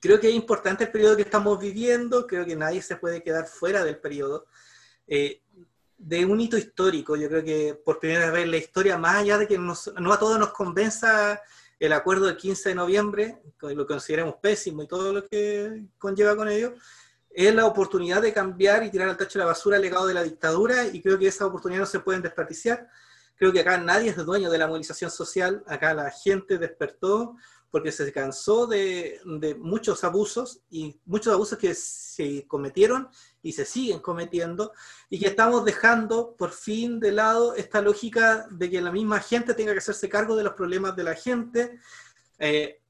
creo 0.00 0.18
que 0.18 0.28
es 0.28 0.34
importante 0.34 0.84
el 0.84 0.90
periodo 0.90 1.16
que 1.16 1.22
estamos 1.22 1.58
viviendo, 1.60 2.26
creo 2.26 2.46
que 2.46 2.56
nadie 2.56 2.80
se 2.80 2.96
puede 2.96 3.22
quedar 3.22 3.46
fuera 3.46 3.84
del 3.84 3.98
periodo. 3.98 4.46
de 5.96 6.26
un 6.26 6.40
hito 6.40 6.58
histórico, 6.58 7.16
yo 7.16 7.28
creo 7.28 7.44
que 7.44 7.74
por 7.74 7.98
primera 7.98 8.30
vez 8.30 8.46
la 8.48 8.56
historia, 8.56 8.98
más 8.98 9.16
allá 9.16 9.38
de 9.38 9.46
que 9.46 9.58
no 9.58 10.12
a 10.12 10.18
todos 10.18 10.38
nos 10.38 10.52
convenza 10.52 11.40
el 11.78 11.92
acuerdo 11.92 12.26
del 12.26 12.36
15 12.36 12.70
de 12.70 12.74
noviembre, 12.74 13.42
lo 13.60 13.86
consideramos 13.86 14.36
pésimo 14.40 14.82
y 14.82 14.86
todo 14.86 15.12
lo 15.12 15.24
que 15.26 15.84
conlleva 15.98 16.36
con 16.36 16.48
ello, 16.48 16.74
es 17.30 17.54
la 17.54 17.66
oportunidad 17.66 18.22
de 18.22 18.32
cambiar 18.32 18.84
y 18.84 18.90
tirar 18.90 19.08
al 19.08 19.16
tacho 19.16 19.38
de 19.38 19.44
la 19.44 19.50
basura 19.50 19.76
el 19.76 19.82
legado 19.82 20.06
de 20.06 20.14
la 20.14 20.22
dictadura 20.22 20.86
y 20.86 21.02
creo 21.02 21.18
que 21.18 21.26
esa 21.26 21.46
oportunidad 21.46 21.80
no 21.80 21.86
se 21.86 22.00
puede 22.00 22.20
desperdiciar. 22.20 22.88
Creo 23.36 23.52
que 23.52 23.60
acá 23.60 23.76
nadie 23.76 24.10
es 24.10 24.16
dueño 24.16 24.50
de 24.50 24.58
la 24.58 24.68
movilización 24.68 25.10
social, 25.10 25.64
acá 25.66 25.92
la 25.92 26.10
gente 26.12 26.58
despertó 26.58 27.36
porque 27.74 27.90
se 27.90 28.12
cansó 28.12 28.68
de, 28.68 29.20
muchos 29.58 30.04
abusos 30.04 30.60
y 30.70 30.96
muchos 31.04 31.34
abusos 31.34 31.58
que 31.58 31.74
se 31.74 32.46
cometieron 32.46 33.08
y 33.44 33.52
se 33.52 33.66
siguen 33.66 34.00
cometiendo 34.00 34.72
y 35.10 35.20
que 35.20 35.28
estamos 35.28 35.64
dejando 35.64 36.34
por 36.34 36.50
fin 36.50 36.98
de 36.98 37.12
lado 37.12 37.54
esta 37.54 37.82
lógica 37.82 38.48
de 38.50 38.70
que 38.70 38.80
la 38.80 38.90
misma 38.90 39.20
gente 39.20 39.52
tenga 39.52 39.72
que 39.72 39.78
hacerse 39.78 40.08
cargo 40.08 40.34
de 40.34 40.42
los 40.42 40.54
problemas 40.54 40.96
de 40.96 41.04
la 41.04 41.14
gente. 41.14 41.78
Eh, 42.38 42.80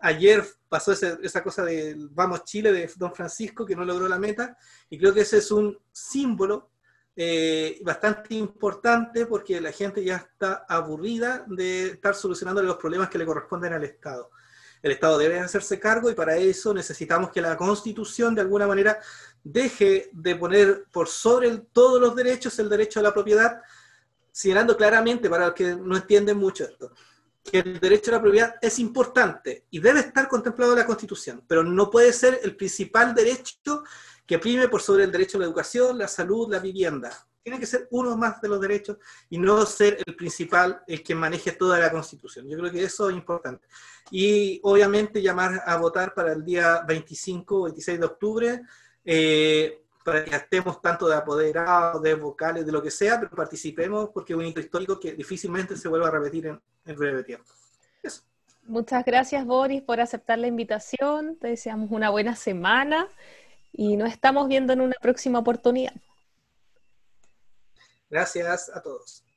ayer 0.00 0.42
pasó 0.68 0.92
esa 0.92 1.42
cosa 1.42 1.62
de 1.62 1.94
Vamos 2.12 2.44
Chile 2.44 2.72
de 2.72 2.90
Don 2.96 3.14
Francisco 3.14 3.66
que 3.66 3.76
no 3.76 3.84
logró 3.84 4.08
la 4.08 4.18
meta 4.18 4.56
y 4.88 4.98
creo 4.98 5.12
que 5.12 5.20
ese 5.20 5.38
es 5.38 5.50
un 5.50 5.78
símbolo 5.92 6.70
eh, 7.14 7.78
bastante 7.84 8.34
importante 8.34 9.26
porque 9.26 9.60
la 9.60 9.72
gente 9.72 10.02
ya 10.02 10.16
está 10.16 10.64
aburrida 10.66 11.44
de 11.48 11.88
estar 11.88 12.14
solucionando 12.14 12.62
los 12.62 12.78
problemas 12.78 13.10
que 13.10 13.18
le 13.18 13.26
corresponden 13.26 13.74
al 13.74 13.84
Estado. 13.84 14.30
El 14.82 14.92
Estado 14.92 15.18
debe 15.18 15.38
hacerse 15.38 15.78
cargo 15.78 16.10
y 16.10 16.14
para 16.14 16.36
eso 16.36 16.72
necesitamos 16.72 17.30
que 17.30 17.40
la 17.40 17.56
Constitución 17.56 18.34
de 18.34 18.42
alguna 18.42 18.66
manera 18.66 18.98
deje 19.42 20.10
de 20.12 20.36
poner 20.36 20.84
por 20.90 21.08
sobre 21.08 21.56
todos 21.72 22.00
los 22.00 22.14
derechos 22.14 22.58
el 22.58 22.68
derecho 22.68 23.00
a 23.00 23.02
la 23.02 23.14
propiedad, 23.14 23.60
señalando 24.30 24.76
claramente 24.76 25.28
para 25.28 25.46
los 25.46 25.54
que 25.54 25.74
no 25.74 25.96
entienden 25.96 26.36
mucho 26.36 26.64
esto, 26.64 26.92
que 27.42 27.58
el 27.60 27.80
derecho 27.80 28.10
a 28.10 28.14
la 28.14 28.22
propiedad 28.22 28.54
es 28.60 28.78
importante 28.78 29.64
y 29.70 29.80
debe 29.80 30.00
estar 30.00 30.28
contemplado 30.28 30.72
en 30.72 30.78
la 30.78 30.86
Constitución, 30.86 31.44
pero 31.46 31.62
no 31.62 31.90
puede 31.90 32.12
ser 32.12 32.40
el 32.42 32.56
principal 32.56 33.14
derecho 33.14 33.82
que 34.26 34.38
prime 34.38 34.68
por 34.68 34.82
sobre 34.82 35.04
el 35.04 35.12
derecho 35.12 35.38
a 35.38 35.40
la 35.40 35.46
educación, 35.46 35.98
la 35.98 36.06
salud, 36.06 36.50
la 36.50 36.58
vivienda. 36.58 37.27
Tiene 37.48 37.60
que 37.60 37.66
ser 37.66 37.88
uno 37.92 38.14
más 38.14 38.42
de 38.42 38.48
los 38.48 38.60
derechos 38.60 38.98
y 39.30 39.38
no 39.38 39.64
ser 39.64 39.96
el 40.06 40.14
principal 40.14 40.82
el 40.86 41.02
que 41.02 41.14
maneje 41.14 41.52
toda 41.52 41.78
la 41.78 41.90
Constitución. 41.90 42.46
Yo 42.46 42.58
creo 42.58 42.70
que 42.70 42.82
eso 42.82 43.08
es 43.08 43.16
importante. 43.16 43.66
Y 44.10 44.60
obviamente 44.62 45.22
llamar 45.22 45.62
a 45.64 45.76
votar 45.78 46.12
para 46.12 46.34
el 46.34 46.44
día 46.44 46.82
25 46.86 47.56
o 47.56 47.62
26 47.64 48.00
de 48.00 48.04
octubre, 48.04 48.62
eh, 49.02 49.80
para 50.04 50.26
que 50.26 50.36
estemos 50.36 50.82
tanto 50.82 51.08
de 51.08 51.16
apoderados, 51.16 52.02
de 52.02 52.14
vocales, 52.16 52.66
de 52.66 52.72
lo 52.72 52.82
que 52.82 52.90
sea, 52.90 53.18
pero 53.18 53.30
participemos 53.30 54.10
porque 54.12 54.34
es 54.34 54.38
un 54.38 54.44
hito 54.44 54.60
histórico 54.60 55.00
que 55.00 55.14
difícilmente 55.14 55.74
se 55.74 55.88
vuelva 55.88 56.08
a 56.08 56.10
repetir 56.10 56.48
en, 56.48 56.60
en 56.84 56.96
breve 56.96 57.24
tiempo. 57.24 57.50
Muchas 58.66 59.02
gracias, 59.06 59.46
Boris, 59.46 59.80
por 59.80 60.02
aceptar 60.02 60.38
la 60.38 60.48
invitación. 60.48 61.36
Te 61.36 61.48
deseamos 61.48 61.90
una 61.90 62.10
buena 62.10 62.36
semana 62.36 63.08
y 63.72 63.96
nos 63.96 64.10
estamos 64.10 64.48
viendo 64.48 64.74
en 64.74 64.82
una 64.82 64.96
próxima 65.00 65.38
oportunidad. 65.38 65.94
Gracias 68.10 68.70
a 68.74 68.80
todos. 68.82 69.27